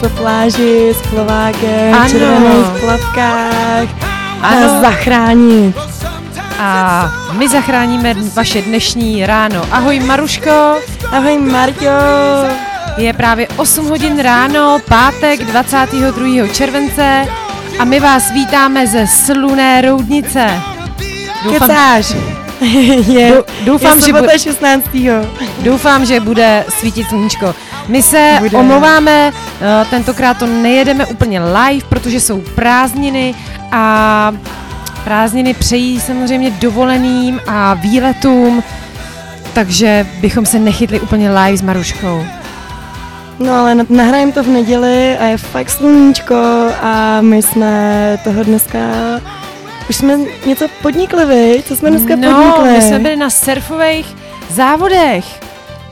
po 0.00 0.08
pláži 0.08 0.94
s 0.94 1.00
plovákem 1.10 1.94
Ano. 1.94 2.04
v 2.06 2.10
červených 2.10 2.68
plavkách 2.80 3.88
Ano. 4.42 4.60
nás 4.60 4.72
zachránit. 4.80 5.74
A 6.58 7.06
my 7.32 7.48
zachráníme 7.48 8.14
vaše 8.34 8.62
dnešní 8.62 9.26
ráno. 9.26 9.62
Ahoj 9.70 10.00
Maruško, 10.00 10.74
Ahoj 11.10 11.38
Marťo, 11.38 11.98
je 12.96 13.12
právě 13.12 13.48
8 13.56 13.88
hodin 13.88 14.18
ráno, 14.18 14.78
pátek 14.88 15.44
22. 15.44 16.48
července 16.48 17.26
a 17.78 17.84
my 17.84 18.00
vás 18.00 18.30
vítáme 18.30 18.86
ze 18.86 19.06
sluné 19.06 19.80
Roudnice. 19.80 20.50
kecáš. 21.50 22.14
je, 23.06 23.30
Dou- 23.30 23.44
doufám, 23.64 23.98
je 23.98 24.04
že 24.04 24.12
bude- 24.12 24.38
16. 24.38 24.84
Doufám, 25.62 26.04
že 26.06 26.20
bude 26.20 26.64
svítit 26.78 27.08
sluníčko. 27.08 27.54
My 27.88 28.02
se 28.02 28.36
Bude. 28.40 28.56
omlouváme, 28.58 29.32
tentokrát 29.90 30.38
to 30.38 30.46
nejedeme 30.46 31.06
úplně 31.06 31.40
live, 31.40 31.86
protože 31.88 32.20
jsou 32.20 32.40
prázdniny 32.40 33.34
a 33.72 34.32
prázdniny 35.04 35.54
přejí 35.54 36.00
samozřejmě 36.00 36.50
dovoleným 36.50 37.40
a 37.46 37.74
výletům, 37.74 38.62
takže 39.54 40.06
bychom 40.20 40.46
se 40.46 40.58
nechytli 40.58 41.00
úplně 41.00 41.30
live 41.30 41.56
s 41.56 41.62
Maruškou. 41.62 42.24
No 43.38 43.52
ale 43.54 43.74
na- 43.74 43.84
nahrajeme 43.88 44.32
to 44.32 44.42
v 44.42 44.46
neděli 44.48 45.18
a 45.18 45.24
je 45.24 45.36
fakt 45.38 45.70
sluníčko 45.70 46.68
a 46.82 47.20
my 47.20 47.42
jsme 47.42 48.18
toho 48.24 48.44
dneska 48.44 48.78
už 49.90 49.96
jsme 49.96 50.18
něco 50.46 50.66
podnikli, 50.82 51.26
vy? 51.26 51.62
Co 51.68 51.76
jsme 51.76 51.90
dneska 51.90 52.16
no, 52.16 52.32
podnikli? 52.34 52.70
my 52.72 52.82
jsme 52.82 52.98
byli 52.98 53.16
na 53.16 53.30
surfových 53.30 54.16
závodech 54.50 55.24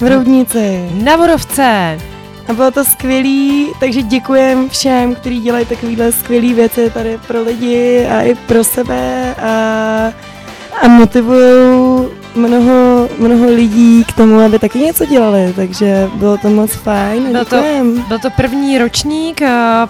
v 0.01 0.09
Roudnici. 0.09 0.89
na 1.05 1.17
Vodovce. 1.17 1.99
A 2.49 2.53
bylo 2.53 2.71
to 2.71 2.85
skvělý, 2.85 3.69
takže 3.81 4.03
děkujem 4.03 4.69
všem, 4.69 5.15
kteří 5.15 5.41
dělají 5.41 5.67
takovéhle 5.67 6.13
skvělé 6.13 6.55
věci 6.55 6.91
tady 6.91 7.19
pro 7.27 7.43
lidi 7.43 8.07
a 8.07 8.23
i 8.23 8.35
pro 8.35 8.65
sebe 8.65 9.35
a, 9.35 10.13
a 10.83 10.89
motivují 10.89 12.09
mnoho, 12.35 13.09
mnoho 13.19 13.47
lidí 13.47 14.05
k 14.05 14.13
tomu, 14.13 14.41
aby 14.41 14.59
taky 14.59 14.79
něco 14.79 15.07
dělali, 15.07 15.53
takže 15.57 16.11
bylo 16.15 16.37
to 16.39 16.49
moc 16.49 16.73
fajn 16.73 17.27
a 17.27 17.31
Bylo 17.31 17.45
to-. 17.45 17.63
Byl 18.09 18.19
to 18.19 18.31
první 18.31 18.79
ročník, 18.79 19.41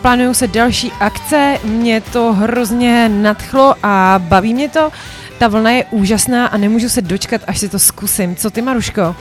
plánují 0.02 0.34
se 0.34 0.46
další 0.46 0.92
akce, 1.00 1.58
mě 1.64 2.00
to 2.00 2.32
hrozně 2.32 3.08
nadchlo 3.08 3.74
a 3.82 4.20
baví 4.28 4.54
mě 4.54 4.68
to. 4.68 4.90
Ta 5.38 5.48
vlna 5.48 5.70
je 5.70 5.84
úžasná 5.90 6.46
a 6.46 6.56
nemůžu 6.56 6.88
se 6.88 7.02
dočkat, 7.02 7.40
až 7.46 7.58
si 7.58 7.68
to 7.68 7.78
zkusím. 7.78 8.36
Co 8.36 8.50
ty, 8.50 8.62
Maruško? 8.62 9.16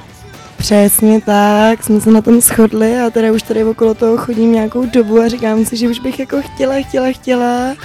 Přesně 0.66 1.22
tak, 1.22 1.84
jsme 1.84 2.02
se 2.02 2.12
na 2.12 2.22
tom 2.22 2.42
shodli 2.42 3.00
a 3.00 3.10
teda 3.10 3.32
už 3.32 3.44
tady 3.44 3.64
okolo 3.64 3.94
toho 3.94 4.18
chodím 4.18 4.52
nějakou 4.52 4.86
dobu 4.86 5.20
a 5.22 5.28
říkám 5.28 5.66
si, 5.66 5.78
že 5.78 5.90
už 5.90 6.00
bych 6.00 6.20
jako 6.20 6.42
chtěla, 6.42 6.76
chtěla, 6.88 7.08
chtěla 7.12 7.76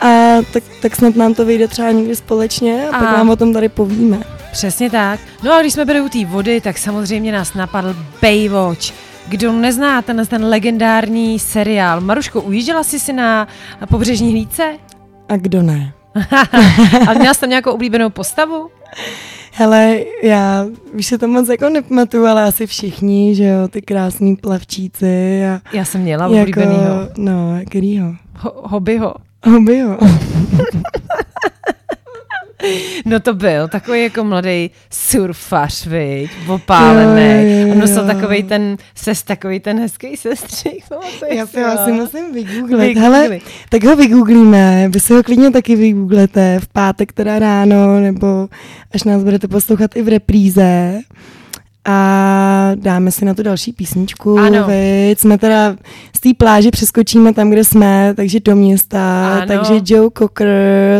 a 0.00 0.38
tak, 0.52 0.62
tak 0.82 0.96
snad 0.96 1.16
nám 1.16 1.34
to 1.34 1.44
vyjde 1.44 1.68
třeba 1.68 1.90
někdy 1.90 2.16
společně 2.16 2.88
a, 2.88 2.96
a 2.96 3.00
pak 3.00 3.12
vám 3.12 3.30
o 3.30 3.36
tom 3.36 3.52
tady 3.52 3.68
povíme. 3.68 4.20
Přesně 4.52 4.90
tak. 4.90 5.20
No 5.42 5.52
a 5.52 5.60
když 5.60 5.72
jsme 5.72 5.84
byli 5.84 6.00
u 6.00 6.08
té 6.08 6.24
vody, 6.24 6.60
tak 6.60 6.78
samozřejmě 6.78 7.32
nás 7.32 7.54
napadl 7.54 7.96
Baywatch. 8.22 8.92
Kdo 9.28 9.52
nezná 9.52 10.02
ten, 10.02 10.26
ten 10.26 10.44
legendární 10.44 11.38
seriál. 11.38 12.00
Maruško, 12.00 12.40
ujížděla 12.40 12.82
jsi 12.82 13.00
si 13.00 13.12
na 13.12 13.48
pobřežní 13.88 14.30
hlídce? 14.30 14.78
A 15.28 15.36
kdo 15.36 15.62
ne? 15.62 15.92
A 17.08 17.14
měla 17.14 17.34
jsi 17.34 17.40
tam 17.40 17.50
nějakou 17.50 17.70
oblíbenou 17.70 18.10
postavu? 18.10 18.70
Hele, 19.52 19.98
já 20.22 20.66
už 20.94 21.06
se 21.06 21.18
to 21.18 21.28
moc 21.28 21.48
jako 21.48 21.68
nepamatuju, 21.68 22.26
ale 22.26 22.42
asi 22.42 22.66
všichni, 22.66 23.34
že 23.34 23.44
jo, 23.44 23.68
ty 23.68 23.82
krásný 23.82 24.36
plavčíci 24.36 25.42
a 25.46 25.60
Já 25.72 25.84
jsem 25.84 26.00
měla 26.00 26.24
jako, 26.28 26.40
oblíbenýho. 26.40 27.08
no, 27.18 27.60
kterýho? 27.70 28.14
Ho, 28.38 28.52
hobbyho. 28.64 29.14
Hobby, 29.46 29.78
jo. 29.78 29.98
No 33.04 33.20
to 33.20 33.34
byl 33.34 33.68
takový 33.68 34.02
jako 34.02 34.24
mladý 34.24 34.70
surfař, 34.90 35.86
viď, 35.86 36.30
opálený. 36.48 37.72
A 37.72 37.74
nosil 37.74 38.06
takový 38.06 38.42
ten, 38.42 38.76
ses, 38.94 39.22
takový 39.22 39.60
ten 39.60 39.80
hezký 39.80 40.16
sestřík. 40.16 40.84
Já 41.30 41.46
si 41.46 41.62
ho 41.62 41.70
ho? 41.70 41.80
asi 41.80 41.92
musím 41.92 42.34
vygooglit. 42.34 42.80
Vygoogli. 42.80 42.94
Hele, 42.94 43.38
tak 43.68 43.84
ho 43.84 43.96
vygooglíme, 43.96 44.88
vy 44.88 45.00
si 45.00 45.14
ho 45.14 45.22
klidně 45.22 45.50
taky 45.50 45.76
vygooglete 45.76 46.60
v 46.60 46.68
pátek 46.68 47.12
teda 47.12 47.38
ráno, 47.38 48.00
nebo 48.00 48.48
až 48.94 49.04
nás 49.04 49.24
budete 49.24 49.48
poslouchat 49.48 49.96
i 49.96 50.02
v 50.02 50.08
repríze. 50.08 51.00
A 51.86 52.70
dáme 52.74 53.10
si 53.10 53.24
na 53.24 53.34
to 53.34 53.42
další 53.42 53.72
písničku. 53.72 54.38
Ano. 54.38 54.66
Viď? 54.66 55.18
Jsme 55.18 55.38
teda 55.38 55.76
z 56.16 56.20
té 56.20 56.30
pláže 56.38 56.70
přeskočíme 56.70 57.34
tam, 57.34 57.50
kde 57.50 57.64
jsme, 57.64 58.14
takže 58.16 58.40
do 58.40 58.56
města. 58.56 59.28
Ano. 59.36 59.46
Takže 59.46 59.94
Joe 59.94 60.10
Cocker, 60.18 60.48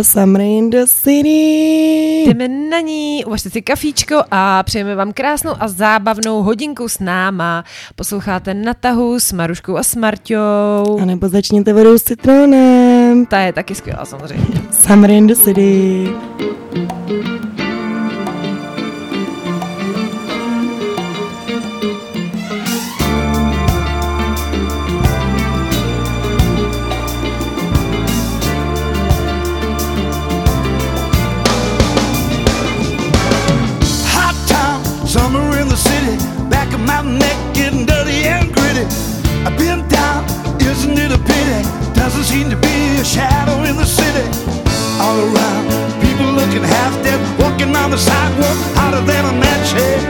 Summer 0.03 0.43
in 0.43 0.71
the 0.71 0.84
City. 0.87 2.25
Jdeme 2.27 2.49
na 2.49 2.81
ní, 2.81 3.25
uvažte 3.25 3.50
si 3.50 3.62
kafíčko 3.62 4.23
a 4.31 4.62
přejeme 4.62 4.94
vám 4.94 5.12
krásnou 5.12 5.53
a 5.61 5.69
zábavnou 5.69 6.43
hodinku 6.43 6.89
s 6.89 6.99
náma. 6.99 7.65
Posloucháte 7.97 8.55
na 8.55 8.75
tahu 8.75 9.21
s 9.21 9.33
Maruškou 9.33 9.77
a 9.77 9.83
s 9.83 9.97
Marťou. 9.97 10.99
A 11.00 11.05
nebo 11.05 11.28
začněte 11.28 11.73
vodou 11.73 11.99
s 11.99 12.03
citronem. 12.03 13.27
Ta 13.27 13.39
je 13.39 13.53
taky 13.53 13.75
skvělá 13.75 14.05
samozřejmě. 14.05 14.47
Summer 14.71 15.11
in 15.11 15.27
the 15.27 15.34
City. 15.34 16.09
Hot 17.25 17.34
neck 37.05 37.37
getting 37.55 37.87
dirty 37.87 38.25
and 38.25 38.53
gritty. 38.53 38.87
I've 39.45 39.56
been 39.59 39.87
down, 39.89 40.25
isn't 40.61 40.97
it 40.99 41.12
a 41.12 41.19
pity? 41.19 41.61
Doesn't 41.93 42.25
seem 42.25 42.51
to 42.51 42.56
be 42.56 43.01
a 43.01 43.05
shadow 43.05 43.62
in 43.65 43.77
the 43.77 43.85
city. 43.85 44.27
All 45.01 45.19
around, 45.21 45.65
people 46.01 46.27
looking 46.33 46.62
half 46.62 46.95
dead, 47.05 47.21
walking 47.39 47.75
on 47.77 47.91
the 47.91 47.99
sidewalk, 47.99 48.59
hotter 48.77 49.03
than 49.05 49.25
a 49.25 49.33
match 49.39 49.73
head. 49.73 50.03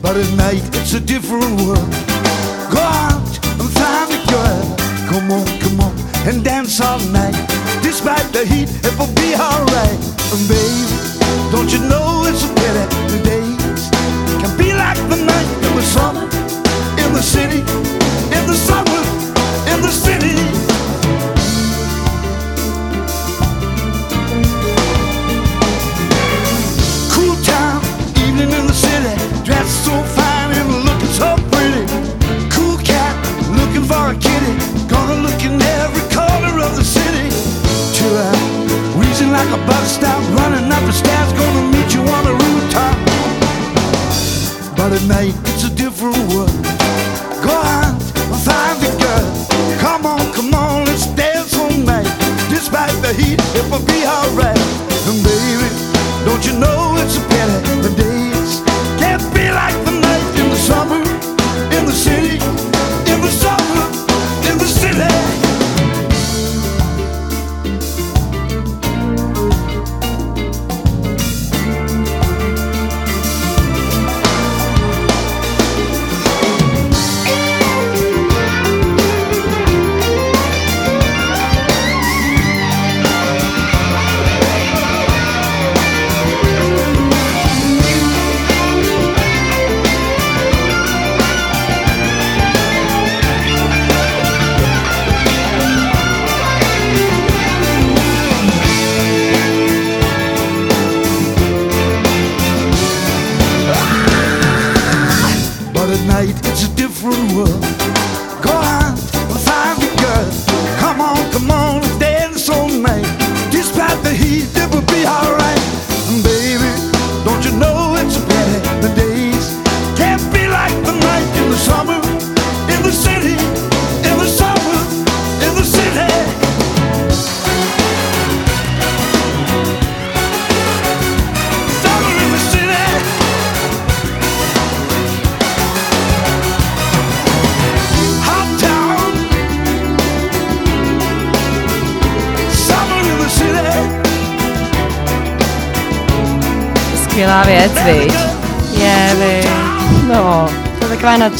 But 0.00 0.16
at 0.16 0.30
night, 0.36 0.64
it's 0.78 0.94
a 0.94 1.00
different 1.00 1.60
world. 1.60 1.90
Go 2.72 2.80
out 2.80 3.28
and 3.60 3.68
find 3.78 4.08
a 4.12 4.20
girl. 4.32 4.64
Come 5.10 5.30
on, 5.30 5.46
come 5.60 5.80
on, 5.80 5.94
and 6.26 6.42
dance 6.44 6.80
all 6.80 7.00
night. 7.12 7.36
Despite 7.82 8.32
the 8.32 8.44
heat, 8.46 8.68
it 8.84 8.94
will 8.98 9.12
be 9.14 9.34
alright. 9.34 10.00
And 10.32 10.42
baby, 10.48 10.84
don't 11.52 11.70
you 11.72 11.80
know 11.88 12.24
it's 12.26 12.44
a 12.44 12.48
pity 12.54 13.17
be 14.58 14.74
like 14.74 14.98
the 15.08 15.16
night 15.16 15.48
in 15.66 15.72
the 15.76 15.82
summer, 15.82 16.24
in 17.02 17.12
the 17.14 17.22
city, 17.22 17.60
in 18.36 18.44
the 18.50 18.58
summer, 18.68 19.02
in 19.70 19.78
the 19.80 19.92
city. 20.04 20.34
Cool 27.14 27.36
town, 27.46 27.78
evening 28.26 28.50
in 28.50 28.66
the 28.66 28.74
city, 28.74 29.14
dressed 29.46 29.84
so 29.86 29.94
fine 30.18 30.50
and 30.58 30.68
looking 30.84 31.14
so 31.14 31.36
pretty. 31.54 31.86
Cool 32.50 32.78
cat, 32.82 33.14
looking 33.54 33.86
for 33.86 34.10
a 34.10 34.16
kitty, 34.18 34.54
gonna 34.88 35.22
look 35.22 35.40
in 35.44 35.62
every 35.62 36.04
corner 36.10 36.58
of 36.66 36.74
the 36.74 36.84
city. 36.84 37.30
Chill 37.94 38.16
out, 38.28 38.42
wheezing 38.98 39.30
like 39.30 39.50
a 39.54 39.60
bus 39.68 39.86
stop, 39.94 40.18
running 40.34 40.66
up 40.72 40.82
the 40.82 40.92
stairs, 40.92 41.32
gonna 41.32 41.62
meet 41.70 41.94
you 41.94 42.02
on 42.02 42.24
the 42.24 42.34
rooftop. 42.34 43.07
But 44.78 44.92
at 44.92 45.02
night 45.08 45.34
it's 45.50 45.64
a 45.64 45.74
different 45.74 46.16
world. 46.32 46.54
Go 47.42 47.50
on, 47.50 47.98
find 48.46 48.78
the 48.80 48.94
girl. 49.02 49.78
Come 49.80 50.06
on, 50.06 50.32
come 50.32 50.54
on, 50.54 50.86
let's 50.86 51.06
dance 51.08 51.58
all 51.58 51.76
night. 51.76 52.06
Despite 52.48 52.94
the 53.02 53.12
heat, 53.12 53.40
it 53.56 53.68
will 53.70 53.84
be 53.84 54.06
alright. 54.06 54.87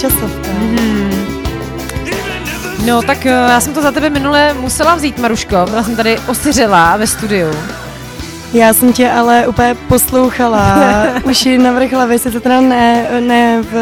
Taková 0.02 0.20
nadčasovka. 0.22 0.48
No 2.86 3.02
tak 3.02 3.26
eh, 3.26 3.30
já 3.30 3.60
jsem 3.60 3.74
to 3.74 3.82
za 3.82 3.92
tebe 3.92 4.10
minule 4.10 4.54
musela 4.54 4.94
vzít, 4.94 5.18
Maruško. 5.18 5.56
Byla 5.70 5.82
jsem 5.82 5.96
tady 5.96 6.18
osiřela 6.18 6.96
ve 6.96 7.06
studiu. 7.06 7.50
Já 8.54 8.72
jsem 8.72 8.92
tě 8.92 9.10
ale 9.10 9.46
úplně 9.46 9.76
poslouchala, 9.88 10.76
už 11.24 11.46
ji 11.46 11.58
navrch 11.58 11.92
hlavy, 11.92 12.18
sice 12.18 12.40
teda 12.40 12.60
ne, 12.60 13.06
ne 13.20 13.62
v 13.62 13.74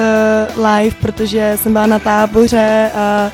live, 0.56 0.96
protože 1.00 1.58
jsem 1.62 1.72
byla 1.72 1.86
na 1.86 1.98
táboře 1.98 2.90
a 2.94 3.30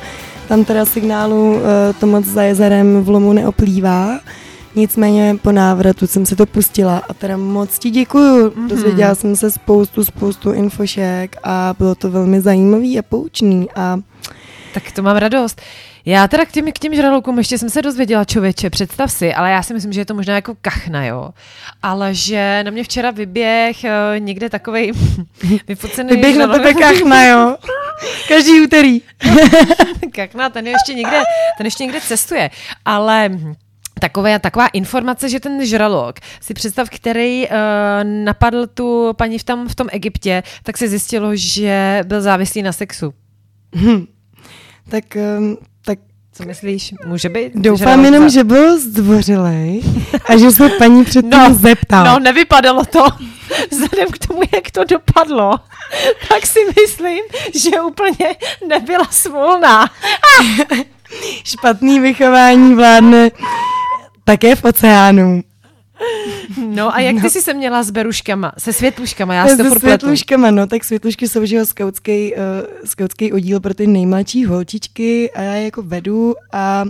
tam 0.47 0.65
teda 0.65 0.85
signálu 0.85 1.59
eh, 1.59 1.93
to 1.93 2.07
moc 2.07 2.25
za 2.25 2.43
jezerem 2.43 3.03
v 3.03 3.09
Lomu 3.09 3.33
neoplývá. 3.33 4.19
Nicméně 4.75 5.35
po 5.41 5.51
návratu 5.51 6.07
jsem 6.07 6.25
se 6.25 6.35
to 6.35 6.45
pustila 6.45 7.01
a 7.09 7.13
teda 7.13 7.37
moc 7.37 7.79
ti 7.79 7.89
děkuju. 7.89 8.49
Mm-hmm. 8.49 8.67
Dozvěděla 8.67 9.15
jsem 9.15 9.35
se 9.35 9.51
spoustu, 9.51 10.05
spoustu 10.05 10.51
infošek 10.51 11.35
a 11.43 11.75
bylo 11.77 11.95
to 11.95 12.11
velmi 12.11 12.41
zajímavý 12.41 12.99
a 12.99 13.01
poučný 13.01 13.67
a 13.75 13.99
Tak 14.73 14.91
to 14.91 15.01
mám 15.01 15.17
radost. 15.17 15.61
Já 16.05 16.27
teda 16.27 16.45
k 16.45 16.51
těm, 16.51 16.71
k 16.71 16.79
těm 16.79 16.95
žralokům 16.95 17.37
ještě 17.37 17.57
jsem 17.57 17.69
se 17.69 17.81
dozvěděla, 17.81 18.25
člověče, 18.25 18.69
představ 18.69 19.11
si, 19.11 19.33
ale 19.33 19.51
já 19.51 19.63
si 19.63 19.73
myslím, 19.73 19.93
že 19.93 20.01
je 20.01 20.05
to 20.05 20.13
možná 20.13 20.35
jako 20.35 20.55
kachna, 20.61 21.05
jo. 21.05 21.29
Ale 21.81 22.13
že 22.13 22.61
na 22.63 22.71
mě 22.71 22.83
včera 22.83 23.11
vyběh 23.11 23.77
uh, 23.83 24.19
někde 24.19 24.49
takovej 24.49 24.91
vyfocený 25.67 26.09
vyběh 26.09 26.37
na 26.37 26.47
tebe 26.47 26.73
kachna, 26.73 27.25
jo. 27.25 27.57
Každý 28.27 28.61
úterý. 28.61 29.01
kachna, 30.15 30.49
ten 30.49 30.67
je 30.67 30.71
ještě 30.71 30.93
někde, 30.93 31.21
ten 31.57 31.65
ještě 31.67 31.83
někde 31.83 32.01
cestuje. 32.01 32.49
Ale 32.85 33.29
Takové, 34.03 34.39
taková 34.39 34.67
informace, 34.67 35.29
že 35.29 35.39
ten 35.39 35.65
žralok, 35.65 36.15
si 36.41 36.53
představ, 36.53 36.89
který 36.89 37.47
uh, 37.47 37.53
napadl 38.03 38.67
tu 38.67 39.13
paní 39.17 39.39
v, 39.39 39.43
tam, 39.43 39.67
v 39.67 39.75
tom 39.75 39.87
Egyptě, 39.91 40.43
tak 40.63 40.77
se 40.77 40.87
zjistilo, 40.87 41.29
že 41.33 42.01
byl 42.05 42.21
závislý 42.21 42.61
na 42.61 42.71
sexu. 42.71 43.13
Tak, 44.89 45.03
um, 45.39 45.57
tak 45.85 45.99
Co 46.33 46.43
myslíš? 46.45 46.93
Může 47.05 47.29
být? 47.29 47.51
doufám 47.55 47.77
žralok 47.77 48.05
jenom, 48.05 48.29
že 48.29 48.43
byl 48.43 48.79
zdvořilej 48.79 49.81
a 50.25 50.37
že 50.37 50.51
se 50.51 50.69
paní 50.69 51.05
předtím 51.05 51.29
No, 51.29 51.53
zeptal. 51.53 52.05
No, 52.05 52.19
nevypadalo 52.19 52.85
to. 52.85 53.05
Vzhledem 53.71 54.09
k 54.11 54.27
tomu, 54.27 54.41
jak 54.55 54.71
to 54.71 54.83
dopadlo, 54.83 55.59
tak 56.29 56.45
si 56.45 56.59
myslím, 56.81 57.19
že 57.55 57.81
úplně 57.81 58.35
nebyla 58.67 59.07
svolná. 59.11 59.89
Špatný 61.43 61.99
vychování 61.99 62.75
vládne 62.75 63.29
také 64.23 64.55
v 64.55 64.63
oceánu. 64.63 65.43
No 66.67 66.95
a 66.95 66.99
jak 66.99 67.21
ty 67.21 67.29
jsi 67.29 67.41
se 67.41 67.53
měla 67.53 67.83
s 67.83 67.91
beruškama, 67.91 68.51
se 68.57 68.73
světluškama, 68.73 69.33
já 69.33 69.47
si 69.47 69.57
to 69.57 69.63
Se 69.63 69.79
světluškama, 69.79 70.51
no, 70.51 70.67
tak 70.67 70.83
světlušky 70.83 71.27
jsou 71.27 71.45
že 71.45 71.55
jo, 71.55 71.65
skautský, 71.65 72.33
uh, 72.33 72.39
skautský 72.85 73.33
oddíl 73.33 73.59
pro 73.59 73.73
ty 73.73 73.87
nejmladší 73.87 74.45
holčičky 74.45 75.31
a 75.31 75.41
já 75.41 75.53
je 75.53 75.65
jako 75.65 75.81
vedu 75.81 76.35
a 76.51 76.85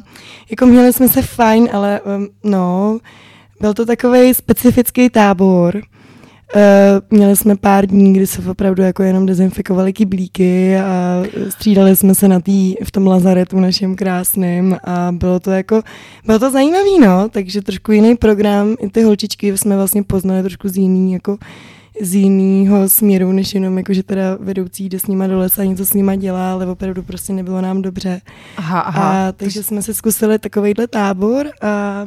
jako 0.49 0.65
měli 0.65 0.93
jsme 0.93 1.07
se 1.07 1.21
fajn, 1.21 1.69
ale 1.73 2.01
um, 2.01 2.27
no, 2.43 2.99
byl 3.61 3.73
to 3.73 3.85
takový 3.85 4.33
specifický 4.33 5.09
tábor. 5.09 5.81
Uh, 6.55 7.17
měli 7.17 7.36
jsme 7.36 7.55
pár 7.55 7.86
dní, 7.86 8.13
kdy 8.13 8.27
se 8.27 8.50
opravdu 8.50 8.83
jako 8.83 9.03
jenom 9.03 9.25
dezinfikovali 9.25 9.93
kyblíky 9.93 10.77
a 10.77 11.24
střídali 11.50 11.95
jsme 11.95 12.15
se 12.15 12.27
na 12.27 12.39
tý, 12.39 12.75
v 12.83 12.91
tom 12.91 13.07
lazaretu 13.07 13.60
našem 13.60 13.95
krásným 13.95 14.77
a 14.83 15.12
bylo 15.12 15.39
to 15.39 15.51
jako, 15.51 15.81
bylo 16.25 16.39
to 16.39 16.51
zajímavý, 16.51 17.00
no, 17.00 17.29
takže 17.29 17.62
trošku 17.62 17.91
jiný 17.91 18.15
program, 18.15 18.75
i 18.79 18.89
ty 18.89 19.03
holčičky 19.03 19.57
jsme 19.57 19.75
vlastně 19.75 20.03
poznali 20.03 20.41
trošku 20.41 20.69
z 20.69 20.77
jiný, 20.77 21.13
jako 21.13 21.38
z 22.01 22.15
jiného 22.15 22.89
směru, 22.89 23.31
než 23.31 23.53
jenom 23.53 23.77
jako, 23.77 23.93
že 23.93 24.03
teda 24.03 24.38
vedoucí 24.39 24.89
jde 24.89 25.00
s 25.00 25.07
nima 25.07 25.27
do 25.27 25.39
lesa 25.39 25.62
a 25.62 25.65
něco 25.65 25.86
s 25.86 25.93
nima 25.93 26.15
dělá, 26.15 26.53
ale 26.53 26.67
opravdu 26.67 27.03
prostě 27.03 27.33
nebylo 27.33 27.62
nám 27.62 27.81
dobře. 27.81 28.22
Aha, 28.57 28.79
Aha, 28.79 29.27
a 29.27 29.31
takže 29.31 29.63
jsme 29.63 29.81
se 29.81 29.93
zkusili 29.93 30.39
takovýhle 30.39 30.88
tábor 30.88 31.48
a 31.62 32.05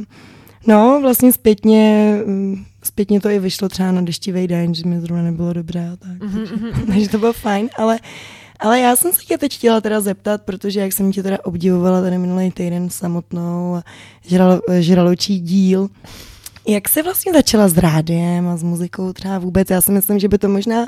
no, 0.67 0.99
vlastně 1.03 1.33
zpětně, 1.33 2.17
mm, 2.27 2.65
zpětně 2.87 3.21
to 3.21 3.29
i 3.29 3.39
vyšlo 3.39 3.69
třeba 3.69 3.93
na 3.93 4.01
deštivý 4.03 4.47
den, 4.47 4.75
že 4.75 4.89
mi 4.89 5.01
zrovna 5.01 5.23
nebylo 5.23 5.53
dobře 5.53 5.89
a 5.93 5.97
tak. 5.97 6.23
Mhm, 6.23 6.87
takže, 6.87 7.09
to 7.09 7.19
bylo 7.19 7.33
fajn, 7.33 7.69
ale 7.79 7.99
ale 8.61 8.81
já 8.81 8.97
jsem 8.97 9.13
se 9.13 9.19
tě 9.23 9.39
teď 9.39 9.55
chtěla 9.55 9.81
teda 9.81 10.01
zeptat, 10.01 10.43
protože 10.43 10.81
jak 10.81 10.93
jsem 10.93 11.13
tě 11.13 11.23
teda 11.23 11.39
obdivovala 11.45 12.01
tady 12.01 12.19
minulý 12.19 12.51
týden 12.51 12.91
samotnou 12.91 13.75
a 13.75 13.83
žralo, 14.27 14.61
žraločí 14.79 15.41
díl, 15.41 15.89
jak 16.69 16.89
jsi 16.89 17.03
vlastně 17.03 17.33
začala 17.33 17.69
s 17.69 17.79
rádiem 17.79 18.49
a 18.49 18.57
s 18.57 18.63
muzikou 18.63 19.13
třeba 19.13 19.39
vůbec? 19.39 19.71
Já 19.71 19.81
si 19.81 19.93
myslím, 19.93 20.19
že 20.19 20.29
by 20.29 20.39
to 20.39 20.49
možná 20.49 20.87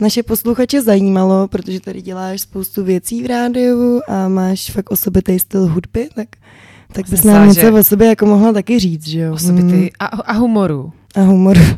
naše 0.00 0.22
posluchače 0.22 0.82
zajímalo, 0.82 1.48
protože 1.48 1.80
tady 1.80 2.02
děláš 2.02 2.40
spoustu 2.40 2.84
věcí 2.84 3.22
v 3.22 3.26
rádiu 3.26 4.00
a 4.08 4.28
máš 4.28 4.70
fakt 4.70 4.90
osobitý 4.90 5.38
styl 5.38 5.66
hudby, 5.66 6.08
tak, 6.14 6.28
tak 6.92 7.08
bys 7.08 7.24
nám 7.24 7.52
že- 7.54 7.60
něco 7.62 7.78
o 7.78 7.84
sobě 7.84 8.08
jako 8.08 8.26
mohla 8.26 8.52
taky 8.52 8.78
říct, 8.78 9.06
že 9.06 9.20
jo? 9.20 9.32
Osobity 9.34 9.90
a, 9.98 10.06
a 10.06 10.32
humoru. 10.32 10.92
A 11.16 11.20
humor. 11.20 11.56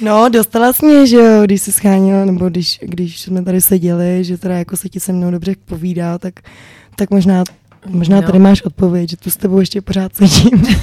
No, 0.00 0.28
dostala 0.28 0.72
jsi 0.72 0.86
mě, 0.86 1.06
že 1.06 1.16
jo, 1.16 1.42
když 1.44 1.62
se 1.62 1.72
schánila, 1.72 2.24
nebo 2.24 2.48
když, 2.48 2.78
když 2.82 3.20
jsme 3.20 3.42
tady 3.42 3.60
seděli, 3.60 4.24
že 4.24 4.38
teda 4.38 4.58
jako 4.58 4.76
se 4.76 4.88
ti 4.88 5.00
se 5.00 5.12
mnou 5.12 5.30
dobře 5.30 5.54
povídá, 5.64 6.18
tak, 6.18 6.34
tak 6.96 7.10
možná, 7.10 7.44
možná 7.86 8.20
No. 8.20 8.26
tady 8.26 8.38
máš 8.38 8.62
odpověď, 8.62 9.10
že 9.10 9.16
tu 9.16 9.30
s 9.30 9.36
tebou 9.36 9.60
ještě 9.60 9.80
pořád 9.80 10.14
sedím. 10.14 10.66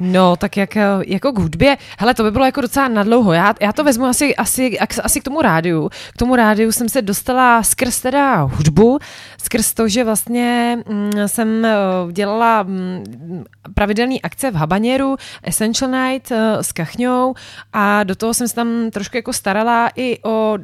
No, 0.00 0.36
tak 0.36 0.56
jak, 0.56 0.76
jako 1.06 1.32
k 1.32 1.38
hudbě, 1.38 1.76
hele, 1.98 2.14
to 2.14 2.22
by 2.22 2.30
bylo 2.30 2.44
jako 2.44 2.60
docela 2.60 2.88
nadlouho. 2.88 3.32
Já, 3.32 3.54
já 3.60 3.72
to 3.72 3.84
vezmu 3.84 4.04
asi, 4.04 4.36
asi, 4.36 4.78
asi 4.78 5.20
k 5.20 5.24
tomu 5.24 5.42
rádiu. 5.42 5.88
K 6.14 6.16
tomu 6.18 6.36
rádiu 6.36 6.72
jsem 6.72 6.88
se 6.88 7.02
dostala 7.02 7.62
skrz 7.62 8.00
teda 8.00 8.42
hudbu, 8.42 8.98
skrz 9.42 9.74
to, 9.74 9.88
že 9.88 10.04
vlastně 10.04 10.78
mm, 10.88 11.10
jsem 11.26 11.64
eh, 11.64 11.76
dělala 12.12 12.62
mm, 12.62 13.44
pravidelný 13.74 14.22
akce 14.22 14.50
v 14.50 14.54
Habaněru, 14.54 15.16
Essential 15.42 15.90
Night 15.90 16.32
eh, 16.32 16.62
s 16.62 16.72
Kachňou 16.72 17.34
a 17.72 18.04
do 18.04 18.14
toho 18.14 18.34
jsem 18.34 18.48
se 18.48 18.54
tam 18.54 18.90
trošku 18.90 19.16
jako 19.16 19.32
starala 19.32 19.90
i 19.96 20.18
o 20.24 20.58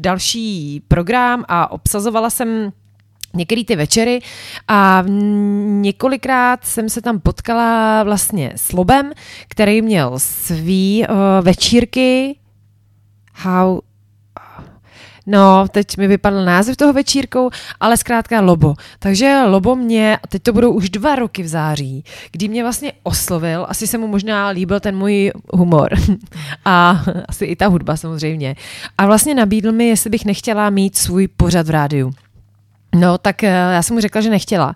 další 0.00 0.82
program 0.88 1.44
a 1.48 1.70
obsazovala 1.70 2.30
jsem 2.30 2.72
některé 3.34 3.64
ty 3.64 3.76
večery 3.76 4.20
a 4.68 5.04
několikrát 5.80 6.64
jsem 6.64 6.88
se 6.88 7.00
tam 7.00 7.20
potkala 7.20 8.02
vlastně 8.02 8.52
s 8.56 8.72
Lobem, 8.72 9.12
který 9.48 9.82
měl 9.82 10.14
svý 10.16 11.04
uh, 11.08 11.16
večírky 11.44 12.36
How 13.34 13.80
No, 15.26 15.66
teď 15.70 15.96
mi 15.96 16.06
vypadl 16.08 16.44
název 16.44 16.76
toho 16.76 16.92
večírkou, 16.92 17.50
ale 17.80 17.96
zkrátka 17.96 18.40
Lobo. 18.40 18.74
Takže 18.98 19.42
Lobo 19.46 19.76
mě, 19.76 20.16
a 20.16 20.26
teď 20.26 20.42
to 20.42 20.52
budou 20.52 20.72
už 20.72 20.90
dva 20.90 21.14
roky 21.14 21.42
v 21.42 21.48
září, 21.48 22.04
kdy 22.32 22.48
mě 22.48 22.62
vlastně 22.62 22.92
oslovil, 23.02 23.66
asi 23.68 23.86
se 23.86 23.98
mu 23.98 24.06
možná 24.06 24.48
líbil 24.48 24.80
ten 24.80 24.96
můj 24.96 25.32
humor 25.52 25.94
a 26.64 27.04
asi 27.28 27.44
i 27.44 27.56
ta 27.56 27.66
hudba 27.66 27.96
samozřejmě. 27.96 28.56
A 28.98 29.06
vlastně 29.06 29.34
nabídl 29.34 29.72
mi, 29.72 29.88
jestli 29.88 30.10
bych 30.10 30.24
nechtěla 30.24 30.70
mít 30.70 30.96
svůj 30.96 31.28
pořad 31.28 31.66
v 31.66 31.70
rádiu. 31.70 32.12
No, 32.94 33.18
tak 33.18 33.44
eh, 33.44 33.48
já 33.48 33.82
jsem 33.82 33.94
mu 33.94 34.00
řekla, 34.00 34.20
že 34.20 34.30
nechtěla, 34.30 34.74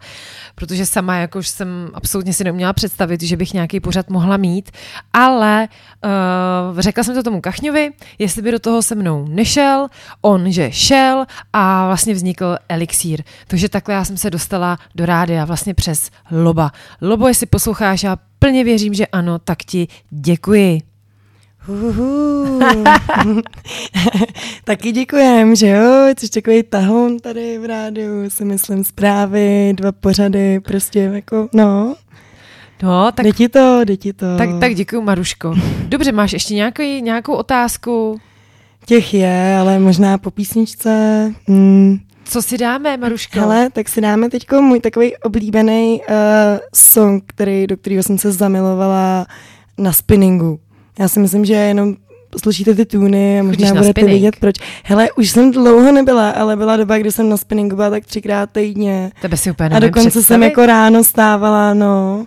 protože 0.54 0.86
sama 0.86 1.16
jakož 1.16 1.48
jsem 1.48 1.90
absolutně 1.94 2.32
si 2.32 2.44
neuměla 2.44 2.72
představit, 2.72 3.22
že 3.22 3.36
bych 3.36 3.52
nějaký 3.52 3.80
pořad 3.80 4.10
mohla 4.10 4.36
mít, 4.36 4.70
ale 5.12 5.68
uh, 6.72 6.80
řekla 6.80 7.04
jsem 7.04 7.14
to 7.14 7.22
tomu 7.22 7.40
Kachňovi, 7.40 7.90
jestli 8.18 8.42
by 8.42 8.52
do 8.52 8.58
toho 8.58 8.82
se 8.82 8.94
mnou 8.94 9.26
nešel, 9.28 9.88
on, 10.20 10.52
že 10.52 10.72
šel 10.72 11.26
a 11.52 11.86
vlastně 11.86 12.14
vznikl 12.14 12.56
Elixír. 12.68 13.22
Takže 13.46 13.68
takhle 13.68 13.94
já 13.94 14.04
jsem 14.04 14.16
se 14.16 14.30
dostala 14.30 14.78
do 14.94 15.06
rádia 15.06 15.44
vlastně 15.44 15.74
přes 15.74 16.10
Loba. 16.30 16.72
Lobo, 17.00 17.28
jestli 17.28 17.46
posloucháš, 17.46 18.02
já 18.02 18.16
plně 18.38 18.64
věřím, 18.64 18.94
že 18.94 19.06
ano, 19.06 19.38
tak 19.38 19.58
ti 19.58 19.88
děkuji. 20.10 20.87
Uhu. 21.68 22.58
Taky 24.64 24.92
děkujem, 24.92 25.56
že 25.56 25.68
jo, 25.68 26.14
což 26.16 26.30
takový 26.30 26.62
tahoun 26.62 27.18
tady 27.18 27.58
v 27.58 27.64
rádiu, 27.64 28.30
si 28.30 28.44
myslím, 28.44 28.84
zprávy, 28.84 29.72
dva 29.76 29.92
pořady, 29.92 30.60
prostě 30.60 31.00
jako, 31.00 31.48
no. 31.52 31.94
No, 32.82 33.12
tak, 33.12 33.26
jde 33.26 33.32
ti 33.32 33.48
to, 33.48 33.80
jde 33.84 33.96
ti 33.96 34.12
to. 34.12 34.26
tak, 34.38 34.48
tak 34.60 34.74
děkuji, 34.74 35.02
Maruško. 35.02 35.54
Dobře, 35.88 36.12
máš 36.12 36.32
ještě 36.32 36.54
nějaký, 36.54 37.02
nějakou 37.02 37.34
otázku? 37.34 38.20
Těch 38.86 39.14
je, 39.14 39.56
ale 39.60 39.78
možná 39.78 40.18
po 40.18 40.30
písničce. 40.30 40.90
Hmm. 41.48 41.98
Co 42.24 42.42
si 42.42 42.58
dáme, 42.58 42.96
Maruško? 42.96 43.40
Hele, 43.40 43.70
tak 43.70 43.88
si 43.88 44.00
dáme 44.00 44.30
teď 44.30 44.46
můj 44.60 44.80
takový 44.80 45.16
oblíbený 45.16 46.00
uh, 46.00 46.14
song, 46.74 47.24
který, 47.26 47.66
do 47.66 47.76
kterého 47.76 48.02
jsem 48.02 48.18
se 48.18 48.32
zamilovala 48.32 49.26
na 49.78 49.92
spinningu. 49.92 50.60
Já 50.98 51.08
si 51.08 51.20
myslím, 51.20 51.44
že 51.44 51.54
jenom 51.54 51.94
slyšíte 52.42 52.74
ty 52.74 52.84
tuny 52.84 53.40
a 53.40 53.42
možná 53.42 53.66
Chodíš 53.66 53.70
budete 53.72 53.90
spinning? 53.90 54.10
vědět 54.10 54.36
proč. 54.40 54.54
Hele, 54.84 55.08
už 55.12 55.30
jsem 55.30 55.50
dlouho 55.50 55.92
nebyla, 55.92 56.30
ale 56.30 56.56
byla 56.56 56.76
doba, 56.76 56.98
kdy 56.98 57.12
jsem 57.12 57.28
na 57.28 57.36
spinningu 57.36 57.76
byla 57.76 57.90
tak 57.90 58.06
třikrát 58.06 58.50
týdně. 58.50 59.10
Tebe 59.22 59.36
si 59.36 59.50
úplně 59.50 59.76
A 59.76 59.78
dokonce 59.78 60.10
jsem 60.10 60.20
představit. 60.20 60.44
jako 60.44 60.66
ráno 60.66 61.04
stávala, 61.04 61.74
no, 61.74 62.24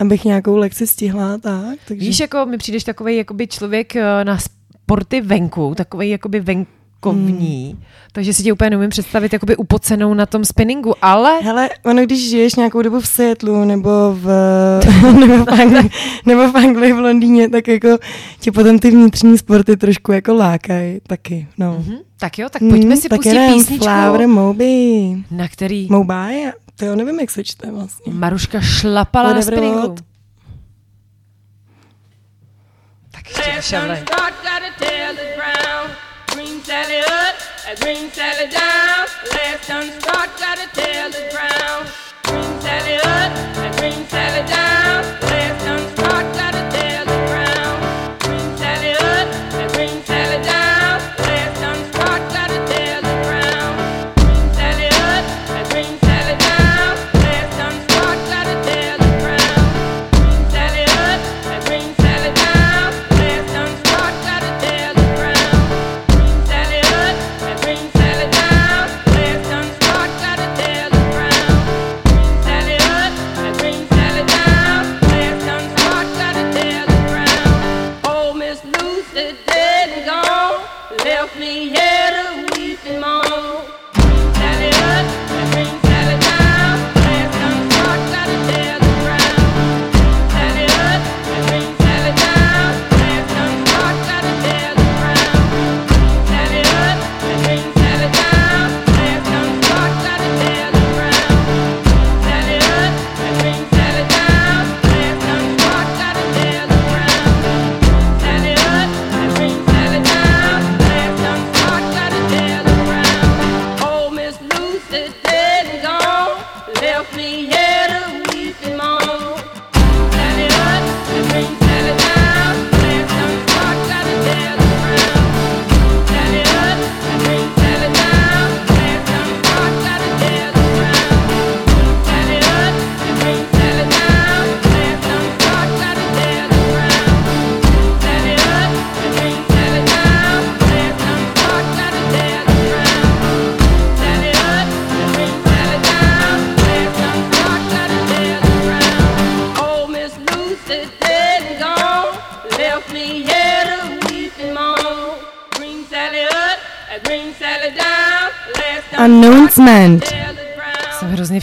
abych 0.00 0.24
nějakou 0.24 0.56
lekci 0.56 0.86
stihla, 0.86 1.38
tak. 1.38 1.78
Takže... 1.88 2.06
Víš, 2.06 2.20
jako 2.20 2.46
mi 2.46 2.58
přijdeš 2.58 2.84
takový 2.84 3.16
jakoby 3.16 3.46
člověk 3.46 3.96
eh, 3.96 4.24
na 4.24 4.38
sporty 4.38 5.20
venku, 5.20 5.74
takový 5.76 6.10
jakoby 6.10 6.40
venkovní, 7.04 7.70
Hmm. 7.72 7.82
takže 8.12 8.32
si 8.34 8.42
tě 8.42 8.52
úplně 8.52 8.70
neumím 8.70 8.90
představit 8.90 9.32
jakoby 9.32 9.56
upocenou 9.56 10.14
na 10.14 10.26
tom 10.26 10.44
spinningu, 10.44 10.94
ale 11.02 11.40
Hele, 11.42 11.70
ono, 11.84 12.02
když 12.04 12.30
žiješ 12.30 12.54
nějakou 12.54 12.82
dobu 12.82 13.00
v 13.00 13.06
Seattlu 13.06 13.64
nebo 13.64 13.90
v, 14.14 14.26
nebo 15.20 15.44
v, 15.44 15.48
Anglii, 15.60 15.90
nebo 16.26 16.52
v 16.52 16.56
Anglii, 16.56 16.92
v 16.92 16.98
Londýně, 16.98 17.48
tak 17.48 17.68
jako 17.68 17.98
tě 18.40 18.52
potom 18.52 18.78
ty 18.78 18.90
vnitřní 18.90 19.38
sporty 19.38 19.76
trošku 19.76 20.12
jako 20.12 20.34
lákají 20.34 21.00
taky, 21.06 21.48
no. 21.58 21.76
Mhm, 21.78 21.96
tak 22.20 22.38
jo, 22.38 22.48
tak 22.48 22.62
pojďme 22.70 22.96
si 22.96 23.08
tak 23.08 23.18
pustit 23.18 23.38
písničku, 23.54 23.84
Flower 23.84 24.28
Moby. 24.28 25.16
na 25.30 25.48
který 25.48 25.86
Moby? 25.90 26.52
To 26.76 26.84
jo, 26.84 26.96
nevím, 26.96 27.20
jak 27.20 27.30
se 27.30 27.44
čte 27.44 27.70
vlastně. 27.70 28.12
Maruška 28.12 28.60
šlapala 28.60 29.32
na 29.34 29.42
spinningu. 29.42 29.80
what. 29.80 30.00
Tak 33.10 33.46
ještě. 33.56 33.80
Sally 36.70 36.98
up, 36.98 37.34
I 37.66 37.74
bring 37.80 38.08
Sally 38.12 38.46
down. 38.46 39.08
Left 39.32 39.68
unstrung, 39.70 40.28
gotta 40.38 40.68
tell 40.72 41.10
the 41.10 41.28
ground. 41.32 41.99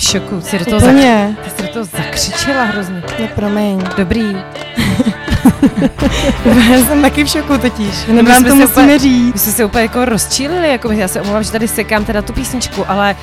Šoku. 0.08 0.42
Jsi 0.42 0.60
do 0.60 0.66
toho, 0.66 0.78
Úplně. 0.78 1.36
zak... 1.38 1.46
Ty 1.46 1.50
jsi 1.50 1.68
do 1.68 1.74
toho 1.74 1.86
zakřičela 1.86 2.64
hrozně. 2.64 3.04
No 3.20 3.28
promiň. 3.36 3.82
Dobrý. 3.98 4.38
Já 6.72 6.86
jsem 6.86 7.02
taky 7.02 7.24
v 7.24 7.28
šoku 7.30 7.58
totiž. 7.58 8.08
Hned 8.08 8.22
My 8.24 8.30
vám 8.30 8.44
to 8.44 8.50
se 8.50 8.56
musíme 8.56 8.72
úplně- 8.84 9.00
říct. 9.00 9.34
My 9.34 9.40
jsme 9.40 9.52
se 9.52 9.66
úplně 9.66 9.82
jako 9.84 10.06
rozčílili, 10.06 10.70
jako 10.70 10.92
já 10.92 11.08
se 11.08 11.22
omlouvám, 11.22 11.44
že 11.44 11.52
tady 11.52 11.68
sekám 11.68 12.06
teda 12.06 12.22
tu 12.22 12.34
písničku, 12.34 12.86
ale 12.92 13.16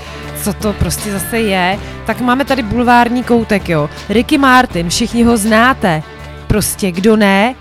co 0.42 0.52
to 0.52 0.72
prostě 0.72 1.12
zase 1.12 1.38
je, 1.40 1.78
tak 2.06 2.20
máme 2.20 2.44
tady 2.44 2.62
bulvární 2.62 3.24
koutek, 3.24 3.68
jo. 3.68 3.90
Ricky 4.08 4.38
Martin, 4.38 4.88
všichni 4.88 5.22
ho 5.24 5.36
znáte. 5.36 6.02
Prostě, 6.46 6.92
kdo 6.92 7.16
ne, 7.16 7.54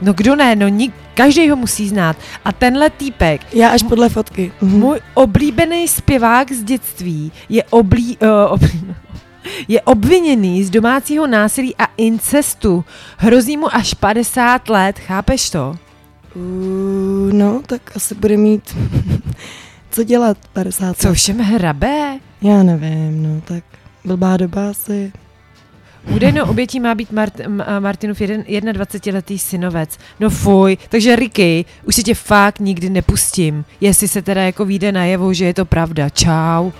no 0.00 0.12
kdo 0.12 0.36
ne, 0.36 0.56
no 0.56 0.68
nik, 0.68 0.94
každý 1.14 1.50
ho 1.50 1.56
musí 1.56 1.88
znát. 1.88 2.16
A 2.44 2.52
tenhle 2.52 2.90
týpek, 2.90 3.54
Já 3.54 3.68
až 3.68 3.82
podle 3.82 4.08
fotky. 4.08 4.52
Mhm. 4.60 4.78
můj 4.78 5.00
oblíbený 5.14 5.88
zpěvák 5.88 6.52
z 6.52 6.62
dětství, 6.62 7.32
je 7.48 7.64
oblí, 7.64 8.18
uh, 8.22 8.52
oblí, 8.52 8.94
je 9.68 9.82
obviněný 9.82 10.64
z 10.64 10.70
domácího 10.70 11.26
násilí 11.26 11.76
a 11.76 11.84
incestu. 11.96 12.84
Hrozí 13.16 13.56
mu 13.56 13.74
až 13.74 13.94
50 13.94 14.68
let, 14.68 14.98
chápeš 14.98 15.50
to? 15.50 15.76
Uh, 16.34 17.32
no, 17.32 17.62
tak 17.66 17.96
asi 17.96 18.14
bude 18.14 18.36
mít 18.36 18.76
co 19.90 20.02
dělat 20.02 20.38
50. 20.52 20.98
Co 20.98 21.14
všem 21.14 21.38
hrabe? 21.38 22.18
Já 22.42 22.62
nevím, 22.62 23.22
no, 23.22 23.40
tak 23.40 23.64
blbá 24.04 24.36
doba 24.36 24.70
asi. 24.70 25.12
Údajnou 26.10 26.44
obětí 26.44 26.80
má 26.80 26.94
být 26.94 27.12
Mart- 27.12 27.80
Martinův 27.80 28.20
jeden, 28.20 28.42
21-letý 28.72 29.38
synovec. 29.38 29.98
No 30.20 30.30
fuj, 30.30 30.76
takže 30.88 31.16
Ricky, 31.16 31.64
už 31.84 31.94
si 31.94 32.02
tě 32.02 32.14
fakt 32.14 32.60
nikdy 32.60 32.90
nepustím. 32.90 33.64
Jestli 33.80 34.08
se 34.08 34.22
teda 34.22 34.42
jako 34.42 34.64
vyjde 34.64 34.92
najevo, 34.92 35.34
že 35.34 35.44
je 35.44 35.54
to 35.54 35.64
pravda. 35.64 36.08
Čau. 36.08 36.70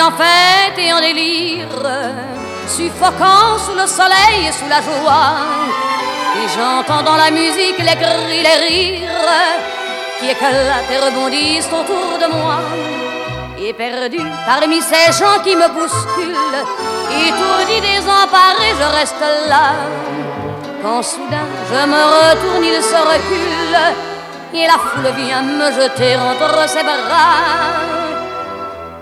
En 0.00 0.10
fête 0.12 0.78
et 0.78 0.92
en 0.92 1.00
délire, 1.00 1.68
suffoquant 2.66 3.58
sous 3.58 3.74
le 3.74 3.86
soleil 3.86 4.48
et 4.48 4.52
sous 4.52 4.68
la 4.68 4.80
joie. 4.80 5.34
Et 6.36 6.48
j'entends 6.54 7.02
dans 7.02 7.16
la 7.16 7.30
musique 7.30 7.78
les 7.78 7.96
cris, 8.02 8.42
les 8.42 8.66
rires 8.66 9.10
qui 10.18 10.30
éclatent 10.30 10.90
et 10.90 10.98
rebondissent 10.98 11.66
autour 11.66 12.18
de 12.18 12.32
moi. 12.34 12.58
Et 13.58 13.72
perdu 13.72 14.18
parmi 14.46 14.80
ces 14.80 15.12
gens 15.12 15.40
qui 15.44 15.54
me 15.54 15.68
bousculent, 15.68 16.64
étourdi, 17.26 17.80
désemparé, 17.80 18.68
je 18.80 18.98
reste 18.98 19.24
là. 19.48 19.74
Quand 20.82 21.02
soudain 21.02 21.46
je 21.70 21.86
me 21.86 22.02
retourne, 22.16 22.64
il 22.64 22.82
se 22.82 22.96
recule, 22.96 23.78
et 24.54 24.66
la 24.66 24.78
foule 24.78 25.12
vient 25.16 25.42
me 25.42 25.70
jeter 25.70 26.16
entre 26.16 26.68
ses 26.68 26.82
bras. 26.82 28.01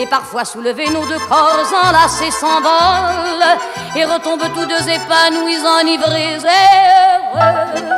Et 0.00 0.06
parfois 0.06 0.44
soulevés, 0.44 0.88
nos 0.90 1.04
deux 1.06 1.18
corps 1.28 1.58
enlacés 1.84 2.30
s'envolent 2.30 3.58
et 3.96 4.04
retombent 4.04 4.48
tous 4.54 4.64
deux 4.64 4.88
épanouis, 4.88 5.58
enivrés 5.80 6.34
et 6.34 6.38
heureux. 6.38 7.88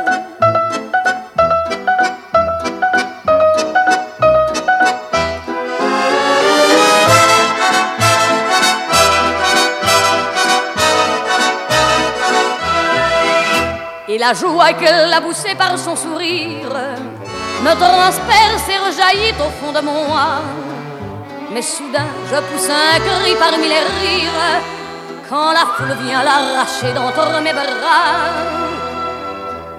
Et 14.07 14.17
la 14.17 14.33
joie 14.33 14.73
qu'elle 14.73 15.13
a 15.13 15.21
poussée 15.21 15.53
par 15.53 15.77
son 15.77 15.95
sourire 15.95 16.73
me 17.61 17.73
transperce 17.75 18.67
et 18.69 18.79
rejaillit 18.79 19.35
au 19.39 19.51
fond 19.63 19.71
de 19.71 19.81
moi. 19.81 20.60
Mais 21.53 21.61
soudain, 21.61 22.07
je 22.31 22.37
pousse 22.37 22.69
un 22.69 22.97
cri 22.99 23.35
parmi 23.37 23.67
les 23.67 23.79
rires 23.79 24.61
quand 25.29 25.51
la 25.51 25.65
foule 25.75 25.97
vient 26.01 26.23
l'arracher 26.23 26.93
d'entre 26.93 27.41
mes 27.41 27.51
bras. 27.51 28.21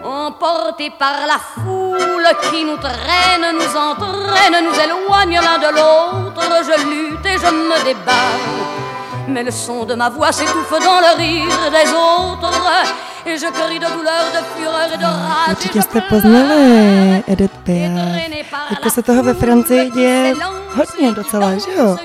Emportés 0.04 0.90
par 0.90 1.26
la 1.26 1.38
foule 1.38 2.28
qui 2.50 2.64
nous 2.64 2.76
traîne, 2.76 3.46
nous 3.54 3.76
entraîne, 3.76 4.64
nous 4.64 4.78
éloigne 4.78 5.40
l'un 5.40 5.58
de 5.58 5.74
l'autre, 5.74 6.42
je 6.68 6.76
lutte 6.90 7.24
et 7.24 7.38
je 7.38 7.50
me 7.50 7.84
débat. 7.84 8.32
Mais 9.28 9.42
le 9.42 9.50
son 9.50 9.84
de 9.84 9.94
ma 9.94 10.10
voix 10.10 10.30
s'étouffe 10.30 10.70
dans 10.72 11.00
le 11.00 11.16
rire 11.16 11.70
des 11.70 11.90
autres. 11.90 12.52
Et 13.26 13.38
je 13.38 13.46
crie 13.46 13.78
de 13.78 13.86
douleur, 13.86 14.24
de 14.36 14.42
fureur 14.54 14.88
et 14.94 14.98
de 14.98 15.04
rage. 15.04 15.50
et 15.50 15.50
Určitě 15.50 15.82
jste 15.82 16.00
poznali 16.00 17.22
Edith 17.28 17.56
Piaf. 17.64 18.32
Jako 18.70 18.90
se 18.90 19.02
toho 19.02 19.22
ve 19.22 19.34
Francii 19.34 19.90
děje 19.90 20.34
hodně 20.74 21.12
docela, 21.12 21.52
že 21.54 21.72
jo? 21.78 21.96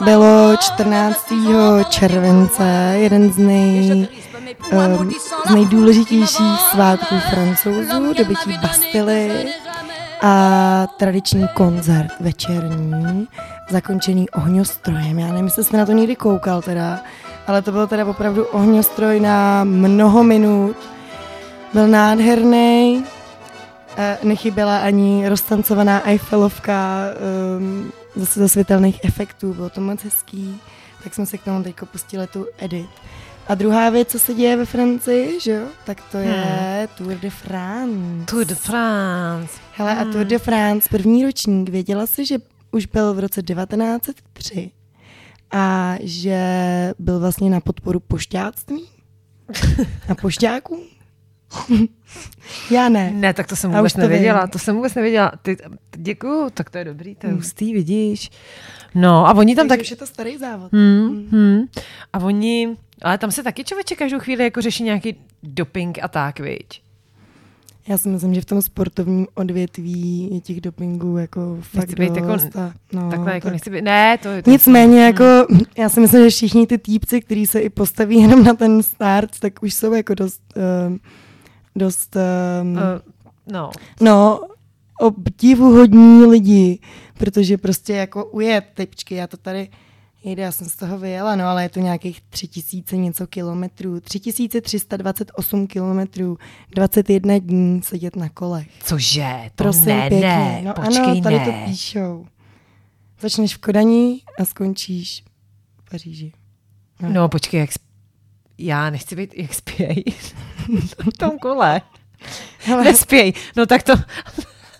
Bylo 0.00 0.26
farandole 0.28 0.56
14. 0.56 1.30
des 1.30 1.86
července 1.88 2.94
jeden 2.96 3.32
z 3.32 3.38
nej, 3.38 4.08
um, 4.72 5.10
z 5.46 5.50
nejdůležitějších 5.54 6.60
svátků 6.70 7.14
francouzů, 7.30 8.12
dobytí 8.14 8.58
Bastily 8.62 9.46
a 10.22 10.86
tradiční 10.96 11.48
koncert 11.54 12.12
večerní, 12.20 13.28
zakončený 13.70 14.30
ohňostrojem. 14.30 15.18
Já 15.18 15.26
nevím, 15.26 15.44
jestli 15.44 15.64
jste 15.64 15.76
na 15.76 15.86
to 15.86 15.92
někdy 15.92 16.16
koukal 16.16 16.62
teda, 16.62 17.00
ale 17.48 17.62
to 17.62 17.72
byl 17.72 17.86
teda 17.86 18.06
opravdu 18.06 18.44
ohňostroj 18.44 19.20
na 19.20 19.64
mnoho 19.64 20.24
minut. 20.24 20.76
Byl 21.72 21.88
nádherný, 21.88 23.04
eh, 23.96 24.18
nechyběla 24.22 24.78
ani 24.78 25.28
roztancovaná 25.28 26.08
Eiffelovka 26.08 27.04
um, 27.58 27.92
zase 28.16 28.40
ze 28.40 28.48
světelných 28.48 29.04
efektů, 29.04 29.54
bylo 29.54 29.70
to 29.70 29.80
moc 29.80 30.04
hezký, 30.04 30.60
tak 31.04 31.14
jsme 31.14 31.26
se 31.26 31.38
k 31.38 31.44
tomu 31.44 31.62
teď 31.62 31.76
pustili 31.92 32.26
tu 32.26 32.46
Edit. 32.58 32.90
A 33.48 33.54
druhá 33.54 33.90
věc, 33.90 34.08
co 34.08 34.18
se 34.18 34.34
děje 34.34 34.56
ve 34.56 34.64
Francii, 34.64 35.40
že 35.40 35.52
jo, 35.52 35.66
tak 35.84 36.02
to 36.12 36.18
je 36.18 36.88
Tour 36.98 37.14
de 37.14 37.30
France. 37.30 38.24
Tour 38.24 38.44
de 38.44 38.54
France. 38.54 39.54
Hele, 39.72 39.96
a 39.96 40.04
Tour 40.04 40.24
de 40.24 40.38
France, 40.38 40.88
první 40.88 41.24
ročník, 41.24 41.68
věděla 41.68 42.06
jsi, 42.06 42.26
že 42.26 42.38
už 42.70 42.86
byl 42.86 43.14
v 43.14 43.18
roce 43.18 43.42
1903 43.42 44.70
a 45.50 45.94
že 46.00 46.40
byl 46.98 47.20
vlastně 47.20 47.50
na 47.50 47.60
podporu 47.60 48.00
pošťáctví 48.00 48.84
a 50.08 50.14
pošťáků? 50.14 50.82
Já 52.70 52.88
ne. 52.88 53.10
Ne, 53.14 53.34
tak 53.34 53.46
to 53.46 53.56
jsem 53.56 53.72
vůbec 53.72 53.92
to 53.92 54.00
nevěděla, 54.00 54.40
vím. 54.40 54.48
to 54.50 54.58
jsem 54.58 54.76
vůbec 54.76 54.94
nevěděla. 54.94 55.32
Ty, 55.42 55.56
děkuju, 55.96 56.50
tak 56.50 56.70
to 56.70 56.78
je 56.78 56.84
dobrý, 56.84 57.14
to 57.14 57.26
je 57.26 57.30
Hmm. 57.30 57.38
hustý, 57.38 57.72
vidíš. 57.72 58.30
No 58.94 59.26
a 59.28 59.32
oni 59.34 59.56
tam 59.56 59.68
Takže 59.68 59.78
tak... 59.78 59.84
už 59.84 59.90
je 59.90 59.96
to 59.96 60.06
starý 60.06 60.38
závod. 60.38 60.72
Hmm, 60.72 61.28
hmm. 61.32 61.60
A 62.12 62.18
oni, 62.18 62.76
ale 63.02 63.18
tam 63.18 63.30
se 63.30 63.42
taky 63.42 63.64
člověče 63.64 63.94
každou 63.94 64.18
chvíli 64.18 64.44
jako 64.44 64.60
řeší 64.60 64.82
nějaký 64.84 65.16
doping 65.42 65.98
a 66.02 66.08
tak, 66.08 66.40
viď? 66.40 66.82
Já 67.88 67.98
si 67.98 68.08
myslím, 68.08 68.34
že 68.34 68.40
v 68.40 68.44
tom 68.44 68.62
sportovním 68.62 69.26
odvětví 69.34 70.28
je 70.32 70.40
těch 70.40 70.60
dopingů 70.60 71.16
jako 71.16 71.58
fakt 71.60 71.74
Nechci 71.74 71.94
být 71.94 72.16
jako- 72.16 72.32
dost 72.32 72.56
a, 72.56 72.72
no, 72.92 73.10
Takhle 73.10 73.34
jako 73.34 73.44
tak- 73.44 73.52
nechci 73.52 73.70
být, 73.70 73.82
ne, 73.82 74.18
to 74.22 74.28
je 74.28 74.42
to. 74.42 74.50
Nicméně, 74.50 75.04
jako, 75.04 75.24
já 75.78 75.88
si 75.88 76.00
myslím, 76.00 76.22
že 76.24 76.30
všichni 76.30 76.66
ty 76.66 76.78
týpci, 76.78 77.20
kteří 77.20 77.46
se 77.46 77.60
i 77.60 77.70
postaví 77.70 78.16
jenom 78.20 78.44
na 78.44 78.54
ten 78.54 78.82
start, 78.82 79.30
tak 79.40 79.62
už 79.62 79.74
jsou 79.74 79.92
jako 79.94 80.14
dost, 80.14 80.42
um, 80.88 81.00
dost 81.76 82.16
um, 82.62 82.72
Uh, 82.72 82.82
no, 83.52 83.70
no, 84.00 84.40
obdivuhodní 85.00 86.24
lidi, 86.26 86.78
protože 87.18 87.58
prostě 87.58 87.92
jako 87.92 88.24
ujet, 88.24 88.64
počkej, 88.74 89.18
já 89.18 89.26
to 89.26 89.36
tady 89.36 89.68
jde, 90.24 90.42
já 90.42 90.52
jsem 90.52 90.68
z 90.68 90.76
toho 90.76 90.98
vyjela, 90.98 91.36
no 91.36 91.44
ale 91.44 91.62
je 91.62 91.68
to 91.68 91.80
nějakých 91.80 92.20
3000 92.20 92.96
něco 92.96 93.26
kilometrů, 93.26 94.00
3328 94.00 95.66
kilometrů, 95.66 96.38
21 96.74 97.38
dní 97.38 97.82
sedět 97.82 98.16
na 98.16 98.28
kolech. 98.28 98.68
cože, 98.84 99.36
to 99.44 99.64
Prosím 99.64 99.86
ne, 99.86 100.08
pěkně. 100.08 100.28
ne, 100.28 100.62
no 100.64 100.74
počkej, 100.74 101.04
ano, 101.04 101.20
tady 101.20 101.38
ne. 101.38 101.44
to 101.44 101.52
píšou. 101.70 102.26
Začneš 103.20 103.54
v 103.56 103.58
Kodani 103.58 104.22
a 104.40 104.44
skončíš 104.44 105.24
v 105.86 105.90
Paříži. 105.90 106.32
No, 107.00 107.28
počkej, 107.28 107.60
jak 107.60 107.72
sp... 107.76 107.82
já 108.58 108.90
nechci 108.90 109.16
být, 109.16 109.34
jak 109.36 109.54
spěj 109.54 110.04
v 111.14 111.18
tom 111.18 111.38
kole. 111.38 111.80
Nespěj, 112.84 113.32
no 113.56 113.66
tak 113.66 113.82
to... 113.82 113.92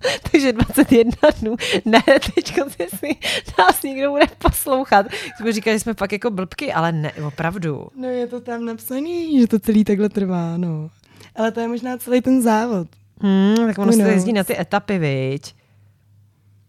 Takže 0.32 0.52
21 0.52 1.12
dnů. 1.40 1.56
Ne, 1.84 2.02
teď 2.06 2.54
si 2.98 3.16
nás 3.58 3.82
někdo 3.82 4.10
bude 4.10 4.26
poslouchat. 4.38 5.06
Jsme 5.36 5.52
říkali, 5.52 5.76
že 5.76 5.80
jsme 5.80 5.94
pak 5.94 6.12
jako 6.12 6.30
blbky, 6.30 6.72
ale 6.72 6.92
ne, 6.92 7.12
opravdu. 7.12 7.88
no 7.96 8.08
je 8.08 8.26
to 8.26 8.40
tam 8.40 8.64
napsaný, 8.64 9.40
že 9.40 9.46
to 9.46 9.58
celý 9.58 9.84
takhle 9.84 10.08
trvá, 10.08 10.56
no. 10.56 10.90
Ale 11.36 11.52
to 11.52 11.60
je 11.60 11.68
možná 11.68 11.98
celý 11.98 12.20
ten 12.20 12.42
závod. 12.42 12.88
Hmm, 13.20 13.56
tak 13.66 13.78
ono 13.78 13.92
se 13.92 14.10
jezdí 14.10 14.32
na 14.32 14.44
ty 14.44 14.60
etapy, 14.60 14.98
viď? 14.98 15.54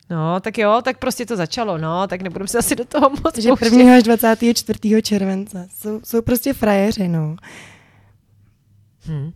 No, 0.10 0.40
tak 0.40 0.58
jo, 0.58 0.82
tak 0.84 0.98
prostě 0.98 1.26
to 1.26 1.36
začalo, 1.36 1.78
no, 1.78 2.08
tak 2.08 2.22
nebudeme 2.22 2.48
se 2.48 2.58
asi 2.58 2.76
do 2.76 2.86
toho 2.86 3.10
moc 3.10 3.34
Takže 3.34 3.50
pouštět. 3.50 3.74
1. 3.74 3.96
až 3.96 4.04
24. 4.04 5.02
července. 5.02 5.68
Jsou, 5.80 6.02
jsou 6.04 6.22
prostě 6.22 6.54
frajeři, 6.54 7.08
no. 7.08 7.36
Hmm. 9.02 9.32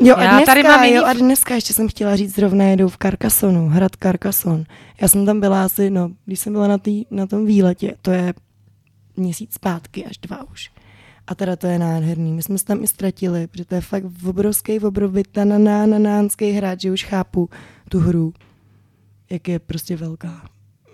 Jo, 0.00 0.16
a 0.16 0.26
dneska, 0.26 0.46
tady 0.46 0.62
mám 0.62 0.84
jiný 0.84 0.96
jo, 0.96 1.04
a 1.04 1.12
dneska 1.12 1.54
ještě 1.54 1.74
jsem 1.74 1.88
chtěla 1.88 2.16
říct, 2.16 2.34
zrovna 2.34 2.64
jedou 2.64 2.88
v 2.88 2.98
Carcassonu, 2.98 3.68
hrad 3.68 3.92
Carcassonne. 4.02 4.64
Já 5.00 5.08
jsem 5.08 5.26
tam 5.26 5.40
byla 5.40 5.64
asi, 5.64 5.90
no, 5.90 6.10
když 6.24 6.40
jsem 6.40 6.52
byla 6.52 6.68
na, 6.68 6.78
tý, 6.78 7.04
na 7.10 7.26
tom 7.26 7.46
výletě, 7.46 7.94
to 8.02 8.10
je 8.10 8.34
měsíc 9.16 9.54
zpátky, 9.54 10.04
až 10.04 10.18
dva 10.18 10.50
už. 10.50 10.70
A 11.26 11.34
teda 11.34 11.56
to 11.56 11.66
je 11.66 11.78
nádherný. 11.78 12.32
My 12.32 12.42
jsme 12.42 12.58
se 12.58 12.64
tam 12.64 12.84
i 12.84 12.86
ztratili, 12.86 13.46
protože 13.46 13.64
to 13.64 13.74
je 13.74 13.80
fakt 13.80 14.04
obrovský, 14.26 14.80
obrovitananánský 14.80 16.50
hrad, 16.50 16.80
že 16.80 16.92
už 16.92 17.04
chápu 17.04 17.50
tu 17.88 17.98
hru, 17.98 18.32
jak 19.30 19.48
je 19.48 19.58
prostě 19.58 19.96
velká. 19.96 20.48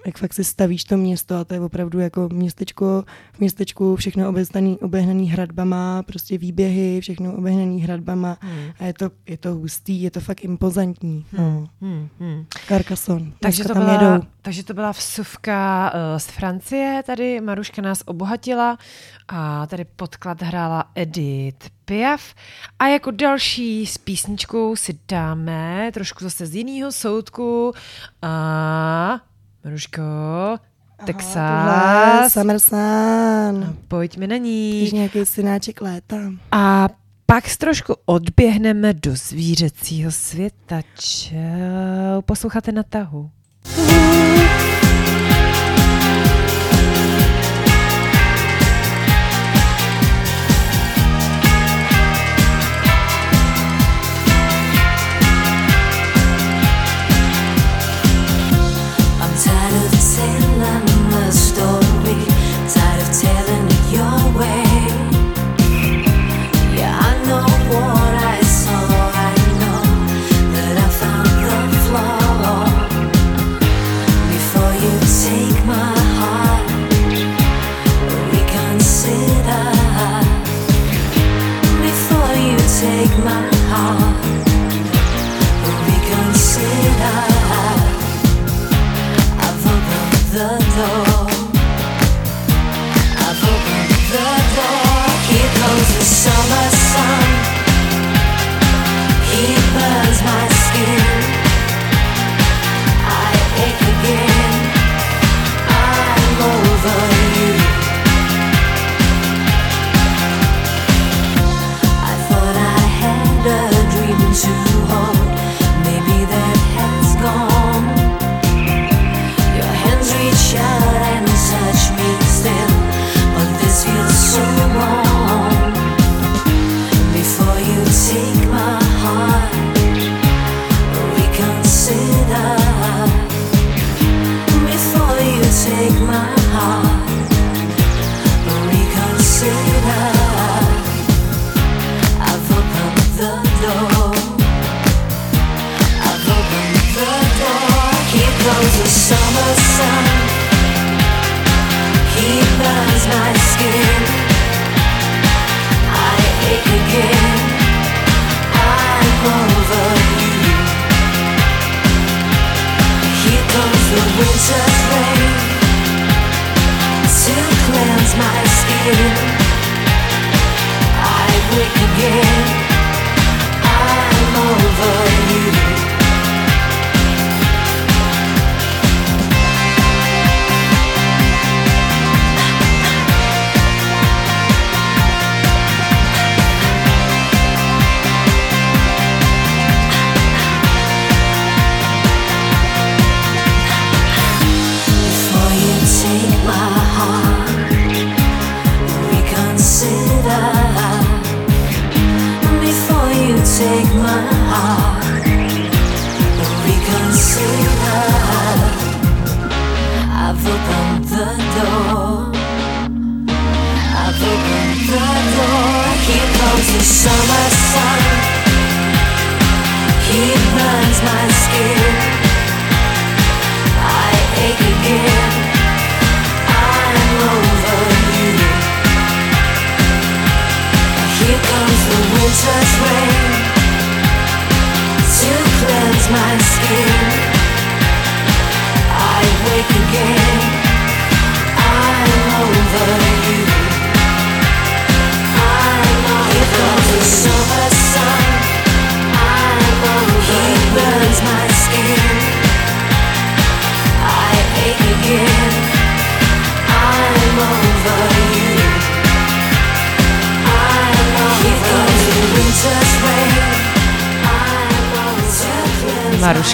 Jak 0.07 0.19
fakt 0.19 0.33
si 0.33 0.45
stavíš 0.45 0.85
to 0.85 0.97
město 0.97 1.37
a 1.37 1.45
to 1.45 1.55
je 1.55 1.61
opravdu 1.61 1.99
jako 2.01 2.29
městečko, 2.33 3.05
v 3.33 3.41
městečku 3.41 3.97
všechno 3.97 4.29
obehnaný, 4.29 4.79
obehnaný 4.79 5.31
hradbama, 5.31 6.03
prostě 6.03 6.39
výběhy, 6.39 7.01
všechno 7.01 7.33
obehnaný 7.33 7.83
hradbama 7.83 8.37
Hmm. 8.41 8.71
a 8.81 8.85
je 8.85 8.95
to, 8.95 9.11
je 9.27 9.39
to 9.39 9.55
hustý, 9.55 10.03
je 10.03 10.11
to 10.11 10.21
fakt 10.21 10.45
impozantní. 10.45 11.27
No. 11.39 11.69
Hmm, 11.81 12.09
hmm. 12.21 12.47
Carcassonne. 12.69 13.33
Takže 13.41 13.65
Dneska 13.65 13.75
to, 13.75 13.81
byla, 13.81 13.93
jedou. 13.93 14.27
takže 14.43 14.65
to 14.65 14.75
byla 14.75 14.91
vsuvka 14.93 15.93
uh, 15.95 16.19
z 16.19 16.27
Francie, 16.27 17.03
tady 17.07 17.41
Maruška 17.41 17.83
nás 17.83 18.03
obohatila 18.07 18.79
a 19.29 19.67
tady 19.67 19.85
podklad 19.85 20.43
hrála 20.43 20.85
Edith 20.95 21.67
Piaf. 21.85 22.35
A 22.79 22.87
jako 22.87 23.11
další 23.11 23.87
s 23.87 23.99
písničkou 23.99 24.77
si 24.77 24.99
dáme 25.09 25.91
trošku 25.95 26.25
zase 26.25 26.47
z 26.47 26.55
jiného 26.55 26.93
soudku. 26.93 27.73
A 28.23 29.21
Maruško, 29.65 30.03
Tohle, 30.97 31.07
Texas. 31.07 32.33
Summer 32.33 32.59
Sun. 32.61 33.77
Pojďme 33.89 34.27
na 34.27 34.37
Když 34.39 34.43
ní. 34.93 34.99
nějaký 34.99 35.27
synáček 35.27 35.81
léta. 35.81 36.17
A 36.53 36.89
pak 37.27 37.57
trošku 37.57 37.95
odběhneme 38.05 38.95
do 38.95 39.17
zvířecího 39.17 40.11
světa. 40.13 40.83
Čau. 40.99 42.23
Posloucháte 42.27 42.73
na 42.73 42.83
tahu. 42.83 43.31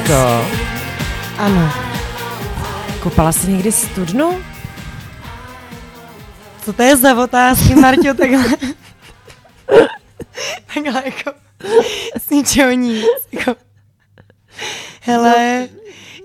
Maruško, 0.08 0.48
Ano. 1.38 1.72
koupala 3.02 3.32
jsi 3.32 3.50
někdy 3.50 3.72
studnu? 3.72 4.38
Co 6.64 6.72
to 6.72 6.82
je 6.82 6.96
za 6.96 7.22
otázky, 7.22 7.74
Marťo, 7.74 8.14
takhle? 8.14 8.44
takhle 10.74 11.02
jako 11.04 11.32
z 12.26 12.30
ničeho 12.30 12.70
nic. 12.72 13.04
Jako. 13.32 13.54
Hele, 15.00 15.68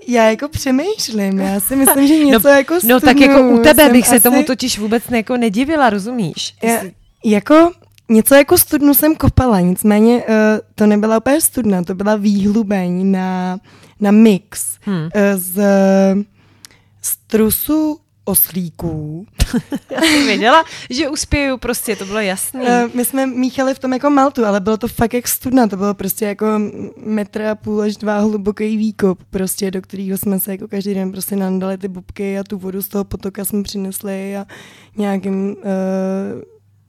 já 0.08 0.24
jako 0.30 0.48
přemýšlím, 0.50 1.40
já 1.40 1.60
si 1.60 1.76
myslím, 1.76 2.08
že 2.08 2.26
něco 2.26 2.48
jako 2.48 2.74
No 2.84 3.00
tak 3.00 3.18
studnu 3.18 3.38
jako 3.38 3.50
u 3.50 3.64
tebe 3.64 3.90
bych 3.90 4.08
se 4.08 4.16
asi- 4.16 4.24
tomu 4.24 4.44
totiž 4.44 4.80
vůbec 4.80 5.04
jako 5.12 5.38
nedivila, 5.38 5.90
rozumíš? 5.90 6.52
Ty 6.60 6.68
Já, 6.68 6.80
jsi- 6.80 6.94
jako 7.26 7.72
něco 8.10 8.36
jako 8.36 8.58
studnu 8.58 8.94
jsem 8.94 9.16
kopala, 9.16 9.60
nicméně 9.60 10.16
uh, 10.18 10.36
to 10.76 10.86
nebyla 10.86 11.18
úplně 11.18 11.42
studna, 11.42 11.84
to 11.84 11.96
byla 11.96 12.16
výhlubeň 12.16 13.12
na, 13.12 13.60
na 14.00 14.12
mix 14.12 14.74
Hmm. 14.86 15.04
uh, 15.04 15.10
z, 15.36 15.62
z 17.02 17.18
trusu 17.28 17.98
oslíků. 18.26 19.26
Já 19.92 20.02
jsem 20.02 20.26
věděla, 20.26 20.64
že 20.90 21.10
uspěju, 21.10 21.58
prostě 21.58 21.96
to 21.96 22.06
bylo 22.06 22.20
jasný. 22.20 22.62
Uh, 22.62 22.68
my 22.94 23.06
jsme 23.06 23.26
míchali 23.28 23.74
v 23.74 23.80
tom 23.80 23.94
jako 23.94 24.10
maltu, 24.10 24.46
ale 24.46 24.60
bylo 24.60 24.78
to 24.78 24.88
fakt 24.88 25.14
jak 25.14 25.28
studna, 25.28 25.68
to 25.68 25.78
bylo 25.78 25.94
prostě 25.94 26.26
jako 26.26 26.46
metr 27.06 27.42
a 27.42 27.56
půl 27.56 27.82
až 27.82 27.98
dva 27.98 28.20
hluboký 28.20 28.78
výkop, 28.78 29.20
prostě 29.30 29.72
do 29.72 29.82
kterého 29.82 30.18
jsme 30.18 30.40
se 30.40 30.52
jako 30.52 30.68
každý 30.68 30.94
den 30.94 31.12
prostě 31.12 31.36
nandali 31.36 31.78
ty 31.78 31.88
bubky 31.88 32.40
a 32.40 32.44
tu 32.44 32.58
vodu 32.58 32.82
z 32.82 32.88
toho 32.88 33.04
potoka 33.04 33.46
jsme 33.46 33.64
přinesli 33.64 34.38
a 34.38 34.46
nějakým 34.98 35.50
uh, 35.50 35.56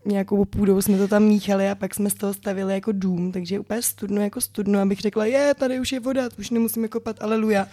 nějakou 0.07 0.45
půdou 0.45 0.83
jsme 0.83 0.99
to 0.99 1.09
tam 1.09 1.23
míchali 1.23 1.71
a 1.71 1.75
pak 1.75 1.95
jsme 1.95 2.11
z 2.11 2.15
toho 2.15 2.35
stavili 2.35 2.75
jako 2.75 2.93
dům, 2.93 3.33
takže 3.33 3.59
úplně 3.59 3.83
studno 3.83 4.23
jako 4.23 4.41
studno, 4.41 4.81
abych 4.81 5.01
řekla, 5.01 5.25
je, 5.25 5.55
tady 5.55 5.81
už 5.81 5.93
je 5.93 6.01
voda, 6.01 6.29
už 6.39 6.51
nemusíme 6.51 6.89
kopat, 6.89 7.17
aleluja. 7.23 7.67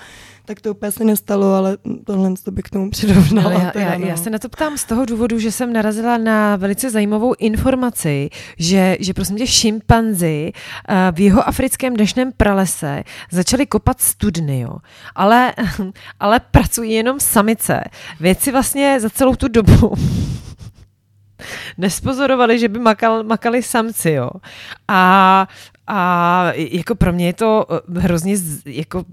Tak 0.46 0.62
to 0.62 0.72
úplně 0.72 0.92
se 0.92 1.04
nestalo, 1.04 1.54
ale 1.54 1.78
tohle 2.06 2.34
to 2.44 2.52
by 2.52 2.64
k 2.64 2.70
tomu 2.70 2.90
přirovnala. 2.90 3.52
Ale 3.52 3.64
já, 3.64 3.72
teda, 3.72 3.86
já, 3.86 3.98
no. 3.98 4.06
já 4.06 4.18
se 4.18 4.30
na 4.30 4.40
to 4.40 4.50
ptám 4.50 4.78
z 4.78 4.84
toho 4.84 5.06
důvodu, 5.06 5.40
že 5.40 5.52
jsem 5.52 5.74
narazila 5.74 6.18
na 6.18 6.56
velice 6.56 6.90
zajímavou 6.90 7.34
informaci, 7.40 8.30
že, 8.58 8.98
že 9.00 9.14
prosím 9.14 9.38
tě 9.38 9.48
šimpanzi 9.48 10.52
eh, 10.90 11.12
v 11.12 11.20
jeho 11.20 11.48
africkém 11.48 11.96
dešném 11.96 12.32
pralese 12.38 13.04
začali 13.32 13.66
kopat 13.66 14.02
studny, 14.02 14.60
jo. 14.60 14.78
Ale, 15.16 15.54
ale 16.20 16.40
pracují 16.40 16.92
jenom 16.92 17.20
samice. 17.20 17.84
Věci 18.20 18.52
vlastně 18.52 19.00
za 19.00 19.10
celou 19.10 19.36
tu 19.36 19.48
dobu 19.48 19.94
nespozorovali, 21.78 22.60
že 22.60 22.70
by 22.70 22.80
makal, 22.80 23.24
makali 23.24 23.64
samci, 23.64 24.12
jo. 24.12 24.30
A, 24.88 25.48
a 25.88 26.52
jako 26.56 26.96
pro 26.96 27.14
mě 27.14 27.26
je 27.26 27.34
to 27.34 27.66
eh, 27.70 28.00
hrozně 28.00 28.36
jako 28.66 29.04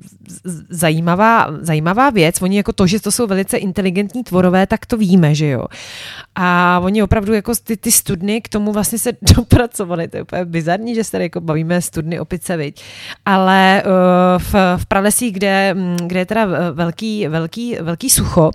zajímavá, 0.68 1.46
zajímavá 1.60 2.10
věc. 2.10 2.42
Oni 2.42 2.56
jako 2.56 2.72
to, 2.72 2.86
že 2.86 3.00
to 3.00 3.12
jsou 3.12 3.26
velice 3.26 3.56
inteligentní 3.56 4.24
tvorové, 4.24 4.66
tak 4.66 4.86
to 4.86 4.96
víme, 4.96 5.34
že 5.34 5.46
jo. 5.46 5.64
A 6.34 6.80
oni 6.82 7.02
opravdu 7.02 7.32
jako 7.32 7.52
ty, 7.64 7.76
ty 7.76 7.92
studny 7.92 8.40
k 8.40 8.48
tomu 8.48 8.72
vlastně 8.72 8.98
se 8.98 9.12
dopracovali. 9.36 10.08
To 10.08 10.16
je 10.16 10.22
úplně 10.22 10.44
bizarní, 10.44 10.94
že 10.94 11.04
se 11.04 11.12
tady 11.12 11.24
jako 11.24 11.40
bavíme 11.40 11.82
studny 11.82 12.20
opice, 12.20 12.56
viď. 12.56 12.82
Ale 13.26 13.82
uh, 13.86 14.42
v, 14.42 14.54
v 14.76 14.86
pralesích, 14.86 15.32
kde, 15.32 15.74
mm, 15.74 15.96
kde 16.06 16.20
je 16.20 16.26
teda 16.26 16.46
velký, 16.72 17.28
velký, 17.28 17.76
velký 17.80 18.10
sucho, 18.10 18.50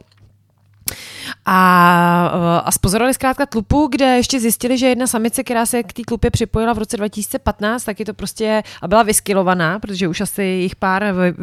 a, 1.46 2.62
a 2.66 2.72
spozorovali 2.72 3.14
zkrátka 3.14 3.46
tlupu, 3.46 3.88
kde 3.92 4.06
ještě 4.06 4.40
zjistili, 4.40 4.78
že 4.78 4.88
jedna 4.88 5.08
samice, 5.08 5.44
která 5.44 5.66
se 5.66 5.84
k 5.84 5.94
té 5.94 6.02
tlupě 6.08 6.32
připojila 6.32 6.74
v 6.74 6.78
roce 6.78 6.98
2015, 6.98 7.84
tak 7.84 8.00
je 8.00 8.06
to 8.06 8.14
prostě 8.14 8.64
a 8.82 8.88
byla 8.88 9.04
vyskilovaná, 9.04 9.80
protože 9.80 10.08
už 10.08 10.22
asi 10.22 10.44
jich 10.44 10.76
pár 10.76 11.04
vy, 11.14 11.34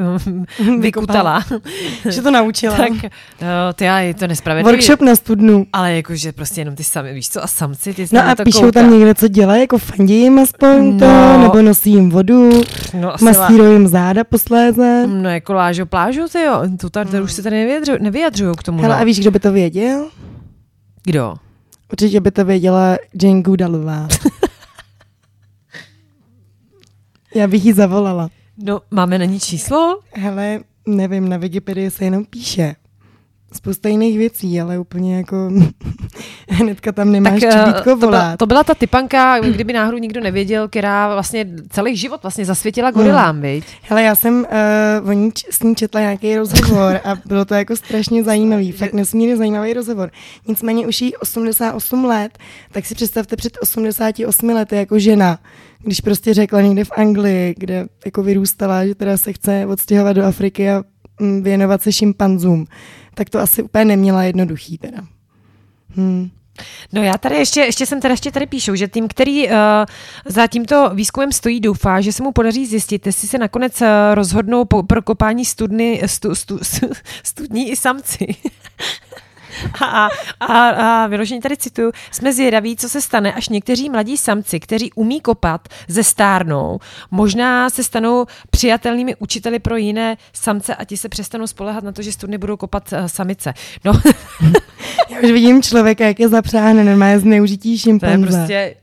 vykutala. 0.81 1.45
Že 2.09 2.23
to 2.23 2.31
naučila. 2.31 2.77
tak 2.77 2.91
uh, 2.91 2.99
to 3.75 3.85
já, 3.85 4.01
je 4.01 4.15
to 4.15 4.27
nespravedlivé. 4.27 4.73
Workshop 4.77 5.01
na 5.01 5.17
studnu. 5.17 5.67
Ale 5.73 5.97
jakože 5.97 6.33
prostě 6.33 6.61
jenom 6.61 6.75
ty 6.77 6.85
sami, 6.85 7.13
víš 7.15 7.29
co, 7.29 7.45
a 7.45 7.47
samci, 7.47 7.95
ty 7.95 8.07
No 8.13 8.21
a 8.29 8.35
to 8.35 8.43
píšou 8.43 8.61
kouká. 8.61 8.81
tam 8.81 8.91
někde, 8.93 9.15
co 9.15 9.29
dělají, 9.29 9.61
jako 9.61 9.79
fandí 9.79 10.21
jim 10.21 10.39
aspoň 10.39 10.99
to, 10.99 11.07
No. 11.07 11.43
nebo 11.43 11.63
nosí 11.63 11.91
jim 11.91 12.11
vodu, 12.11 12.51
no, 13.01 13.15
masírují 13.23 13.73
jim 13.73 13.87
záda 13.89 14.25
posléze. 14.25 15.07
No 15.07 15.29
jako 15.31 15.53
lážo 15.53 15.87
plážu, 15.87 16.29
ty 16.33 16.43
jo, 16.43 16.63
to 16.81 16.91
tady, 16.91 17.11
tady 17.11 17.23
už 17.23 17.33
se 17.33 17.43
tady 17.43 17.57
nevyjadřují, 17.57 17.99
nevyjadřují 18.01 18.57
k 18.59 18.63
tomu. 18.63 18.83
Hele, 18.83 18.95
no. 18.95 19.01
a 19.01 19.05
víš, 19.05 19.21
kdo 19.21 19.31
by 19.31 19.39
to 19.39 19.53
věděl? 19.53 19.80
Kdo? 21.03 21.35
Určitě 21.93 22.21
by 22.21 22.31
to 22.31 22.45
věděla 22.45 22.99
Jane 23.23 23.43
Goodalová. 23.43 24.09
Já 27.35 27.47
bych 27.47 27.65
jí 27.65 27.73
zavolala. 27.73 28.31
No, 28.57 28.81
máme 28.91 29.19
na 29.19 29.25
ní 29.25 29.41
číslo? 29.41 30.01
Hele, 30.15 30.61
nevím, 30.87 31.29
na 31.29 31.37
Wikipedii 31.37 31.91
se 31.91 32.05
jenom 32.05 32.25
píše. 32.25 32.75
Spousta 33.53 33.89
jiných 33.89 34.19
věcí, 34.19 34.61
ale 34.61 34.79
úplně 34.79 35.17
jako 35.17 35.51
hnedka 36.49 36.93
tam 36.93 37.13
nemáš 37.13 37.43
eh, 37.43 37.51
čibítko 37.53 37.91
to, 37.91 37.97
byla, 37.97 38.11
volat. 38.11 38.39
to 38.39 38.47
byla 38.47 38.65
ta 38.65 38.75
typanka, 38.75 39.39
kdyby 39.55 39.73
náhodou 39.73 39.99
nikdo 39.99 40.21
nevěděl, 40.21 40.69
která 40.69 41.13
vlastně 41.15 41.47
celý 41.71 41.97
život 41.97 42.23
vlastně 42.23 42.45
zasvětila 42.45 42.91
gorilám, 42.91 43.35
Hmm. 43.35 43.43
viď? 43.43 43.65
Hele, 43.83 44.03
já 44.03 44.15
jsem 44.15 44.47
uh, 45.03 45.09
o 45.09 45.13
ní, 45.13 45.33
č- 45.33 45.47
s 45.51 45.63
ní 45.63 45.75
četla 45.77 46.01
nějaký 46.01 46.37
rozhovor 46.37 47.01
a 47.05 47.15
bylo 47.27 47.45
to 47.45 47.55
jako 47.55 47.77
strašně 47.77 48.25
zajímavý, 48.31 48.73
fakt 48.73 48.93
nesmírně 48.93 49.37
zajímavý 49.37 49.73
rozhovor. 49.73 50.11
Nicméně 50.47 50.87
už 50.87 51.01
jí 51.03 51.17
88 51.17 52.05
let, 52.05 52.39
tak 52.73 52.87
si 52.87 52.95
představte 52.95 53.37
před 53.37 53.53
88 53.63 54.49
lety 54.51 54.77
jako 54.77 54.99
žena, 54.99 55.39
když 55.83 56.01
prostě 56.01 56.35
řekla 56.35 56.61
někde 56.61 56.85
v 56.85 56.91
Anglii, 56.97 57.55
kde 57.59 57.87
jako 58.05 58.23
vyrůstala, 58.23 58.87
že 58.87 58.95
teda 58.95 59.17
se 59.17 59.33
chce 59.33 59.67
odstěhovat 59.67 60.17
do 60.17 60.25
Afriky 60.25 60.71
a 60.71 60.83
věnovat 61.43 61.83
se 61.83 61.93
šimpanzům, 61.93 62.67
tak 63.15 63.31
to 63.31 63.39
asi 63.39 63.63
úplně 63.63 63.85
neměla 63.85 64.23
jednoduchý 64.23 64.79
teda. 64.79 64.99
Hmm. 65.97 66.31
No 66.93 67.03
já 67.03 67.19
tady 67.19 67.37
ještě, 67.37 67.61
ještě 67.61 67.87
jsem 67.87 68.01
teda 68.01 68.13
ještě 68.13 68.31
tady 68.31 68.47
píšu, 68.47 68.75
že 68.75 68.89
tým, 68.89 69.09
který 69.09 69.49
uh, 69.49 69.55
za 70.25 70.47
tímto 70.47 70.91
výzkumem 70.95 71.33
stojí, 71.33 71.61
doufá, 71.61 72.01
že 72.01 72.13
se 72.13 72.23
mu 72.23 72.33
podaří 72.33 72.67
zjistit, 72.67 73.07
jestli 73.07 73.29
se 73.29 73.39
nakonec 73.39 73.81
uh, 73.81 73.87
rozhodnou 74.15 74.65
po, 74.65 74.83
pro 74.83 75.03
kopání 75.03 75.45
studny, 75.45 76.03
stu, 76.07 76.35
stu, 76.35 76.59
stu, 76.63 76.87
studní 77.23 77.71
i 77.71 77.77
samci. 77.77 78.27
A, 79.83 80.09
a, 80.41 80.69
a 80.69 81.07
vyloženě 81.07 81.41
tady 81.41 81.57
cituju, 81.57 81.93
jsme 82.11 82.33
zvědaví, 82.33 82.77
co 82.77 82.89
se 82.89 83.01
stane, 83.01 83.33
až 83.33 83.49
někteří 83.49 83.91
mladí 83.91 84.17
samci, 84.17 84.61
kteří 84.61 84.93
umí 84.93 85.21
kopat, 85.21 85.69
zestárnou. 85.89 86.79
Možná 87.11 87.71
se 87.71 87.85
stanou 87.85 88.27
přijatelnými 88.51 89.17
učiteli 89.17 89.59
pro 89.59 89.77
jiné 89.77 90.17
samce 90.33 90.75
a 90.75 90.85
ti 90.85 90.97
se 90.97 91.09
přestanou 91.09 91.47
spolehat 91.47 91.85
na 91.85 91.93
to, 91.93 92.03
že 92.03 92.13
studny 92.13 92.39
budou 92.39 92.57
kopat 92.57 92.93
uh, 92.93 93.05
samice. 93.07 93.55
No, 93.85 93.93
Já 95.11 95.21
už 95.21 95.31
vidím 95.31 95.63
člověka, 95.63 96.05
jak 96.07 96.21
je 96.21 96.29
zapřáhne 96.29 96.85
normálně 96.85 97.19
zneužití 97.19 97.69
To 97.69 97.73
je 97.73 97.79
šimpanze. 97.79 98.27
prostě, 98.27 98.77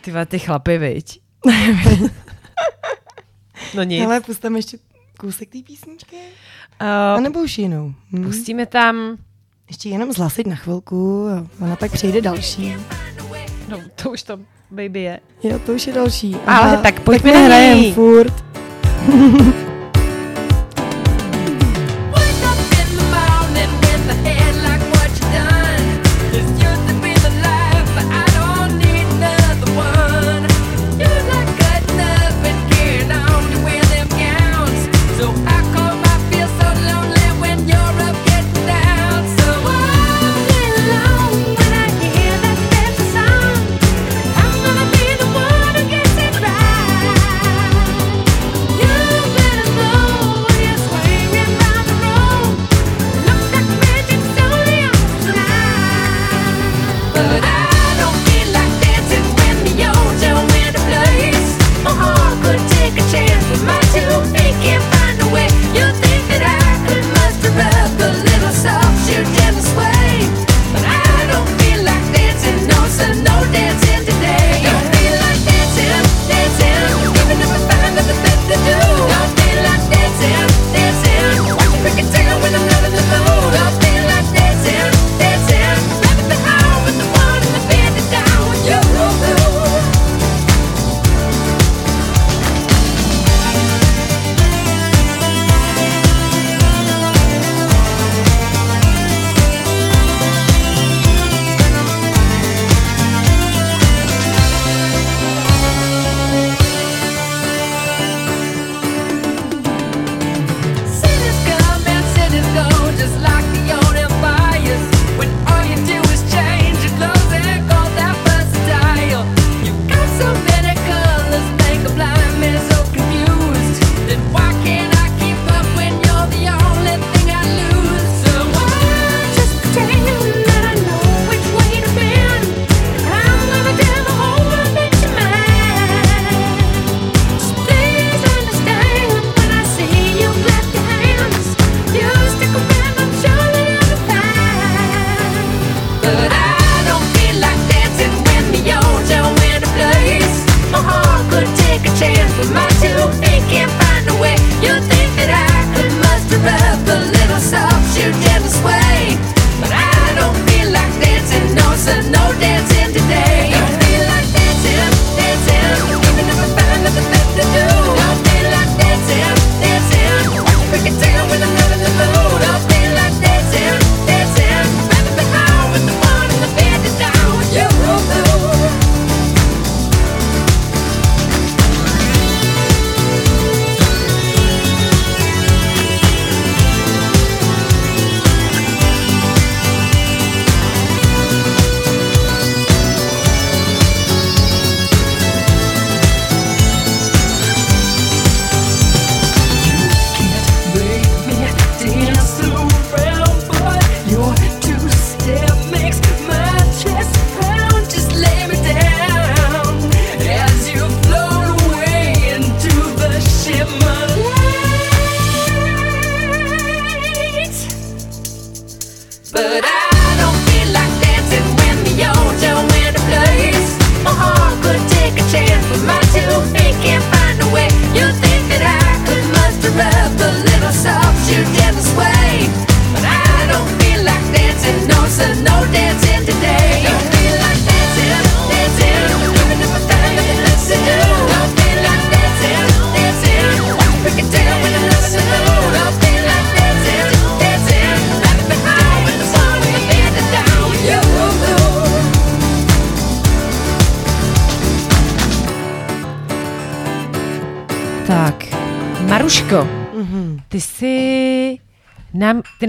ty, 0.00 0.12
ty 0.26 0.38
chlapy, 0.38 0.78
viď? 0.78 1.20
no 3.74 3.82
nic. 3.82 4.04
Ale 4.04 4.20
pustám 4.20 4.56
ještě 4.56 4.78
kousek 5.18 5.48
té 5.48 5.58
písničky. 5.66 6.16
A 6.80 7.14
Uh, 7.16 7.20
nebo 7.22 7.40
už 7.40 7.58
jinou. 7.58 7.92
Hm? 8.12 8.22
pustíme 8.24 8.66
tam, 8.66 9.16
Ještě 9.68 9.88
jenom 9.88 10.12
zhlasit 10.12 10.46
na 10.46 10.56
chvilku 10.56 11.28
a 11.28 11.46
ona 11.64 11.76
pak 11.76 11.92
přejde 11.92 12.20
další. 12.20 12.76
no 13.68 13.78
to 14.02 14.10
už 14.10 14.22
to 14.22 14.38
baby 14.70 15.02
je. 15.02 15.20
Jo, 15.42 15.58
to 15.58 15.72
už 15.72 15.86
je 15.86 15.92
další. 15.92 16.36
Ale 16.46 16.76
tak 16.76 17.00
pojďme 17.00 17.32
tak 17.32 17.40
my 17.40 17.40
na 17.42 17.46
hrajem 17.46 17.78
ní. 17.78 17.92
furt. 17.92 18.44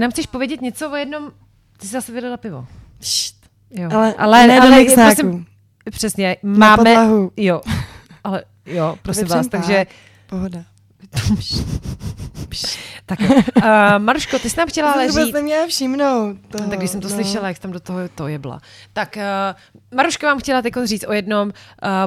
nám, 0.00 0.10
chceš 0.10 0.26
povědět 0.26 0.60
něco 0.60 0.90
o 0.90 0.94
jednom, 0.96 1.30
ty 1.76 1.86
jsi 1.86 1.92
zase 1.92 2.12
vydala 2.12 2.36
pivo. 2.36 2.66
Št. 3.00 3.36
Jo. 3.70 3.88
Ale 3.92 4.14
ale, 4.14 4.46
ne 4.46 4.60
do 4.60 4.66
ale 4.66 4.84
prosím, 4.84 5.46
přesně, 5.90 6.36
máme, 6.42 6.94
jo, 7.36 7.60
ale 8.24 8.44
jo, 8.66 8.98
prosím 9.02 9.26
vás, 9.26 9.46
takže, 9.46 9.76
pák. 9.76 9.88
Pohoda. 10.26 10.64
tak 13.06 13.20
jo. 13.20 13.28
Uh, 13.34 13.62
Maruško, 13.98 14.38
ty 14.38 14.50
jsi 14.50 14.58
nám 14.58 14.68
chtěla 14.68 14.92
ale 14.92 15.06
říct, 15.06 15.16
vůbec 15.16 15.32
neměla 15.32 15.66
všimnout. 15.66 16.36
Toho, 16.48 16.64
No, 16.64 16.70
tak 16.70 16.78
když 16.78 16.90
jsem 16.90 17.00
to 17.00 17.08
no. 17.08 17.14
slyšela, 17.14 17.48
jak 17.48 17.58
tam 17.58 17.72
do 17.72 17.80
toho 17.80 17.98
to 18.14 18.28
jebla. 18.28 18.60
Tak 18.92 19.16
uh, 19.16 19.22
Maruška 19.96 20.26
vám 20.26 20.38
chtěla 20.38 20.62
teď 20.62 20.74
říct 20.84 21.04
o 21.08 21.12
jednom 21.12 21.48
uh, 21.48 21.54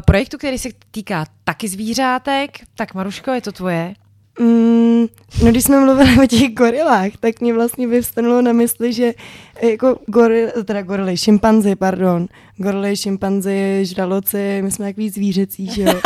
projektu, 0.05 0.37
který 0.37 0.57
se 0.57 0.69
týká 0.91 1.25
taky 1.43 1.67
zvířátek. 1.67 2.59
Tak 2.75 2.93
Maruško, 2.93 3.31
je 3.31 3.41
to 3.41 3.51
tvoje? 3.51 3.93
Mm, 4.39 5.05
no 5.43 5.51
když 5.51 5.63
jsme 5.63 5.79
mluvili 5.79 6.23
o 6.23 6.27
těch 6.27 6.53
gorilách, 6.53 7.11
tak 7.19 7.41
mě 7.41 7.53
vlastně 7.53 7.87
vyvstanulo 7.87 8.41
na 8.41 8.53
mysli, 8.53 8.93
že 8.93 9.13
jako 9.61 9.99
goril, 10.05 10.49
teda 10.65 10.81
gorily, 10.81 11.17
šimpanzi, 11.17 11.75
pardon, 11.75 12.27
gorily, 12.57 12.97
šimpanzi, 12.97 13.79
žraloci, 13.81 14.61
my 14.63 14.71
jsme 14.71 14.85
takový 14.85 15.09
zvířecí, 15.09 15.67
že 15.71 15.81
jo. 15.81 16.01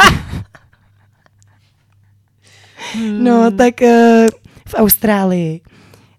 No, 3.11 3.51
tak 3.51 3.81
eh, 3.81 4.27
v 4.67 4.73
Austrálii 4.73 5.61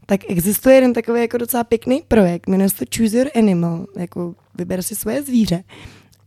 tak 0.06 0.20
existuje 0.28 0.74
jeden 0.74 0.92
takový 0.92 1.20
jako 1.20 1.38
docela 1.38 1.64
pěkný 1.64 2.02
projekt, 2.08 2.48
jmenuje 2.48 2.68
se 2.68 2.76
to 2.76 2.84
Choose 2.96 3.18
Your 3.18 3.28
Animal, 3.36 3.86
jako 3.96 4.34
vyber 4.54 4.82
si 4.82 4.94
svoje 4.94 5.22
zvíře. 5.22 5.64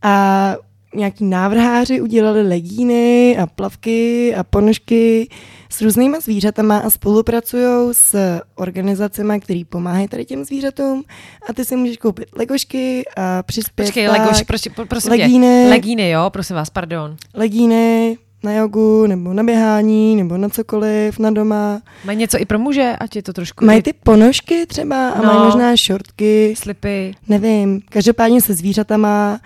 A 0.02 0.56
nějaký 0.94 1.24
návrháři 1.24 2.00
udělali 2.00 2.48
legíny 2.48 3.36
a 3.38 3.46
plavky 3.46 4.34
a 4.34 4.44
ponožky 4.44 5.28
s 5.68 5.80
různýma 5.82 6.20
zvířatama 6.20 6.78
a 6.78 6.90
spolupracují 6.90 7.64
s 7.94 8.38
organizacemi, 8.54 9.40
které 9.40 9.62
pomáhají 9.68 10.08
tady 10.08 10.24
těm 10.24 10.44
zvířatům 10.44 11.04
a 11.48 11.52
ty 11.52 11.64
si 11.64 11.76
můžeš 11.76 11.96
koupit 11.96 12.26
legošky 12.38 13.02
a 13.16 13.42
přispět 13.42 13.84
Počkej, 13.86 14.08
tak, 14.08 14.18
Legoš, 14.20 14.42
prosím, 14.42 14.72
prosím 14.88 15.10
legíny. 15.10 15.46
tě. 15.64 15.70
Legíny, 15.70 16.10
jo, 16.10 16.30
prosím 16.30 16.56
vás, 16.56 16.70
pardon. 16.70 17.16
legíny 17.34 18.18
na 18.44 18.52
jogu 18.52 19.06
nebo 19.06 19.32
na 19.32 19.42
běhání 19.42 20.16
nebo 20.16 20.36
na 20.36 20.48
cokoliv, 20.48 21.18
na 21.18 21.30
doma. 21.30 21.82
Mají 22.04 22.18
něco 22.18 22.38
i 22.40 22.44
pro 22.44 22.58
muže, 22.58 22.96
ať 23.00 23.16
je 23.16 23.22
to 23.22 23.32
trošku... 23.32 23.64
Mají 23.64 23.82
ty 23.82 23.92
ponožky 23.92 24.66
třeba 24.66 25.08
a 25.08 25.18
No. 25.18 25.24
mají 25.24 25.38
možná 25.38 25.76
šortky, 25.76 26.54
slipy. 26.58 27.14
nevím, 27.28 27.80
každopádně 27.88 28.40
se 28.40 28.54
zvířatama 28.54 29.40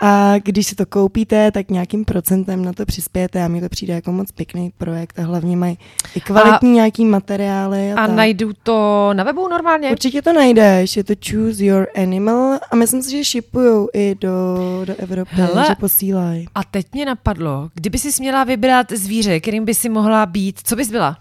a 0.00 0.34
když 0.38 0.66
si 0.66 0.74
to 0.74 0.86
koupíte, 0.86 1.50
tak 1.50 1.70
nějakým 1.70 2.04
procentem 2.04 2.64
na 2.64 2.72
to 2.72 2.86
přispějete 2.86 3.44
a 3.44 3.48
mně 3.48 3.60
to 3.60 3.68
přijde 3.68 3.94
jako 3.94 4.12
moc 4.12 4.32
pěkný 4.32 4.72
projekt 4.78 5.18
a 5.18 5.22
hlavně 5.22 5.56
mají 5.56 5.78
i 6.14 6.20
kvalitní 6.20 6.70
a, 6.70 6.74
nějaký 6.74 7.04
materiály. 7.04 7.92
A, 7.92 8.00
A 8.02 8.06
tak. 8.06 8.16
najdu 8.16 8.50
to 8.62 9.10
na 9.12 9.24
webu 9.24 9.48
normálně? 9.48 9.90
Určitě 9.90 10.22
to 10.22 10.32
najdeš, 10.32 10.96
je 10.96 11.04
to 11.04 11.12
Choose 11.30 11.64
Your 11.64 11.86
Animal 12.02 12.58
a 12.70 12.76
myslím 12.76 13.02
si, 13.02 13.10
že 13.10 13.24
shipujou 13.24 13.88
i 13.94 14.14
do, 14.20 14.56
do 14.84 14.94
Evropy, 14.98 15.30
Hele. 15.34 15.64
že 15.68 15.74
posílají. 15.74 16.46
A 16.54 16.64
teď 16.64 16.86
mě 16.92 17.04
napadlo, 17.06 17.70
kdyby 17.74 17.98
si 17.98 18.12
směla 18.12 18.44
vybrat 18.44 18.92
zvíře, 18.92 19.40
kterým 19.40 19.64
by 19.64 19.74
si 19.74 19.88
mohla 19.88 20.26
být, 20.26 20.60
co 20.64 20.76
bys 20.76 20.90
byla? 20.90 21.18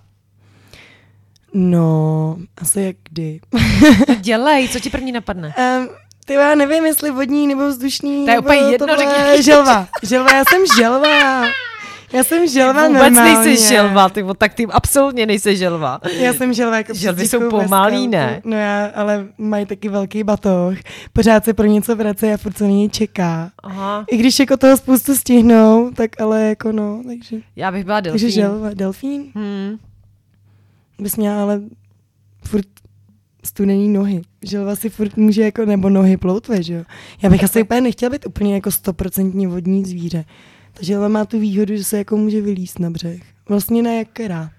No, 1.54 2.38
asi 2.62 2.82
jak 2.82 2.96
kdy. 3.10 3.40
Dělej, 4.20 4.68
co 4.70 4.80
ti 4.80 4.90
první 4.90 5.12
napadne? 5.12 5.54
Um, 5.80 5.88
ty 6.30 6.36
já 6.36 6.56
nevím, 6.56 6.86
jestli 6.86 7.12
vodní 7.12 7.48
nebo 7.48 7.68
vzdušný. 7.68 8.26
To 8.26 8.32
je 8.32 8.40
úplně 8.40 8.60
jedno, 8.60 8.88
řekni. 8.98 9.44
Želva. 9.44 9.88
Želva, 10.04 10.34
já 10.34 10.44
jsem 10.50 10.62
želva. 10.78 11.46
Já 12.14 12.24
jsem 12.24 12.48
želva 12.48 12.88
Vůbec 12.88 13.02
normálně. 13.04 13.34
nejsi 13.46 13.68
želva, 13.68 14.10
ty, 14.10 14.26
tak 14.38 14.54
ty 14.54 14.66
absolutně 14.66 15.26
nejsi 15.26 15.58
želva. 15.58 16.00
Já 16.20 16.34
jsem 16.34 16.54
želva 16.54 16.78
jako 16.78 16.94
Želvy 16.94 17.28
jsou 17.28 17.50
pomalý, 17.50 18.08
ne? 18.08 18.42
No 18.46 18.58
já, 18.58 18.86
ale 18.96 19.28
mají 19.38 19.66
taky 19.66 19.90
velký 19.90 20.24
batoh. 20.24 20.74
Pořád 21.14 21.46
se 21.46 21.54
pro 21.54 21.66
něco 21.66 21.96
vrací 21.96 22.26
a 22.28 22.38
furt 22.38 22.58
se 22.58 22.64
na 22.64 22.70
něj 22.70 22.90
čeká. 22.90 23.52
Aha. 23.64 24.06
I 24.08 24.18
když 24.18 24.40
jako 24.40 24.58
toho 24.58 24.78
spoustu 24.78 25.16
stihnou, 25.16 25.92
tak 25.92 26.22
ale 26.22 26.42
jako 26.42 26.72
no, 26.72 27.02
takže, 27.08 27.38
Já 27.56 27.72
bych 27.72 27.84
byla 27.86 28.00
delfín. 28.00 28.20
takže 28.22 28.32
želva. 28.42 28.70
Delfín? 28.74 29.24
Hmm. 29.36 29.78
Bys 31.00 31.16
měla 31.16 31.42
ale 31.42 31.62
furt 32.48 32.66
studený 33.46 33.90
nohy. 33.90 34.22
Želva 34.44 34.76
si 34.76 34.90
furt 34.90 35.18
může 35.18 35.42
jako, 35.42 35.66
nebo 35.66 35.90
nohy 35.90 36.18
ploutve, 36.18 36.64
že 36.64 36.74
jo. 36.74 36.84
Já 37.22 37.30
bych 37.30 37.44
asi 37.44 37.64
úplně 37.64 37.82
nechtěla 37.82 38.10
být 38.10 38.26
úplně 38.26 38.56
jako 38.56 38.72
stoprocentně 38.72 39.48
vodní 39.48 39.86
zvíře. 39.86 40.26
Ta 40.74 40.80
želva 40.84 41.08
má 41.08 41.26
tu 41.26 41.40
výhodu, 41.40 41.78
že 41.78 41.84
se 41.84 41.98
jako 41.98 42.18
může 42.18 42.42
vylíst 42.42 42.80
na 42.80 42.90
břeh. 42.90 43.22
Vlastně 43.50 43.84
na 43.84 43.92
jak 43.92 44.08
která. 44.14 44.52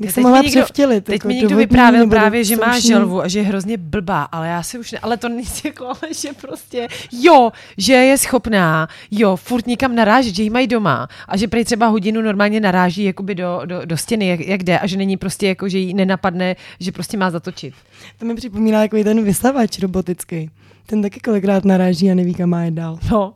Bych 0.00 0.08
Teď 0.08 0.14
se 0.14 0.20
mi 0.20 0.24
mohla 0.24 0.42
někdo- 0.42 0.60
převtělit. 0.62 1.04
Teď 1.04 1.12
jako 1.12 1.28
mi 1.28 1.34
do 1.34 1.40
někdo 1.40 1.56
vyprávěl 1.56 2.06
právě, 2.08 2.44
že 2.44 2.56
má 2.56 2.78
želvu 2.78 3.20
a 3.22 3.28
že 3.28 3.38
je 3.38 3.44
hrozně 3.44 3.76
blbá, 3.76 4.22
ale 4.22 4.48
já 4.48 4.62
si 4.62 4.78
už 4.78 4.92
ne, 4.92 4.98
ale 4.98 5.16
to 5.16 5.28
není 5.28 5.44
jako, 5.64 5.86
ale 5.86 6.14
že 6.14 6.28
prostě, 6.40 6.88
jo, 7.12 7.50
že 7.76 7.92
je 7.92 8.18
schopná, 8.18 8.88
jo, 9.10 9.36
furt 9.36 9.66
někam 9.66 9.94
narážet, 9.94 10.34
že 10.34 10.42
ji 10.42 10.50
mají 10.50 10.66
doma 10.66 11.08
a 11.28 11.36
že 11.36 11.48
prý 11.48 11.64
třeba 11.64 11.86
hodinu 11.86 12.22
normálně 12.22 12.60
naráží 12.60 13.04
jakoby 13.04 13.34
do, 13.34 13.60
do, 13.64 13.84
do 13.84 13.96
stěny, 13.96 14.28
jak, 14.28 14.40
jak 14.40 14.62
jde 14.62 14.78
a 14.78 14.86
že 14.86 14.96
není 14.96 15.16
prostě 15.16 15.46
jako, 15.48 15.68
že 15.68 15.78
jí 15.78 15.94
nenapadne, 15.94 16.56
že 16.80 16.92
prostě 16.92 17.16
má 17.16 17.30
zatočit. 17.30 17.74
To 18.18 18.24
mi 18.26 18.34
připomíná 18.34 18.82
jako 18.82 19.04
ten 19.04 19.24
vysavač 19.24 19.78
robotický. 19.78 20.50
Ten 20.86 21.02
taky 21.02 21.20
kolikrát 21.20 21.64
naráží 21.64 22.10
a 22.10 22.14
neví, 22.14 22.34
kam 22.34 22.48
má 22.50 22.64
jít 22.64 22.74
dál. 22.74 22.98
No, 23.10 23.34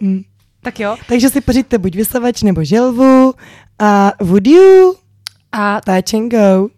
Mm. 0.00 0.22
tak 0.62 0.80
jo. 0.80 0.96
Takže 1.08 1.28
si 1.30 1.40
pořiďte 1.40 1.78
buď 1.78 1.96
vysavač 1.96 2.42
nebo 2.42 2.64
želvu 2.64 3.34
a 3.78 4.12
would 4.20 4.46
you 4.46 4.94
A 5.52 5.80
touch 5.84 6.14
and 6.14 6.30
go. 6.30 6.70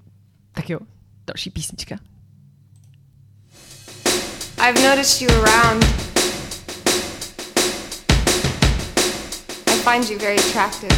tak 0.53 0.71
jo, 0.71 0.79
další 1.27 1.51
písnička. 1.51 1.97
I've 4.59 4.83
noticed 4.89 5.21
you 5.21 5.29
around. 5.29 5.85
I 9.67 9.77
find 9.85 10.09
you 10.09 10.19
very 10.19 10.37
attractive. 10.37 10.93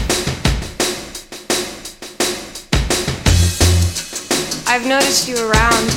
I've 4.66 4.86
noticed 4.86 5.28
you 5.28 5.36
around. 5.36 5.90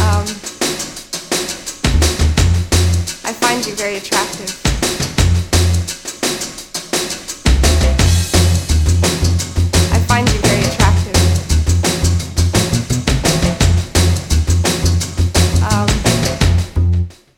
Um, 0.00 0.26
I 3.24 3.32
find 3.32 3.66
you 3.66 3.76
very 3.76 3.96
attractive. 3.96 4.63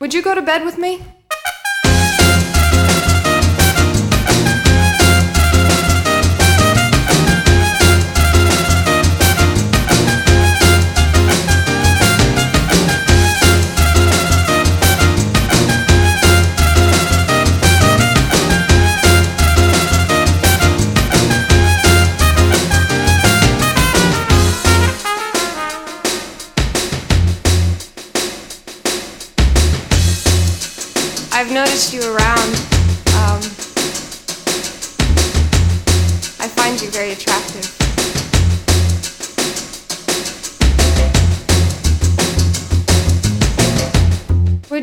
Would 0.07 0.15
you 0.15 0.23
go 0.23 0.37
to 0.37 0.41
bed 0.43 0.65
with 0.65 0.79
me? 0.79 1.01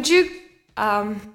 Would 0.04 0.10
you, 0.10 0.30
um, 0.76 1.34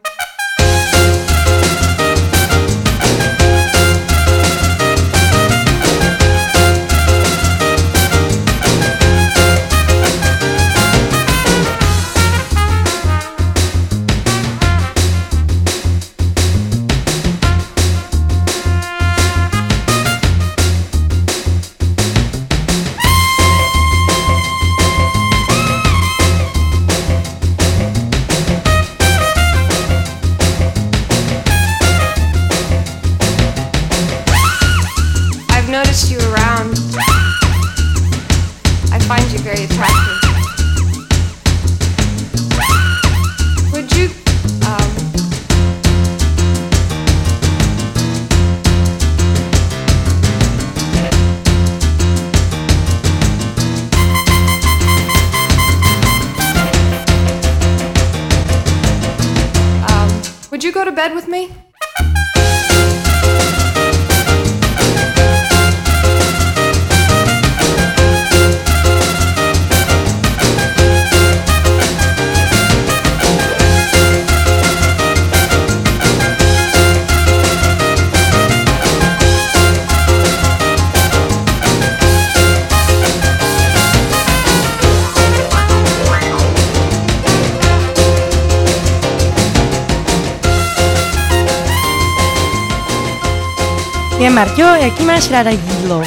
Marťo, 94.39 94.62
jaký 94.62 95.05
máš 95.05 95.30
ráda 95.30 95.51
jídlo? 95.51 96.03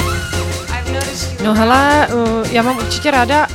No 1.44 1.54
hele, 1.54 2.08
uh, 2.08 2.52
já 2.52 2.62
mám 2.62 2.76
určitě 2.76 3.10
ráda 3.10 3.46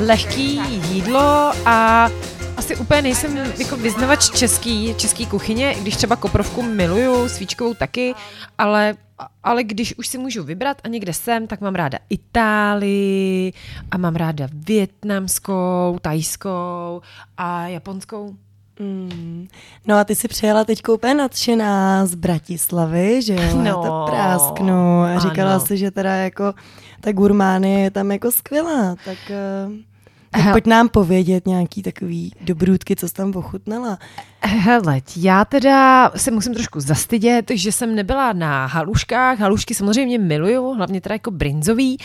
lehký 0.00 0.60
jídlo 0.90 1.52
a 1.64 2.08
asi 2.56 2.76
úplně 2.76 3.02
nejsem 3.02 3.36
jako 3.58 3.76
vyznavač 3.76 4.30
český, 4.30 4.94
český 4.94 5.26
kuchyně, 5.26 5.72
i 5.72 5.80
když 5.80 5.96
třeba 5.96 6.16
koprovku 6.16 6.62
miluju, 6.62 7.28
svíčkovou 7.28 7.74
taky, 7.74 8.14
ale, 8.58 8.94
ale 9.42 9.64
když 9.64 9.98
už 9.98 10.08
si 10.08 10.18
můžu 10.18 10.42
vybrat 10.42 10.76
a 10.84 10.88
někde 10.88 11.12
jsem, 11.12 11.46
tak 11.46 11.60
mám 11.60 11.74
ráda 11.74 11.98
Itálii 12.10 13.52
a 13.90 13.98
mám 13.98 14.16
ráda 14.16 14.48
vietnamskou, 14.52 15.98
tajskou 16.02 17.02
a 17.36 17.66
japonskou. 17.66 18.36
Mm. 18.80 19.46
No 19.86 19.96
a 19.96 20.04
ty 20.04 20.14
si 20.14 20.28
přijela 20.28 20.64
teď 20.64 20.88
úplně 20.88 21.14
nadšená 21.14 22.06
z 22.06 22.14
Bratislavy, 22.14 23.22
že 23.22 23.34
jo? 23.34 23.56
No, 23.56 23.64
Já 23.64 23.74
to 23.74 24.04
prásknu. 24.10 25.02
A 25.02 25.18
říkala 25.18 25.50
ano. 25.50 25.60
si, 25.60 25.76
že 25.76 25.90
teda 25.90 26.14
jako 26.14 26.54
ta 27.00 27.12
gurmány 27.12 27.80
je 27.82 27.90
tam 27.90 28.12
jako 28.12 28.30
skvělá. 28.32 28.96
Tak, 29.04 29.18
eh, 29.30 29.89
Aha. 30.32 30.52
pojď 30.52 30.66
nám 30.66 30.88
povědět 30.88 31.46
nějaký 31.46 31.82
takový 31.82 32.32
dobrůdky, 32.40 32.96
co 32.96 33.08
jsi 33.08 33.14
tam 33.14 33.32
ochutnala. 33.36 33.98
Hele, 34.42 35.00
já 35.16 35.44
teda 35.44 36.10
se 36.16 36.30
musím 36.30 36.54
trošku 36.54 36.80
zastydět, 36.80 37.50
že 37.54 37.72
jsem 37.72 37.94
nebyla 37.94 38.32
na 38.32 38.66
haluškách. 38.66 39.38
Halušky 39.38 39.74
samozřejmě 39.74 40.18
miluju, 40.18 40.74
hlavně 40.74 41.00
teda 41.00 41.14
jako 41.14 41.30
brinzový, 41.30 41.98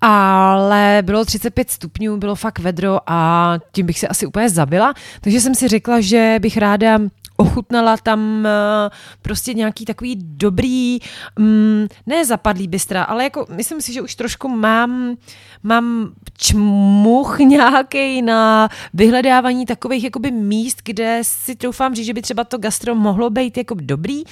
ale 0.00 1.02
bylo 1.02 1.24
35 1.24 1.70
stupňů, 1.70 2.16
bylo 2.16 2.34
fakt 2.34 2.58
vedro 2.58 3.00
a 3.06 3.58
tím 3.72 3.86
bych 3.86 3.98
se 3.98 4.08
asi 4.08 4.26
úplně 4.26 4.50
zabila. 4.50 4.94
Takže 5.20 5.40
jsem 5.40 5.54
si 5.54 5.68
řekla, 5.68 6.00
že 6.00 6.36
bych 6.40 6.56
ráda 6.56 6.98
ochutnala 7.42 7.96
tam 7.96 8.46
eh, 8.46 8.90
prostě 9.22 9.54
nějaký 9.54 9.84
takový 9.84 10.16
dobrý, 10.22 10.98
mm, 11.38 11.86
ne 12.06 12.24
zapadlý 12.24 12.68
bystra, 12.68 13.02
ale 13.02 13.24
jako 13.24 13.46
myslím 13.56 13.80
si, 13.80 13.92
že 13.92 14.02
už 14.02 14.14
trošku 14.14 14.48
mám, 14.48 15.16
mám 15.62 16.12
čmuch 16.38 17.38
nějaký 17.38 18.22
na 18.22 18.68
vyhledávání 18.94 19.66
takových 19.66 20.04
jakoby 20.04 20.30
míst, 20.30 20.78
kde 20.84 21.18
si 21.22 21.56
troufám 21.56 21.94
říct, 21.94 22.06
že 22.06 22.14
by 22.14 22.22
třeba 22.22 22.44
to 22.44 22.58
gastro 22.58 22.94
mohlo 22.94 23.30
být 23.30 23.56
jako 23.56 23.74
dobrý. 23.74 24.22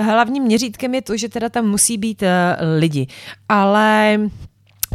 Hlavním 0.00 0.42
měřítkem 0.42 0.94
je 0.94 1.02
to, 1.02 1.16
že 1.16 1.28
teda 1.28 1.48
tam 1.48 1.68
musí 1.68 1.98
být 1.98 2.22
eh, 2.22 2.56
lidi. 2.78 3.06
Ale 3.48 4.18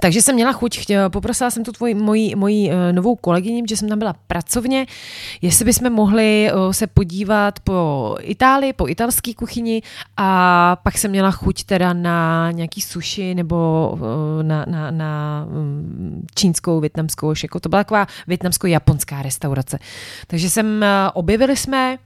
takže 0.01 0.21
jsem 0.21 0.35
měla 0.35 0.51
chuť, 0.51 0.91
poprosila 1.07 1.51
jsem 1.51 1.63
tu 1.63 1.71
tvoji, 1.71 1.93
moji, 1.93 2.35
moji 2.35 2.69
eh, 2.71 2.93
novou 2.93 3.15
kolegyni, 3.15 3.63
že 3.69 3.77
jsem 3.77 3.89
tam 3.89 3.99
byla 3.99 4.15
pracovně, 4.27 4.85
jestli 5.41 5.65
bychom 5.65 5.93
mohli 5.93 6.49
eh, 6.49 6.73
se 6.73 6.87
podívat 6.87 7.59
po 7.59 8.15
Itálii, 8.21 8.73
po 8.73 8.87
italské 8.87 9.33
kuchyni 9.33 9.81
a 10.17 10.75
pak 10.83 10.97
jsem 10.97 11.11
měla 11.11 11.31
chuť 11.31 11.63
teda 11.63 11.93
na 11.93 12.51
nějaký 12.51 12.81
sushi 12.81 13.35
nebo 13.35 13.91
eh, 14.39 14.43
na, 14.43 14.65
na, 14.67 14.91
na 14.91 15.45
mm, 15.49 16.27
čínskou, 16.35 16.79
větnamskou, 16.79 17.33
jako 17.43 17.59
to 17.59 17.69
byla 17.69 17.83
taková 17.83 18.07
větnamsko-japonská 18.27 19.21
restaurace. 19.21 19.79
Takže 20.27 20.49
jsem, 20.49 20.85
objevili 21.13 21.57
jsme 21.57 21.97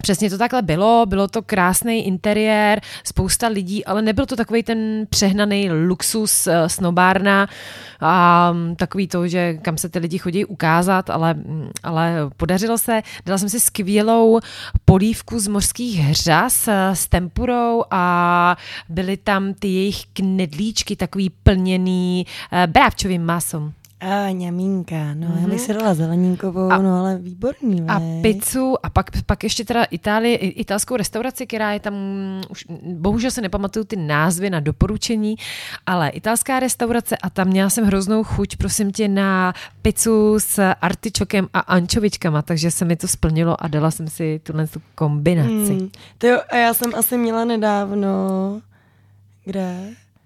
Přesně 0.00 0.30
to 0.30 0.38
takhle 0.38 0.62
bylo, 0.62 1.06
bylo 1.06 1.28
to 1.28 1.42
krásný 1.42 2.06
interiér, 2.06 2.80
spousta 3.04 3.48
lidí, 3.48 3.84
ale 3.84 4.02
nebyl 4.02 4.26
to 4.26 4.36
takový 4.36 4.62
ten 4.62 5.06
přehnaný 5.10 5.70
luxus, 5.70 6.46
eh, 6.46 6.68
snobárna 6.68 7.48
a 8.00 8.52
mm, 8.52 8.76
takový 8.76 9.08
to, 9.08 9.28
že 9.28 9.54
kam 9.54 9.78
se 9.78 9.88
ty 9.88 9.98
lidi 9.98 10.18
chodí 10.18 10.44
ukázat, 10.44 11.10
ale, 11.10 11.34
mm, 11.34 11.70
ale 11.82 12.14
podařilo 12.36 12.78
se. 12.78 13.02
Dala 13.26 13.38
jsem 13.38 13.48
si 13.48 13.60
skvělou 13.60 14.40
polívku 14.84 15.38
z 15.38 15.48
mořských 15.48 16.00
hřas 16.00 16.68
eh, 16.68 16.96
s 16.96 17.08
tempurou 17.08 17.84
a 17.90 18.56
byly 18.88 19.16
tam 19.16 19.54
ty 19.54 19.68
jejich 19.68 20.06
knedlíčky 20.12 20.96
takový 20.96 21.30
plněný 21.30 22.26
eh, 22.52 22.66
brábčovým 22.66 23.24
masem. 23.24 23.72
A 24.02 24.30
ňamínka, 24.30 25.14
no 25.14 25.26
mm-hmm. 25.26 25.40
já 25.42 25.46
bych 25.48 25.60
si 25.60 25.74
dala 25.74 25.94
zeleninkovou, 25.94 26.72
A- 26.72 26.76
a, 26.76 26.82
no 26.82 26.98
ale 26.98 27.16
výborný, 27.18 27.82
A 27.88 27.98
veď. 27.98 28.22
pizzu 28.22 28.74
a 28.82 28.90
pak, 28.90 29.10
pak 29.26 29.42
ještě 29.44 29.64
teda 29.64 29.84
Itálii, 29.84 30.34
i- 30.34 30.48
italskou 30.60 30.96
restauraci, 30.96 31.46
která 31.46 31.72
je 31.72 31.80
tam, 31.80 31.94
už 32.50 32.64
bohužel 32.84 33.30
se 33.30 33.40
nepamatuju 33.40 33.84
ty 33.84 33.96
názvy 33.96 34.50
na 34.50 34.60
doporučení, 34.60 35.36
ale 35.86 36.08
italská 36.08 36.60
restaurace 36.60 37.16
a 37.16 37.30
tam 37.30 37.46
měla 37.48 37.70
jsem 37.70 37.84
hroznou 37.84 38.24
chuť, 38.24 38.56
prosím 38.56 38.92
tě, 38.92 39.08
na 39.08 39.52
pizzu 39.82 40.34
s 40.38 40.72
artičokem 40.80 41.48
a 41.54 41.60
ančovičkama, 41.60 42.42
takže 42.42 42.70
se 42.70 42.84
mi 42.84 42.96
to 42.96 43.08
splnilo 43.08 43.64
a 43.64 43.68
dala 43.68 43.90
jsem 43.90 44.08
si 44.08 44.40
tuhle 44.42 44.66
tu 44.66 44.82
kombinaci. 44.94 45.72
Hmm. 45.72 45.90
To 46.18 46.26
jo, 46.26 46.38
a 46.50 46.56
já 46.56 46.74
jsem 46.74 46.94
asi 46.94 47.18
měla 47.18 47.44
nedávno, 47.44 48.08
kde? 49.44 49.76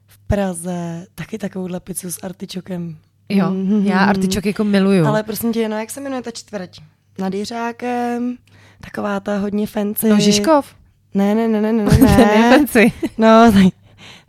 V 0.07 0.19
Praze, 0.27 1.07
taky 1.15 1.39
takovouhle 1.39 1.81
pizzu 1.81 2.11
s 2.11 2.25
artičokem. 2.25 2.97
Jo, 3.29 3.51
Mhm. 3.51 3.87
já 3.87 3.99
artičok 3.99 4.47
jako 4.47 4.65
miluju. 4.65 5.07
Ale 5.07 5.23
prosím 5.23 5.53
tě, 5.53 5.69
no 5.69 5.79
jak 5.79 5.91
se 5.91 6.01
jmenuje 6.01 6.23
ta 6.23 6.31
čtvrť? 6.31 6.79
Nad 7.19 7.35
Jiřákem, 7.35 8.37
taková 8.81 9.21
ta 9.21 9.39
hodně 9.39 9.67
fancy. 9.67 10.09
No 10.09 10.21
Žižkov, 10.21 10.75
Ne, 11.15 11.35
ne, 11.35 11.49
ne, 11.49 11.61
ne, 11.61 11.73
ne, 11.73 11.83
je 12.35 12.39
ne. 12.41 12.57
fancy. 12.59 12.93
no, 13.19 13.53
tak, 13.53 13.73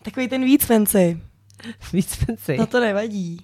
takový 0.04 0.28
ten 0.28 0.44
víc 0.46 0.66
fancy. 0.66 1.18
Víc 1.94 2.16
fancy. 2.16 2.58
No 2.60 2.66
to 2.68 2.80
nevadí. 2.80 3.38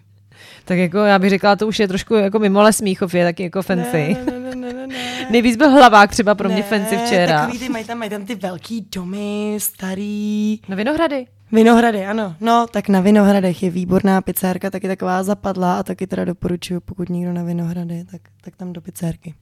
Tak 0.66 0.78
jako 0.78 0.98
já 0.98 1.20
bych 1.20 1.30
řekla, 1.30 1.56
to 1.56 1.68
už 1.68 1.80
je 1.80 1.88
trošku 1.88 2.14
jako 2.16 2.40
mimo 2.40 2.62
Les 2.62 2.78
Smíchov, 2.78 3.14
je 3.14 3.24
taky 3.26 3.44
jako 3.44 3.62
fancy. 3.62 4.18
Ne, 4.26 4.32
ne, 4.32 4.40
ne, 4.40 4.56
ne, 4.56 4.74
ne, 4.74 4.88
ne. 4.88 5.28
Nejvíc 5.30 5.56
byl 5.58 5.70
hlavák 5.70 6.10
třeba 6.12 6.36
pro 6.36 6.50
mě 6.50 6.58
Ne, 6.58 6.64
fancy 6.64 6.98
včera. 6.98 7.40
Takový 7.40 7.60
ty, 7.60 7.70
mají 7.70 7.86
tam, 7.86 7.98
mají 7.98 8.10
tam 8.10 8.26
ty 8.26 8.36
velký 8.36 8.88
domy, 8.96 9.56
starý. 9.58 10.60
No 10.70 10.76
Vinohrady. 10.76 11.26
Vinohrady, 11.54 12.06
ano. 12.06 12.36
No, 12.42 12.68
tak 12.68 12.90
na 12.90 13.02
Vinohradech 13.02 13.64
je 13.64 13.70
výborná 13.70 14.22
pizzérka, 14.22 14.70
taky 14.70 14.88
taková 14.88 15.24
zapadlá 15.24 15.80
a 15.80 15.84
taky 15.84 16.08
teda 16.08 16.26
doporučuju, 16.26 16.82
pokud 16.82 17.10
někdo 17.10 17.34
na 17.34 17.44
Vinohrady, 17.44 18.06
tak, 18.12 18.22
tak 18.42 18.56
tam 18.56 18.74
do 18.74 18.82
pizzérky. 18.82 19.34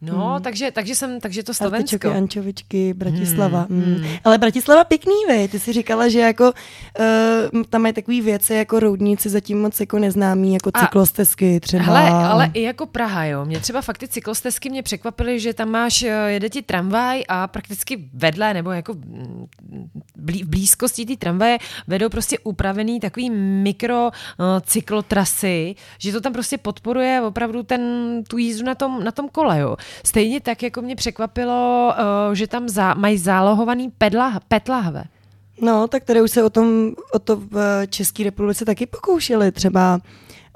No, 0.00 0.32
hmm. 0.32 0.42
takže, 0.42 0.70
takže 0.70 0.94
jsem, 0.94 1.20
takže 1.20 1.42
to 1.42 1.54
Slovensko. 1.54 1.94
Artičoky, 1.94 2.16
ančovičky, 2.16 2.94
Bratislava. 2.94 3.66
Hmm, 3.70 3.82
hmm. 3.82 4.04
Ale 4.24 4.38
Bratislava 4.38 4.84
pěkný, 4.84 5.14
vej. 5.28 5.48
Ty 5.48 5.60
si 5.60 5.72
říkala, 5.72 6.08
že 6.08 6.20
jako 6.20 6.52
uh, 7.54 7.62
tam 7.62 7.82
mají 7.82 7.94
takové 7.94 8.20
věci 8.20 8.54
jako 8.54 8.80
roudníci 8.80 9.28
zatím 9.28 9.62
moc 9.62 9.80
jako 9.80 9.98
neznámý, 9.98 10.54
jako 10.54 10.70
A- 10.74 10.80
cyklostezky 10.80 11.60
třeba. 11.60 11.82
Hele, 11.82 12.10
ale 12.10 12.50
i 12.54 12.62
jako 12.62 12.86
Praha, 12.86 13.24
jo. 13.24 13.44
Mě 13.44 13.60
třeba 13.60 13.80
fakt 13.80 13.98
ty 13.98 14.08
cyklostezky 14.08 14.70
mě 14.70 14.82
překvapily, 14.82 15.40
že 15.40 15.54
tam 15.54 15.70
máš, 15.70 16.02
eh, 16.02 16.32
jede 16.32 16.48
ti 16.48 16.62
tramvaj 16.62 17.24
a 17.28 17.46
prakticky 17.46 18.08
vedle, 18.14 18.54
nebo 18.54 18.70
jako 18.70 18.94
mm, 18.94 19.46
blí, 20.16 20.42
v 20.42 20.48
blízkosti 20.48 21.06
té 21.06 21.16
tramvaje 21.16 21.58
vedou 21.86 22.08
prostě 22.08 22.38
upravený 22.38 23.00
takový 23.00 23.30
mikro 23.30 24.06
uh, 24.06 24.44
cyklotrasy, 24.60 25.74
že 25.98 26.12
to 26.12 26.20
tam 26.20 26.32
prostě 26.32 26.58
podporuje 26.58 27.22
opravdu 27.22 27.62
ten, 27.62 27.80
tu 28.28 28.38
jízdu 28.38 28.66
na 28.66 28.74
tom, 28.74 29.04
na 29.04 29.10
tom 29.10 29.28
kole, 29.28 29.60
jo. 29.60 29.76
Stejně 30.04 30.40
tak, 30.40 30.62
jako 30.62 30.82
mě 30.82 30.96
překvapilo, 30.96 31.92
uh, 32.28 32.34
že 32.34 32.46
tam 32.46 32.68
zá, 32.68 32.94
mají 32.94 33.18
zálohovaný 33.18 33.90
pedla, 33.98 34.40
petlahve. 34.48 35.04
No, 35.60 35.88
tak 35.88 36.04
tady 36.04 36.22
už 36.22 36.30
se 36.30 36.42
o, 36.42 36.50
tom, 36.50 36.92
o 37.12 37.18
to 37.18 37.36
v 37.36 37.86
České 37.86 38.24
republice 38.24 38.64
taky 38.64 38.86
pokoušeli, 38.86 39.52
třeba 39.52 39.94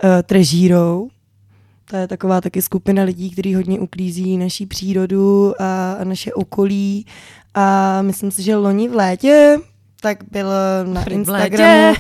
uh, 0.05 0.11
Trežírou. 0.23 1.09
To 1.91 1.97
je 1.97 2.09
taková 2.09 2.41
taky 2.41 2.63
skupina 2.63 3.03
lidí, 3.03 3.31
kteří 3.31 3.55
hodně 3.55 3.81
uklízí 3.81 4.37
naší 4.37 4.67
přírodu 4.67 5.55
a, 5.63 5.93
a 5.93 6.05
naše 6.05 6.33
okolí. 6.33 7.07
A 7.55 8.03
myslím 8.03 8.31
si, 8.31 8.43
že 8.43 8.57
loni 8.57 8.89
v 8.89 8.95
létě 8.95 9.59
tak 10.01 10.19
byl 10.31 10.47
na 10.85 11.05
Instagramu. 11.05 11.95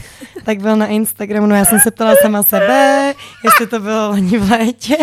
Tak 0.44 0.58
byl 0.58 0.76
na 0.76 0.86
Instagramu, 0.86 1.46
no 1.46 1.54
já 1.54 1.64
jsem 1.64 1.80
se 1.80 1.90
ptala 1.90 2.14
sama 2.22 2.42
sebe, 2.42 3.14
jestli 3.44 3.66
to 3.66 3.80
bylo 3.80 4.08
loni 4.08 4.38
v 4.38 4.50
létě, 4.50 4.96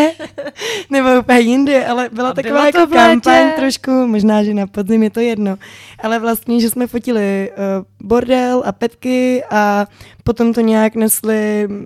nebo 0.90 1.20
úplně 1.20 1.40
jindy, 1.40 1.86
ale 1.86 2.10
byla 2.12 2.30
A 2.30 2.34
taková 2.34 2.66
jako 2.66 2.88
kampaň 2.88 3.52
trošku, 3.56 3.92
možná, 3.92 4.44
že 4.44 4.54
na 4.54 4.68
podzim 4.68 5.04
je 5.04 5.10
to 5.10 5.20
jedno, 5.20 5.56
ale 6.04 6.20
vlastně, 6.20 6.60
že 6.60 6.70
jsme 6.70 6.88
fotili 6.88 7.52
uh, 7.52 8.08
bordel 8.08 8.64
a 8.66 8.72
petky 8.72 9.44
a 9.52 9.86
potom 10.24 10.54
to 10.54 10.62
nějak 10.62 10.96
nesli 10.96 11.68
mm, 11.68 11.86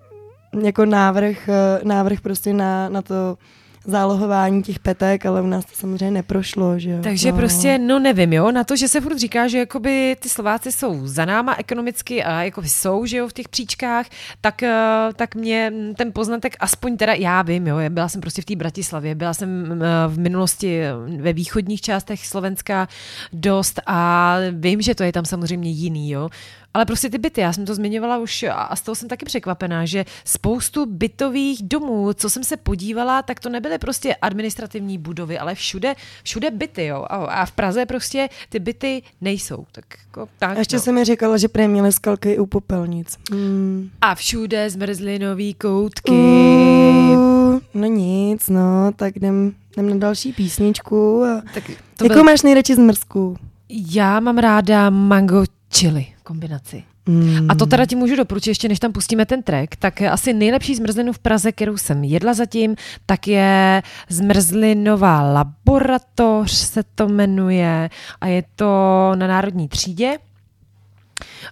jako 0.61 0.85
návrh, 0.85 1.37
uh, 1.47 1.87
návrh 1.87 2.21
prostě 2.21 2.53
na, 2.53 2.89
na 2.89 3.01
to 3.01 3.37
zálohování 3.85 4.63
těch 4.63 4.79
petek, 4.79 5.25
ale 5.25 5.41
u 5.41 5.47
nás 5.47 5.65
to 5.65 5.71
samozřejmě 5.73 6.11
neprošlo, 6.11 6.79
že 6.79 6.89
jo. 6.89 6.99
Takže 7.03 7.31
no. 7.31 7.37
prostě, 7.37 7.77
no 7.77 7.99
nevím, 7.99 8.33
jo, 8.33 8.51
na 8.51 8.63
to, 8.63 8.75
že 8.75 8.87
se 8.87 9.01
furt 9.01 9.17
říká, 9.17 9.47
že 9.47 9.57
jakoby 9.57 10.15
ty 10.19 10.29
Slováci 10.29 10.71
jsou 10.71 11.07
za 11.07 11.25
náma 11.25 11.55
ekonomicky 11.57 12.23
a 12.23 12.43
jako 12.43 12.61
jsou, 12.65 13.05
že 13.05 13.17
jo, 13.17 13.27
v 13.27 13.33
těch 13.33 13.49
příčkách, 13.49 14.05
tak, 14.41 14.63
eh, 14.63 15.09
tak 15.15 15.35
mě 15.35 15.73
ten 15.97 16.11
poznatek, 16.13 16.55
aspoň 16.59 16.97
teda 16.97 17.13
já 17.13 17.41
vím, 17.41 17.67
jo, 17.67 17.77
byla 17.89 18.09
jsem 18.09 18.21
prostě 18.21 18.41
v 18.41 18.45
té 18.45 18.55
Bratislavě, 18.55 19.15
byla 19.15 19.33
jsem 19.33 19.81
eh, 19.83 19.85
v 20.07 20.19
minulosti 20.19 20.81
eh, 20.81 20.93
ve 21.21 21.33
východních 21.33 21.81
částech 21.81 22.27
Slovenska 22.27 22.87
dost 23.33 23.79
a 23.85 24.35
vím, 24.51 24.81
že 24.81 24.95
to 24.95 25.03
je 25.03 25.11
tam 25.11 25.25
samozřejmě 25.25 25.69
jiný, 25.69 26.11
jo, 26.11 26.29
ale 26.73 26.85
prostě 26.85 27.09
ty 27.09 27.17
byty, 27.17 27.41
já 27.41 27.53
jsem 27.53 27.65
to 27.65 27.75
zmiňovala 27.75 28.17
už 28.17 28.43
a- 28.43 28.75
z 28.75 28.81
toho 28.81 28.95
jsem 28.95 29.09
taky 29.09 29.25
překvapená, 29.25 29.85
že 29.85 30.05
spoustu 30.25 30.85
bytových 30.85 31.63
domů, 31.63 32.13
co 32.13 32.29
jsem 32.29 32.43
se 32.43 32.57
podívala, 32.57 33.21
tak 33.21 33.39
to 33.39 33.49
nebyly 33.49 33.77
prostě 33.77 34.15
administrativní 34.15 34.97
budovy, 34.97 35.39
ale 35.39 35.55
všude, 35.55 35.95
všude 36.23 36.51
byty, 36.51 36.85
jo. 36.85 37.05
A, 37.09 37.45
v 37.45 37.51
Praze 37.51 37.85
prostě 37.85 38.29
ty 38.49 38.59
byty 38.59 39.03
nejsou. 39.21 39.65
Tak 39.71 39.85
jako 40.07 40.29
tak, 40.39 40.55
A 40.55 40.59
ještě 40.59 40.75
no. 40.75 40.81
jsem 40.81 40.95
mi 40.95 41.05
říkala, 41.05 41.37
že 41.37 41.47
prý 41.47 41.67
měli 41.67 41.91
skalky 41.91 42.31
i 42.31 42.39
u 42.39 42.45
popelnic. 42.45 43.17
Mm. 43.31 43.89
A 44.01 44.15
všude 44.15 44.69
zmrzlinový 44.69 45.53
koutky. 45.53 46.11
Uh, 46.11 47.59
no 47.73 47.87
nic, 47.87 48.49
no, 48.49 48.91
tak 48.95 49.15
jdem, 49.15 49.53
jdem 49.73 49.89
na 49.89 49.95
další 49.95 50.33
písničku. 50.33 51.23
A... 51.23 51.41
Tak 51.53 51.63
to 51.97 52.05
Jakou 52.05 52.13
byl, 52.15 52.23
máš 52.23 52.41
nejradši 52.41 52.75
zmrzku? 52.75 53.37
já 53.69 54.19
mám 54.19 54.37
ráda 54.37 54.89
mango 54.89 55.43
chili 55.71 56.05
kombinaci. 56.23 56.83
Mm. 57.05 57.51
A 57.51 57.55
to 57.55 57.65
teda 57.65 57.85
ti 57.85 57.95
můžu 57.95 58.15
doporučit, 58.15 58.49
ještě 58.49 58.67
než 58.69 58.79
tam 58.79 58.91
pustíme 58.91 59.25
ten 59.25 59.43
track, 59.43 59.75
tak 59.75 60.01
asi 60.01 60.33
nejlepší 60.33 60.75
zmrzlinu 60.75 61.13
v 61.13 61.19
Praze, 61.19 61.51
kterou 61.51 61.77
jsem 61.77 62.03
jedla 62.03 62.33
zatím, 62.33 62.75
tak 63.05 63.27
je 63.27 63.83
zmrzlinová 64.09 65.21
laboratoř 65.21 66.51
se 66.51 66.83
to 66.95 67.07
jmenuje 67.07 67.89
a 68.21 68.27
je 68.27 68.43
to 68.55 68.65
na 69.15 69.27
Národní 69.27 69.67
třídě. 69.67 70.17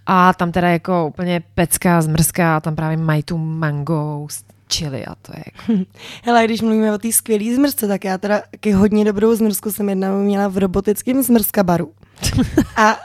A 0.05 0.33
tam 0.33 0.51
teda 0.51 0.69
jako 0.69 1.07
úplně 1.07 1.43
pecká 1.55 2.01
zmrzka 2.01 2.57
a 2.57 2.59
tam 2.59 2.75
právě 2.75 2.97
mají 2.97 3.23
tu 3.23 3.37
mango 3.37 4.27
s 4.29 4.43
chili 4.73 5.05
a 5.05 5.15
to 5.15 5.31
je 5.37 5.43
jako... 5.45 5.85
Hele, 6.23 6.45
když 6.45 6.61
mluvíme 6.61 6.93
o 6.93 6.97
té 6.97 7.11
skvělé 7.11 7.55
zmrzce, 7.55 7.87
tak 7.87 8.05
já 8.05 8.17
teda 8.17 8.41
taky 8.51 8.71
hodně 8.71 9.05
dobrou 9.05 9.35
zmrzku 9.35 9.71
jsem 9.71 9.89
jednou 9.89 10.23
měla 10.23 10.47
v 10.47 10.57
robotickém 10.57 11.23
zmrzka 11.23 11.63
baru. 11.63 11.91
A 12.75 12.99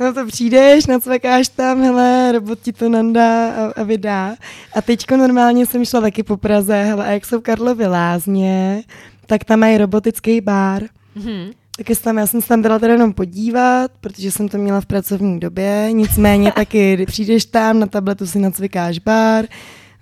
no 0.00 0.12
to 0.12 0.26
přijdeš, 0.26 0.86
nacvekáš 0.86 1.48
tam, 1.48 1.82
hele, 1.82 2.32
robot 2.32 2.58
ti 2.60 2.72
to 2.72 2.88
nandá 2.88 3.48
a, 3.48 3.72
a 3.80 3.82
vydá. 3.82 4.36
A 4.74 4.82
teďko 4.82 5.16
normálně 5.16 5.66
jsem 5.66 5.84
šla 5.84 6.00
taky 6.00 6.22
po 6.22 6.36
Praze, 6.36 6.84
hele, 6.84 7.06
a 7.06 7.10
jak 7.10 7.24
jsou 7.24 7.40
Karlovy 7.40 7.86
lázně, 7.86 8.82
tak 9.26 9.44
tam 9.44 9.58
mají 9.58 9.78
robotický 9.78 10.40
bar. 10.40 10.82
Mhm. 11.14 11.50
Tak 11.76 11.88
jestli 11.88 12.04
tam, 12.04 12.18
já 12.18 12.26
jsem 12.26 12.42
se 12.42 12.48
tam 12.48 12.62
byla 12.62 12.78
teda 12.78 12.92
jenom 12.92 13.12
podívat, 13.12 13.90
protože 14.00 14.30
jsem 14.30 14.48
to 14.48 14.58
měla 14.58 14.80
v 14.80 14.86
pracovní 14.86 15.40
době, 15.40 15.88
nicméně 15.92 16.52
taky, 16.56 17.06
přijdeš 17.06 17.44
tam, 17.44 17.80
na 17.80 17.86
tabletu 17.86 18.26
si 18.26 18.38
nacvikáš 18.38 18.98
bar, 18.98 19.44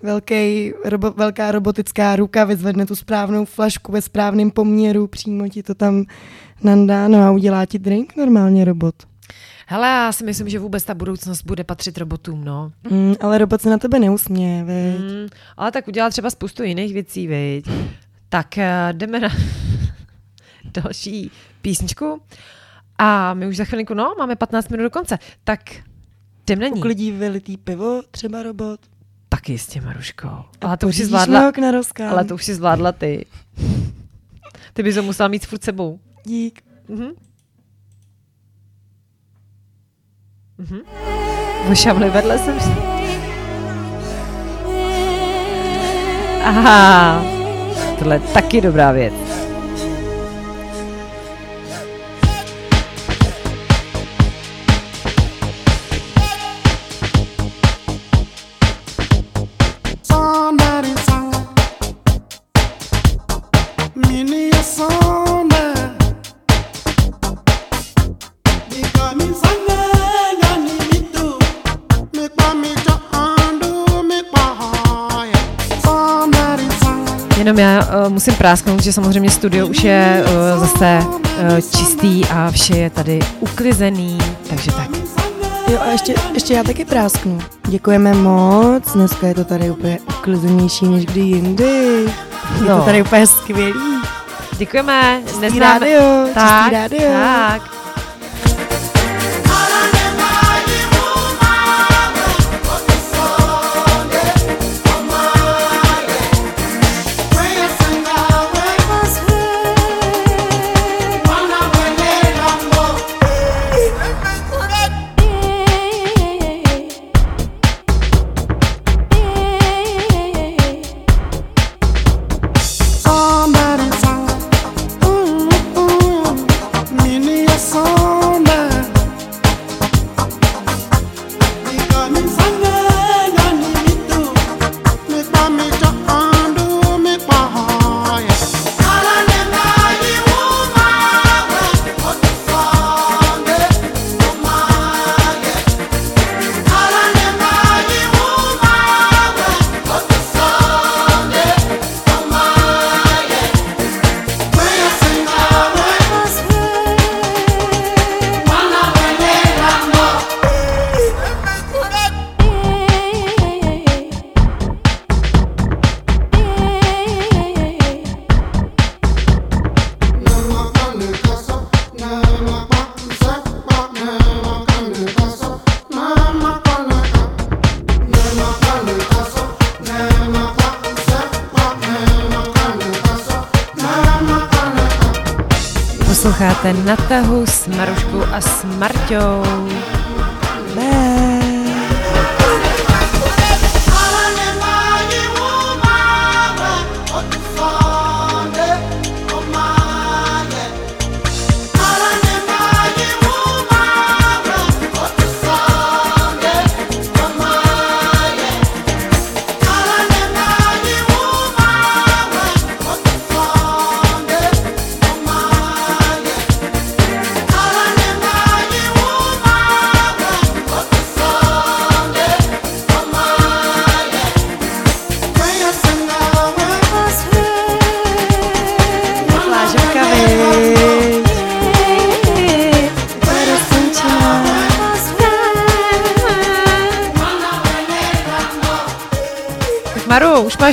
velký, 0.03 0.73
robo, 0.85 1.11
velká 1.11 1.51
robotická 1.51 2.15
ruka 2.15 2.43
vyzvedne 2.43 2.85
tu 2.85 2.95
správnou 2.95 3.45
flašku 3.45 3.91
ve 3.91 4.01
správném 4.01 4.51
poměru, 4.51 5.07
přímo 5.07 5.49
ti 5.49 5.63
to 5.63 5.75
tam 5.75 6.05
nandá, 6.63 7.07
no 7.07 7.23
a 7.23 7.31
udělá 7.31 7.65
ti 7.65 7.79
drink 7.79 8.15
normálně 8.15 8.65
robot. 8.65 8.95
Hele, 9.67 9.87
já 9.87 10.11
si 10.11 10.23
myslím, 10.23 10.49
že 10.49 10.59
vůbec 10.59 10.83
ta 10.83 10.93
budoucnost 10.93 11.41
bude 11.41 11.63
patřit 11.63 11.97
robotům, 11.97 12.45
no. 12.45 12.71
Mm, 12.89 13.15
ale 13.21 13.37
robot 13.37 13.61
se 13.61 13.69
na 13.69 13.77
tebe 13.77 13.99
neusměje, 13.99 14.63
veď. 14.63 14.99
Mm, 14.99 15.27
ale 15.57 15.71
tak 15.71 15.87
udělá 15.87 16.09
třeba 16.09 16.29
spoustu 16.29 16.63
jiných 16.63 16.93
věcí, 16.93 17.27
viď? 17.27 17.69
Tak 18.29 18.47
uh, 18.57 18.97
jdeme 18.97 19.19
na 19.19 19.29
další 20.83 21.31
písničku. 21.61 22.21
A 22.97 23.33
my 23.33 23.47
už 23.47 23.57
za 23.57 23.65
chvilinku, 23.65 23.93
no, 23.93 24.13
máme 24.17 24.35
15 24.35 24.69
minut 24.69 24.83
do 24.83 24.89
konce. 24.89 25.19
Tak 25.43 25.59
jdem 26.43 26.59
na 26.59 26.67
ní. 26.67 26.79
Uklidí 26.79 27.11
vylitý 27.11 27.57
pivo, 27.57 28.01
třeba 28.11 28.43
robot. 28.43 28.79
Tak 29.29 29.49
jistě, 29.49 29.81
Maruško. 29.81 30.27
A 30.27 30.45
Ale 30.61 30.77
to 30.77 30.87
už 30.87 30.95
si 30.95 31.05
zvládla, 31.05 31.51
ale 32.09 32.23
to 32.25 32.35
už 32.35 32.45
si 32.45 32.55
zvládla 32.55 32.91
ty. 32.91 33.25
Ty 34.73 34.83
bys 34.83 34.95
ho 34.95 35.03
musela 35.03 35.27
mít 35.29 35.45
furt 35.45 35.63
sebou. 35.63 35.99
Dík. 36.25 36.63
Mhm. 36.87 37.11
Mhm. 40.63 40.79
Vošavli 41.65 42.09
vedle 42.09 42.37
jsem 42.37 42.59
si. 42.59 42.71
Aha, 46.43 47.23
tohle 47.99 48.15
je 48.15 48.19
taky 48.19 48.61
dobrá 48.61 48.91
věc. 48.91 49.13
Musím 78.23 78.35
prásknout, 78.37 78.83
že 78.83 78.93
samozřejmě 78.93 79.29
studio 79.29 79.67
už 79.67 79.83
je 79.83 80.23
uh, 80.55 80.59
zase 80.59 80.99
uh, 81.03 81.59
čistý 81.77 82.25
a 82.25 82.51
vše 82.51 82.77
je 82.77 82.89
tady 82.89 83.19
uklizený, 83.39 84.17
takže 84.49 84.71
tak. 84.71 84.89
Jo 85.71 85.79
a 85.81 85.91
ještě, 85.91 86.15
ještě 86.33 86.53
já 86.53 86.63
taky 86.63 86.85
prásknu. 86.85 87.39
Děkujeme 87.67 88.13
moc, 88.13 88.93
dneska 88.93 89.27
je 89.27 89.33
to 89.33 89.43
tady 89.45 89.69
úplně 89.71 89.99
uklizenější 90.19 90.85
než 90.85 91.05
kdy 91.05 91.19
jindy. 91.21 92.05
Je 92.59 92.69
No. 92.69 92.77
to 92.77 92.81
tady 92.85 93.01
úplně 93.01 93.27
skvělý. 93.27 93.73
Děkujeme. 94.57 95.21
Čistý 95.25 95.41
Neznáme- 95.41 95.59
rádio, 95.79 96.01
tak, 96.33 96.63
čistý 96.63 96.75
rádio. 96.75 97.11
tak. 97.11 97.61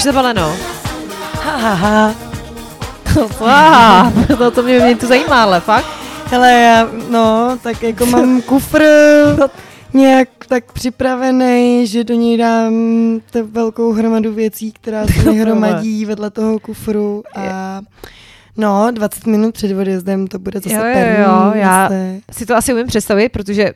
Máš 0.00 0.04
zabaleno. 0.04 0.56
Ha, 1.44 1.56
ha, 1.56 1.74
ha. 1.74 2.14
Wow, 3.40 4.38
to, 4.38 4.50
to 4.50 4.62
mě, 4.62 4.78
mě 4.80 4.96
to 4.96 5.06
zajímá, 5.06 5.42
ale 5.42 5.60
fakt. 5.60 5.86
Hele, 6.26 6.52
já, 6.52 6.88
no, 7.10 7.58
tak 7.62 7.82
jako 7.82 8.06
mám 8.06 8.42
kufr 8.46 8.82
nějak 9.94 10.28
tak 10.48 10.72
připravený, 10.72 11.86
že 11.86 12.04
do 12.04 12.14
něj 12.14 12.38
dám 12.38 12.72
tu 13.32 13.46
velkou 13.46 13.92
hromadu 13.92 14.32
věcí, 14.32 14.72
která 14.72 15.06
se 15.06 15.30
mi 15.30 15.38
hromadí 15.40 16.04
vedle 16.04 16.30
toho 16.30 16.58
kufru 16.58 17.22
a 17.36 17.80
no, 18.56 18.88
20 18.90 19.26
minut 19.26 19.54
před 19.54 19.76
odjezdem 19.76 20.26
to 20.26 20.38
bude 20.38 20.60
zase 20.60 20.74
Jo, 20.74 20.82
jo, 20.84 21.24
jo, 21.24 21.52
já- 21.54 21.82
zase. 21.88 22.20
Si 22.32 22.46
to 22.46 22.56
asi 22.56 22.72
umím 22.72 22.86
představit, 22.86 23.28
protože 23.28 23.72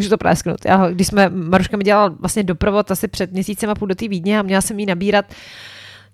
můžu 0.00 0.10
to 0.10 0.18
prásknout. 0.18 0.64
Já, 0.64 0.90
když 0.90 1.06
jsme, 1.06 1.28
Maruška 1.28 1.76
mi 1.76 1.84
dělala 1.84 2.14
vlastně 2.20 2.42
doprovod 2.42 2.90
asi 2.90 3.08
před 3.08 3.32
měsícem 3.32 3.70
a 3.70 3.74
půl 3.74 3.88
do 3.88 3.94
té 3.94 4.08
Vídně 4.08 4.38
a 4.38 4.42
měla 4.42 4.60
jsem 4.60 4.78
jí 4.78 4.86
nabírat 4.86 5.24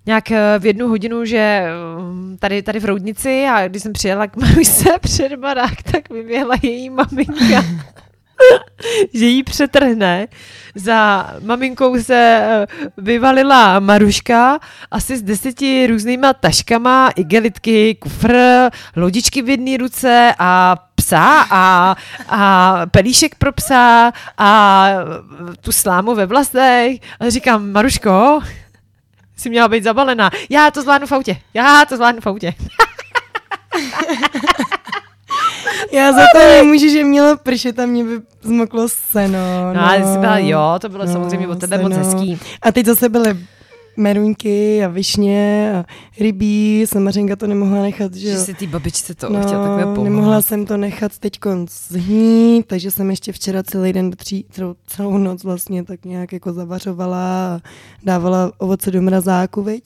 nějak 0.05 0.31
eh, 0.31 0.59
v 0.59 0.65
jednu 0.65 0.87
hodinu, 0.87 1.25
že 1.25 1.65
mm, 1.99 2.37
tady, 2.39 2.61
tady 2.61 2.79
v 2.79 2.85
Roudnici 2.85 3.45
a 3.45 3.67
když 3.67 3.83
jsem 3.83 3.93
přijela 3.93 4.27
k 4.27 4.35
Marušce 4.41 4.89
před 5.01 5.35
barák, 5.35 5.83
tak 5.91 6.09
vyběhla 6.09 6.55
její 6.61 6.89
maminka. 6.89 7.65
že 9.13 9.25
jí 9.25 9.43
přetrhne. 9.43 10.27
Za 10.75 11.31
maminkou 11.43 12.03
se 12.03 12.41
eh, 12.43 12.67
vyvalila 12.97 13.79
Maruška 13.79 14.59
asi 14.91 15.17
s 15.17 15.21
deseti 15.21 15.87
různýma 15.87 16.33
taškama, 16.33 17.09
igelitky, 17.15 17.95
kufr, 17.95 18.35
lodičky 18.95 19.41
v 19.41 19.49
jedné 19.49 19.77
ruce 19.77 20.33
a 20.39 20.75
psa 20.95 21.45
a, 21.51 21.95
a 22.29 22.81
pelíšek 22.85 23.35
pro 23.35 23.51
psa 23.51 24.11
a 24.37 24.89
tu 25.61 25.71
slámu 25.71 26.15
ve 26.15 26.25
vlasech. 26.25 26.99
A 27.19 27.29
říkám, 27.29 27.71
Maruško, 27.71 28.39
jsi 29.37 29.49
měla 29.49 29.67
být 29.67 29.83
zabalená. 29.83 30.31
Já 30.49 30.71
to 30.71 30.81
zvládnu 30.81 31.07
v 31.07 31.11
autě. 31.11 31.37
Já 31.53 31.85
to 31.85 31.95
zvládnu 31.95 32.21
v 32.21 32.27
autě. 32.27 32.53
Já 35.91 36.11
za 36.13 36.21
to 36.33 36.39
nemůžu, 36.39 36.89
že 36.89 37.03
mělo 37.03 37.37
pršet 37.37 37.79
a 37.79 37.85
mě 37.85 38.03
by 38.03 38.11
zmoklo 38.41 38.87
seno. 38.89 39.39
No, 39.73 39.81
ale 39.81 39.97
jsi 40.13 40.19
byla, 40.19 40.39
jo, 40.39 40.59
to 40.81 40.89
bylo 40.89 41.07
samozřejmě 41.07 41.47
od 41.47 41.59
tebe 41.59 41.77
moc 41.77 41.93
seno. 41.93 42.05
hezký. 42.05 42.37
A 42.61 42.71
teď 42.71 42.85
zase 42.85 43.09
byly 43.09 43.37
meruňky 43.97 44.83
a 44.85 44.87
višně 44.87 45.71
a 45.75 45.85
rybí, 46.19 46.85
samařenka 46.87 47.35
to 47.35 47.47
nemohla 47.47 47.81
nechat, 47.81 48.13
že 48.13 48.29
Že 48.31 48.37
si 48.37 48.53
ty 48.53 48.67
babičce 48.67 49.15
to 49.15 49.29
No, 49.29 49.41
chtěl 49.41 49.63
takhle 49.63 49.83
pomoct. 49.83 50.03
nemohla 50.03 50.41
jsem 50.41 50.65
to 50.65 50.77
nechat 50.77 51.17
teď 51.19 51.33
zhnít, 51.89 52.65
takže 52.67 52.91
jsem 52.91 53.09
ještě 53.09 53.31
včera 53.31 53.63
celý 53.63 53.93
den 53.93 54.09
do 54.09 54.15
tří, 54.15 54.45
celou, 54.51 54.75
celou 54.87 55.17
noc 55.17 55.43
vlastně 55.43 55.83
tak 55.83 56.05
nějak 56.05 56.33
jako 56.33 56.53
zavařovala 56.53 57.17
a 57.55 57.59
dávala 58.03 58.51
ovoce 58.57 58.91
do 58.91 59.01
mrazáku, 59.01 59.61
viď? 59.63 59.83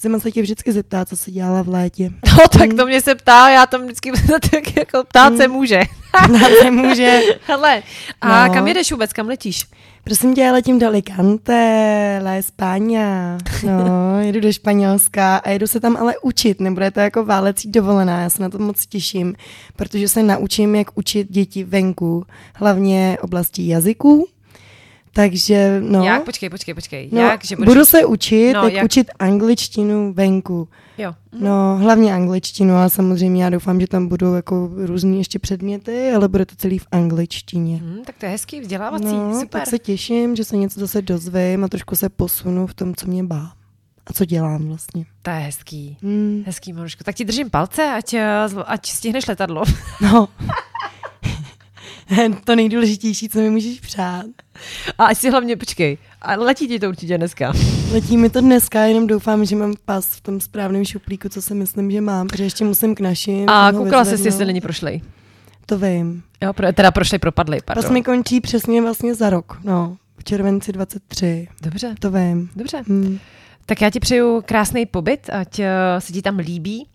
Zima 0.00 0.18
se 0.18 0.30
tě 0.30 0.42
vždycky 0.42 0.72
zeptá, 0.72 1.04
co 1.04 1.16
jsi 1.16 1.30
dělala 1.30 1.62
v 1.62 1.68
létě. 1.68 2.10
No, 2.26 2.48
tak 2.58 2.74
to 2.76 2.86
mě 2.86 3.00
se 3.00 3.14
ptá, 3.14 3.48
já 3.50 3.66
tam 3.66 3.82
vždycky 3.82 4.12
tak 4.50 4.76
jako 4.76 5.04
ptát 5.04 5.36
se 5.36 5.48
může. 5.48 5.80
Na 6.32 6.70
může. 6.70 7.20
Hele, 7.46 7.82
a 8.20 8.46
No. 8.46 8.54
kam 8.54 8.68
jedeš 8.68 8.92
vůbec, 8.92 9.12
kam 9.12 9.26
letíš? 9.28 9.64
Prosím 10.04 10.34
tě, 10.34 10.40
já 10.40 10.52
letím 10.52 10.78
do 10.78 10.86
Alicante, 10.86 12.20
La 12.24 12.30
España. 12.38 13.38
No, 13.66 14.20
jedu 14.20 14.40
do 14.40 14.52
Španělska 14.52 15.36
a 15.36 15.50
jedu 15.50 15.66
se 15.66 15.80
tam 15.80 15.96
ale 15.96 16.14
učit, 16.22 16.60
nebude 16.60 16.90
to 16.90 17.00
jako 17.00 17.24
válecí 17.24 17.70
dovolená, 17.70 18.20
já 18.20 18.30
se 18.30 18.42
na 18.42 18.48
to 18.48 18.58
moc 18.58 18.86
těším, 18.86 19.34
protože 19.76 20.08
se 20.08 20.22
naučím, 20.22 20.74
jak 20.74 20.86
učit 20.94 21.30
děti 21.30 21.64
venku, 21.64 22.24
hlavně 22.54 23.18
oblasti 23.20 23.68
jazyků. 23.68 24.28
Takže, 25.18 25.80
no, 25.84 26.04
Jak? 26.04 26.24
Počkej, 26.24 26.50
počkej, 26.50 26.74
počkej. 26.74 27.08
no 27.12 27.20
Jak? 27.20 27.44
Že 27.44 27.56
budeš... 27.56 27.68
budu 27.74 27.84
se 27.84 28.04
učit, 28.04 28.52
No, 28.52 28.68
jak, 28.68 28.84
učit 28.84 29.10
angličtinu 29.18 30.12
venku. 30.12 30.68
Jo. 30.98 31.14
No, 31.40 31.76
hlavně 31.82 32.14
angličtinu, 32.14 32.76
ale 32.76 32.90
samozřejmě 32.90 33.44
já 33.44 33.50
doufám, 33.50 33.80
že 33.80 33.86
tam 33.86 34.08
budou 34.08 34.34
jako 34.34 34.70
různý 34.76 35.18
ještě 35.18 35.38
předměty, 35.38 36.12
ale 36.12 36.28
bude 36.28 36.46
to 36.46 36.54
celý 36.56 36.78
v 36.78 36.86
angličtině. 36.92 37.76
Hm, 37.82 37.98
tak 38.06 38.16
to 38.18 38.26
je 38.26 38.32
hezký, 38.32 38.60
vzdělávací, 38.60 39.04
No, 39.04 39.34
super. 39.34 39.48
tak 39.48 39.66
se 39.66 39.78
těším, 39.78 40.36
že 40.36 40.44
se 40.44 40.56
něco 40.56 40.80
zase 40.80 41.02
dozvím 41.02 41.64
a 41.64 41.68
trošku 41.68 41.96
se 41.96 42.08
posunu 42.08 42.66
v 42.66 42.74
tom, 42.74 42.94
co 42.94 43.06
mě 43.06 43.24
bá. 43.24 43.52
a 44.06 44.12
co 44.12 44.24
dělám 44.24 44.68
vlastně. 44.68 45.04
To 45.22 45.30
je 45.30 45.36
hezký. 45.36 45.96
Hmm. 46.02 46.42
Hezký, 46.46 46.72
Maruško. 46.72 47.04
Tak 47.04 47.14
ti 47.14 47.24
držím 47.24 47.50
palce, 47.50 47.82
ať, 47.96 48.14
eh, 48.14 48.44
ať 48.66 48.86
stihneš 48.90 49.26
letadlo. 49.26 49.62
No. 50.02 50.28
to 52.44 52.56
nejdůležitější, 52.56 53.28
co 53.28 53.38
mi 53.38 53.50
můžeš 53.50 53.80
přát. 53.80 54.26
A 54.98 55.04
ať 55.04 55.18
si 55.18 55.30
hlavně, 55.30 55.56
počkej, 55.56 55.98
a 56.22 56.36
letí 56.36 56.68
ti 56.68 56.78
to 56.78 56.88
určitě 56.88 57.18
dneska. 57.18 57.52
Letí 57.92 58.16
mi 58.16 58.30
to 58.30 58.40
dneska, 58.40 58.84
jenom 58.84 59.06
doufám, 59.06 59.44
že 59.44 59.56
mám 59.56 59.74
pas 59.84 60.06
v 60.06 60.20
tom 60.20 60.40
správném 60.40 60.84
šuplíku, 60.84 61.28
co 61.28 61.42
si 61.42 61.54
myslím, 61.54 61.90
že 61.90 62.00
mám, 62.00 62.26
protože 62.26 62.44
ještě 62.44 62.64
musím 62.64 62.94
k 62.94 63.00
našim. 63.00 63.48
A 63.48 63.72
koukala 63.72 64.04
jsi, 64.04 64.22
jestli 64.24 64.44
není 64.44 64.60
prošlej. 64.60 65.00
To 65.66 65.78
vím. 65.78 66.22
Jo, 66.42 66.52
pro, 66.52 66.72
teda 66.72 66.90
prošlej, 66.90 67.18
propadlej, 67.18 67.60
Pas 67.64 67.74
pardon. 67.74 67.92
mi 67.92 68.02
končí 68.02 68.40
přesně 68.40 68.82
vlastně 68.82 69.14
za 69.14 69.30
rok, 69.30 69.58
no. 69.64 69.96
V 70.18 70.24
červenci 70.24 70.72
23. 70.72 71.48
Dobře, 71.62 71.94
To 72.00 72.10
vím. 72.10 72.50
dobře. 72.56 72.82
Hmm. 72.88 73.18
Tak 73.66 73.80
já 73.80 73.90
ti 73.90 74.00
přeju 74.00 74.42
krásný 74.46 74.86
pobyt, 74.86 75.30
ať 75.32 75.58
uh, 75.58 75.64
se 75.98 76.12
ti 76.12 76.22
tam 76.22 76.38
líbí. 76.38 76.86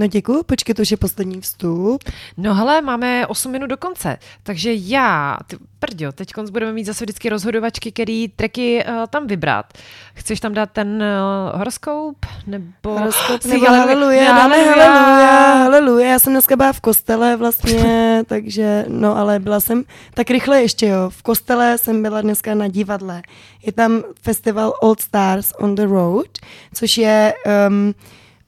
No 0.00 0.06
děkuji, 0.06 0.42
počkej, 0.42 0.74
to 0.74 0.82
už 0.82 0.90
je 0.90 0.96
poslední 0.96 1.40
vstup. 1.40 2.04
No 2.36 2.54
hele, 2.54 2.80
máme 2.80 3.26
8 3.26 3.52
minut 3.52 3.66
do 3.66 3.76
konce, 3.76 4.18
takže 4.42 4.70
já, 4.74 5.38
ty, 5.46 5.56
prďo, 5.78 6.12
teď 6.12 6.32
budeme 6.50 6.72
mít 6.72 6.84
zase 6.84 7.04
vždycky 7.04 7.28
rozhodovačky, 7.28 7.92
který 7.92 8.28
tracky 8.28 8.84
uh, 8.84 9.06
tam 9.10 9.26
vybrat. 9.26 9.66
Chceš 10.14 10.40
tam 10.40 10.54
dát 10.54 10.70
ten 10.70 11.02
uh, 11.02 11.58
horoskop? 11.58 12.16
Nebo... 12.46 12.98
Horoskop 12.98 13.44
nebo 13.44 13.64
hale- 13.66 13.78
haleluja, 13.78 14.32
dáme 14.32 14.56
haleluja, 14.56 15.54
haleluja. 15.54 16.10
Já 16.10 16.18
jsem 16.18 16.32
dneska 16.32 16.56
byla 16.56 16.72
v 16.72 16.80
kostele 16.80 17.36
vlastně, 17.36 18.22
takže, 18.26 18.84
no 18.88 19.16
ale 19.16 19.38
byla 19.38 19.60
jsem 19.60 19.84
tak 20.14 20.30
rychle 20.30 20.62
ještě, 20.62 20.86
jo. 20.86 21.10
V 21.10 21.22
kostele 21.22 21.78
jsem 21.78 22.02
byla 22.02 22.20
dneska 22.20 22.54
na 22.54 22.68
divadle. 22.68 23.22
Je 23.66 23.72
tam 23.72 24.02
festival 24.22 24.72
Old 24.80 25.00
Stars 25.00 25.52
on 25.58 25.74
the 25.74 25.86
Road, 25.86 26.38
což 26.74 26.98
je 26.98 27.34
um, 27.68 27.94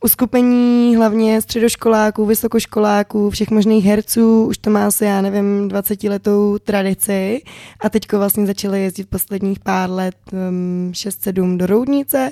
uskupení 0.03 0.97
hlavně 0.97 1.43
středoškoláků, 1.43 2.27
vysokoškoláků, 2.27 3.31
všech 3.31 3.51
možných 3.51 3.85
herců, 3.85 4.47
už 4.47 4.59
to 4.59 4.71
má 4.71 4.87
asi, 4.87 5.05
já 5.05 5.21
nevím, 5.21 5.69
20 5.69 6.05
letou 6.05 6.59
tradici. 6.59 7.43
A 7.81 7.89
teďko 7.89 8.19
vlastně 8.19 8.47
začaly 8.47 8.83
jezdit 8.83 9.09
posledních 9.09 9.61
pár 9.61 9.91
let, 9.91 10.15
um, 10.33 10.93
6-7 10.95 11.57
do 11.57 11.67
Roudnice. 11.67 12.31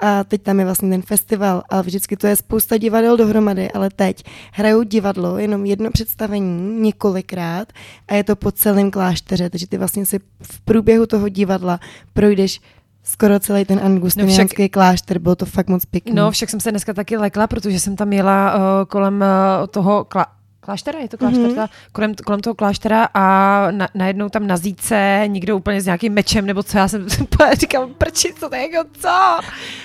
A 0.00 0.24
teď 0.24 0.42
tam 0.42 0.58
je 0.58 0.64
vlastně 0.64 0.90
ten 0.90 1.02
festival, 1.02 1.62
ale 1.70 1.82
vždycky 1.82 2.16
to 2.16 2.26
je 2.26 2.36
spousta 2.36 2.76
divadel 2.76 3.16
dohromady, 3.16 3.70
ale 3.70 3.90
teď 3.96 4.22
hrajou 4.52 4.82
divadlo, 4.82 5.38
jenom 5.38 5.66
jedno 5.66 5.90
představení 5.90 6.80
několikrát 6.80 7.72
a 8.08 8.14
je 8.14 8.24
to 8.24 8.36
po 8.36 8.52
celém 8.52 8.90
klášteře, 8.90 9.50
takže 9.50 9.66
ty 9.66 9.78
vlastně 9.78 10.06
si 10.06 10.18
v 10.42 10.60
průběhu 10.60 11.06
toho 11.06 11.28
divadla 11.28 11.80
projdeš 12.12 12.60
skoro 13.04 13.40
celý 13.40 13.64
ten 13.64 13.80
angustiniánský 13.84 14.68
klášter, 14.68 15.18
bylo 15.18 15.34
to 15.36 15.46
fakt 15.46 15.68
moc 15.68 15.84
pěkný. 15.84 16.12
No, 16.14 16.30
však 16.30 16.50
jsem 16.50 16.60
se 16.60 16.70
dneska 16.70 16.92
taky 16.92 17.16
lekla, 17.16 17.46
protože 17.46 17.80
jsem 17.80 17.96
tam 17.96 18.12
jela 18.12 18.54
uh, 18.54 18.60
kolem 18.88 19.14
uh, 19.60 19.66
toho 19.66 20.04
kla- 20.04 20.26
kláštera, 20.60 20.98
je 20.98 21.08
to 21.08 21.18
klášter, 21.18 21.42
Mhm. 21.42 21.50
mm-hmm. 21.54 21.68
kolem, 21.92 22.14
kolem 22.14 22.40
toho 22.40 22.54
kláštera 22.54 23.08
a 23.14 23.22
na, 23.70 23.88
najednou 23.94 24.28
tam 24.28 24.46
na 24.46 24.56
zíce 24.56 25.22
někdo 25.26 25.56
úplně 25.56 25.80
s 25.80 25.84
nějakým 25.84 26.12
mečem, 26.12 26.46
nebo 26.46 26.62
co, 26.62 26.78
já 26.78 26.88
jsem 26.88 27.06
říkal, 27.60 27.86
prči, 27.86 28.34
co 28.40 28.48
to 28.48 28.54
je, 28.54 28.72
jako 28.72 28.88
co? 29.00 29.38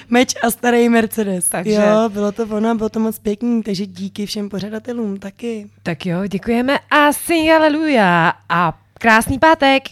Meč 0.09 0.33
a 0.43 0.51
starý 0.51 0.89
Mercedes. 0.89 1.49
Takže- 1.49 1.73
Jo, 1.73 2.09
bylo 2.09 2.31
to 2.31 2.43
ono, 2.43 2.75
bylo 2.75 2.89
to 2.89 2.99
moc 2.99 3.19
pěkný, 3.19 3.63
takže 3.63 3.85
díky 3.85 4.25
všem 4.25 4.49
pořadatelům 4.49 5.17
taky. 5.19 5.67
Tak 5.83 6.05
jo, 6.05 6.27
děkujeme 6.27 6.79
a 6.91 7.13
sing 7.13 7.49
haleluja 7.49 8.33
a 8.49 8.73
krásný 8.99 9.39
pátek. 9.39 9.83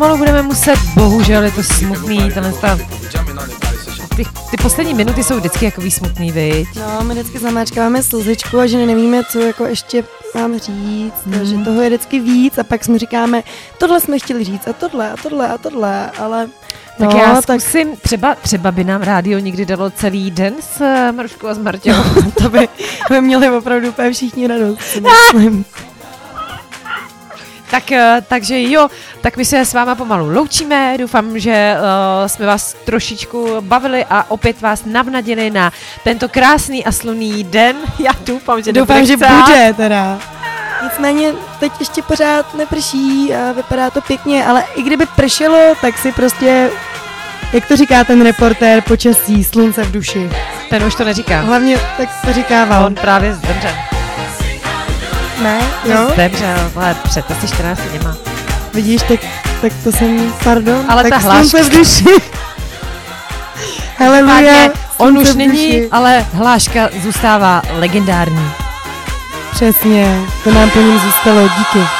Pomalu 0.00 0.18
budeme 0.18 0.42
muset, 0.42 0.78
bohužel 0.94 1.42
je 1.42 1.50
to 1.50 1.62
smutný, 1.62 2.30
tenhle 2.34 2.52
session. 2.52 4.08
ty, 4.16 4.24
ty 4.50 4.56
poslední 4.62 4.94
minuty 4.94 5.24
jsou 5.24 5.36
vždycky 5.36 5.64
jakový 5.64 5.90
smutný, 5.90 6.32
viď? 6.32 6.68
No, 6.76 7.04
my 7.04 7.14
vždycky 7.14 7.38
zamáčkáváme 7.38 8.02
slzičku 8.02 8.58
a 8.58 8.66
že 8.66 8.86
nevíme, 8.86 9.24
co 9.24 9.40
jako 9.40 9.64
ještě 9.66 10.04
mám 10.34 10.58
říct, 10.58 11.26
mm. 11.26 11.44
že 11.44 11.64
toho 11.64 11.82
je 11.82 11.88
vždycky 11.88 12.20
víc 12.20 12.58
a 12.58 12.64
pak 12.64 12.84
jsme 12.84 12.98
říkáme, 12.98 13.42
tohle 13.78 14.00
jsme 14.00 14.18
chtěli 14.18 14.44
říct 14.44 14.68
a 14.68 14.72
tohle 14.72 15.10
a 15.10 15.16
tohle 15.16 15.48
a 15.48 15.58
tohle, 15.58 16.10
ale 16.10 16.48
Tak 16.98 17.12
no, 17.12 17.18
já 17.18 17.42
tak 17.42 17.60
zkusím, 17.60 17.96
třeba, 17.96 18.34
třeba 18.34 18.72
by 18.72 18.84
nám 18.84 19.02
rádio 19.02 19.38
někdy 19.38 19.66
dalo 19.66 19.90
celý 19.90 20.30
den 20.30 20.54
s 20.60 20.80
eh, 20.80 21.12
Maruškou 21.12 21.46
a 21.46 21.54
s 21.54 21.58
Marťou. 21.58 21.92
to 22.42 22.48
by, 22.48 22.68
by 23.10 23.20
měli 23.20 23.50
opravdu 23.50 23.88
úplně 23.88 24.12
všichni 24.12 24.46
radost, 24.46 24.80
myslím. 25.34 25.64
Tak, 27.70 27.92
eh, 27.92 28.22
takže 28.28 28.62
jo, 28.62 28.88
tak 29.20 29.36
my 29.36 29.44
se 29.44 29.64
s 29.64 29.74
váma 29.74 29.94
pomalu 29.94 30.34
loučíme. 30.34 30.94
Doufám, 30.98 31.38
že 31.38 31.74
uh, 31.76 32.26
jsme 32.26 32.46
vás 32.46 32.76
trošičku 32.84 33.56
bavili 33.60 34.04
a 34.10 34.24
opět 34.30 34.60
vás 34.60 34.84
navnadili 34.84 35.50
na 35.50 35.72
tento 36.04 36.28
krásný 36.28 36.84
a 36.84 36.92
slunný 36.92 37.44
den. 37.44 37.76
Já 37.98 38.12
doufám, 38.26 38.62
že 38.62 38.72
Doufám, 38.72 39.06
že 39.06 39.16
chcát. 39.16 39.44
bude 39.44 39.74
teda. 39.76 40.18
Nicméně 40.82 41.32
teď 41.60 41.72
ještě 41.80 42.02
pořád 42.02 42.54
neprší 42.54 43.34
a 43.34 43.52
vypadá 43.52 43.90
to 43.90 44.00
pěkně, 44.00 44.46
ale 44.46 44.64
i 44.74 44.82
kdyby 44.82 45.06
pršelo, 45.16 45.74
tak 45.80 45.98
si 45.98 46.12
prostě, 46.12 46.70
jak 47.52 47.66
to 47.68 47.76
říká 47.76 48.04
ten 48.04 48.22
reportér, 48.22 48.80
počasí, 48.80 49.44
slunce 49.44 49.82
v 49.84 49.92
duši. 49.92 50.30
Ten 50.70 50.84
už 50.84 50.94
to 50.94 51.04
neříká. 51.04 51.40
Hlavně 51.40 51.78
tak 51.96 52.08
to 52.26 52.32
říkával. 52.32 52.84
On 52.86 52.94
právě 52.94 53.34
zemřel. 53.34 53.89
Ne? 55.40 55.60
Jo? 55.84 56.10
Zemřel, 56.16 56.70
ale 56.76 56.96
před 57.04 57.30
asi 57.30 57.48
14 57.48 57.80
dněma. 57.80 58.16
Vidíš, 58.74 59.02
tak, 59.02 59.20
tak 59.62 59.72
to 59.84 59.92
jsem, 59.92 60.32
pardon, 60.44 60.84
Ale 60.88 61.02
tak 61.02 61.12
ta 61.12 61.18
hláška- 61.18 61.62
v 61.64 61.68
duši. 61.70 62.04
Haleluja, 63.98 64.68
on 64.96 65.18
už 65.18 65.34
není, 65.34 65.82
ale 65.92 66.26
hláška 66.32 66.88
zůstává 67.02 67.62
legendární. 67.78 68.50
Přesně, 69.50 70.20
to 70.44 70.50
nám 70.54 70.70
po 70.70 70.78
něm 70.78 70.98
zůstalo, 70.98 71.48
díky. 71.58 71.99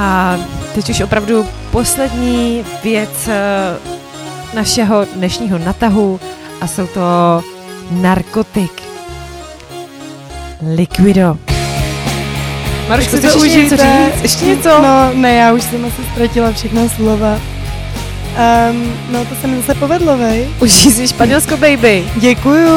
A 0.00 0.36
teď 0.74 0.90
už 0.90 1.00
opravdu 1.00 1.46
poslední 1.70 2.64
věc 2.84 3.28
eh, 3.28 3.76
našeho 4.54 5.04
dnešního 5.14 5.58
natahu 5.58 6.20
a 6.60 6.66
jsou 6.66 6.86
to 6.86 7.00
narkotik. 7.90 8.82
Liquido. 10.74 11.36
Maruško, 12.88 13.16
chceš 13.16 13.32
to 13.32 13.44
ještě 13.44 13.58
něco 13.58 13.74
užijte. 13.74 14.12
říct? 14.12 14.22
Ještě 14.22 14.44
něco? 14.46 14.68
No, 14.68 15.10
ne, 15.14 15.34
já 15.34 15.52
už 15.52 15.62
jsem 15.62 15.84
asi 15.84 16.02
ztratila 16.12 16.52
všechna 16.52 16.88
slova. 16.88 17.34
Um, 18.70 18.92
no, 19.10 19.24
to 19.24 19.34
se 19.40 19.46
mi 19.46 19.56
zase 19.56 19.74
povedlo, 19.74 20.18
vej. 20.18 20.48
Užij 20.60 20.92
si 20.92 21.08
Španělsko, 21.08 21.56
baby. 21.56 22.04
Děkuju, 22.16 22.68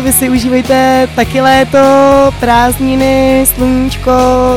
vy 0.00 0.12
si 0.12 0.30
užívejte 0.30 1.08
taky 1.16 1.40
léto, 1.40 1.78
prázdniny, 2.40 3.46
sluníčko, 3.54 4.12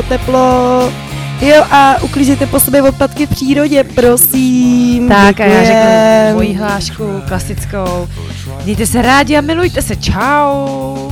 teplo. 0.08 0.92
Jo 1.40 1.64
a 1.70 2.02
uklízejte 2.02 2.46
po 2.46 2.60
sobě 2.60 2.82
odpadky 2.82 3.26
v 3.26 3.30
přírodě, 3.30 3.84
prosím. 3.84 5.08
Tak 5.08 5.40
a 5.40 5.44
já 5.44 5.64
řeknu 5.64 6.34
moji 6.34 6.54
hlášku 6.54 7.22
klasickou. 7.28 8.08
Mějte 8.64 8.86
se 8.86 9.02
rádi 9.02 9.36
a 9.36 9.40
milujte 9.40 9.82
se. 9.82 9.96
Čau. 9.96 11.10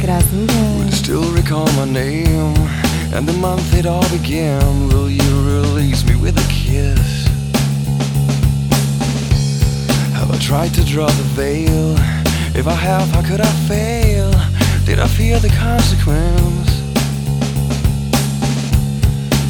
Krásný 0.00 0.46
den. 0.46 0.92
Still 0.92 1.34
recall 1.36 1.66
my 1.72 1.92
name 1.92 2.70
and 3.16 3.26
the 3.26 3.32
month 3.32 3.74
it 3.74 3.86
all 3.86 4.08
began. 4.08 4.88
Will 4.88 5.08
you 5.08 5.44
release 5.46 6.04
me 6.06 6.16
with 6.16 6.38
a 6.38 6.48
kiss? 6.48 7.28
Have 10.14 10.34
I 10.34 10.38
tried 10.38 10.74
to 10.74 10.92
draw 10.92 11.06
the 11.06 11.42
veil? 11.42 11.96
If 12.54 12.66
I 12.66 12.74
have, 12.74 13.08
how 13.12 13.22
could 13.22 13.40
I 13.40 13.52
fail? 13.68 14.30
Did 14.86 14.98
I 14.98 15.06
fear 15.06 15.40
the 15.40 15.50
consequence? 15.50 16.77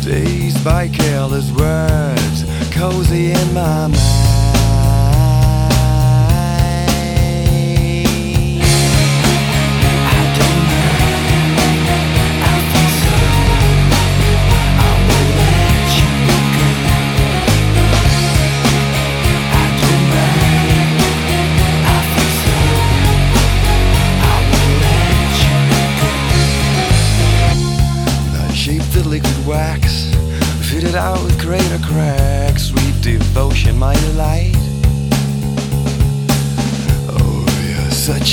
Dazed 0.09 0.65
by 0.65 0.89
careless 0.89 1.53
words, 1.53 2.47
cozy 2.73 3.33
in 3.33 3.53
my 3.53 3.89
mind. 3.89 4.18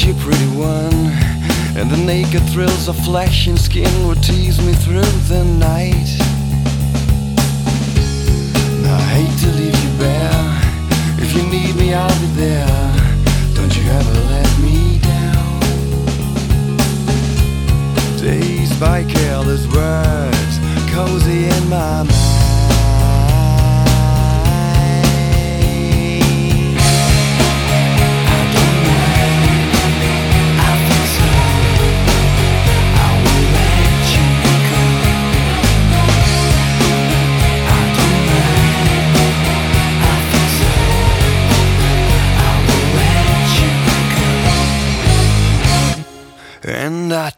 A 0.10 0.14
pretty 0.16 0.48
one. 0.58 1.10
And 1.78 1.90
the 1.90 1.98
naked 1.98 2.44
thrills 2.50 2.88
of 2.88 2.98
flesh 3.06 3.48
and 3.48 3.60
skin 3.60 4.08
would 4.08 4.22
tease 4.22 4.60
me 4.62 4.74
through 4.74 5.12
the 5.30 5.44
night. 5.44 6.10
I 8.86 9.02
hate 9.16 9.38
to 9.44 9.48
leave 9.58 9.78
you 9.84 9.92
bare. 9.98 10.62
If 11.18 11.34
you 11.36 11.44
need 11.50 11.76
me, 11.76 11.94
I'll 11.94 12.20
be 12.20 12.28
there. 12.36 12.94
Don't 13.56 13.76
you 13.76 13.84
ever 13.90 14.14
let 14.34 14.60
me 14.60 15.00
down. 15.00 15.60
Dazed 18.20 18.80
by 18.80 19.04
careless 19.06 19.66
words, 19.68 20.60
cozy 20.94 21.46
in 21.46 21.70
my 21.70 22.04
mind. 22.04 22.25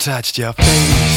Touched 0.08 0.38
your 0.38 0.53
face 0.53 1.16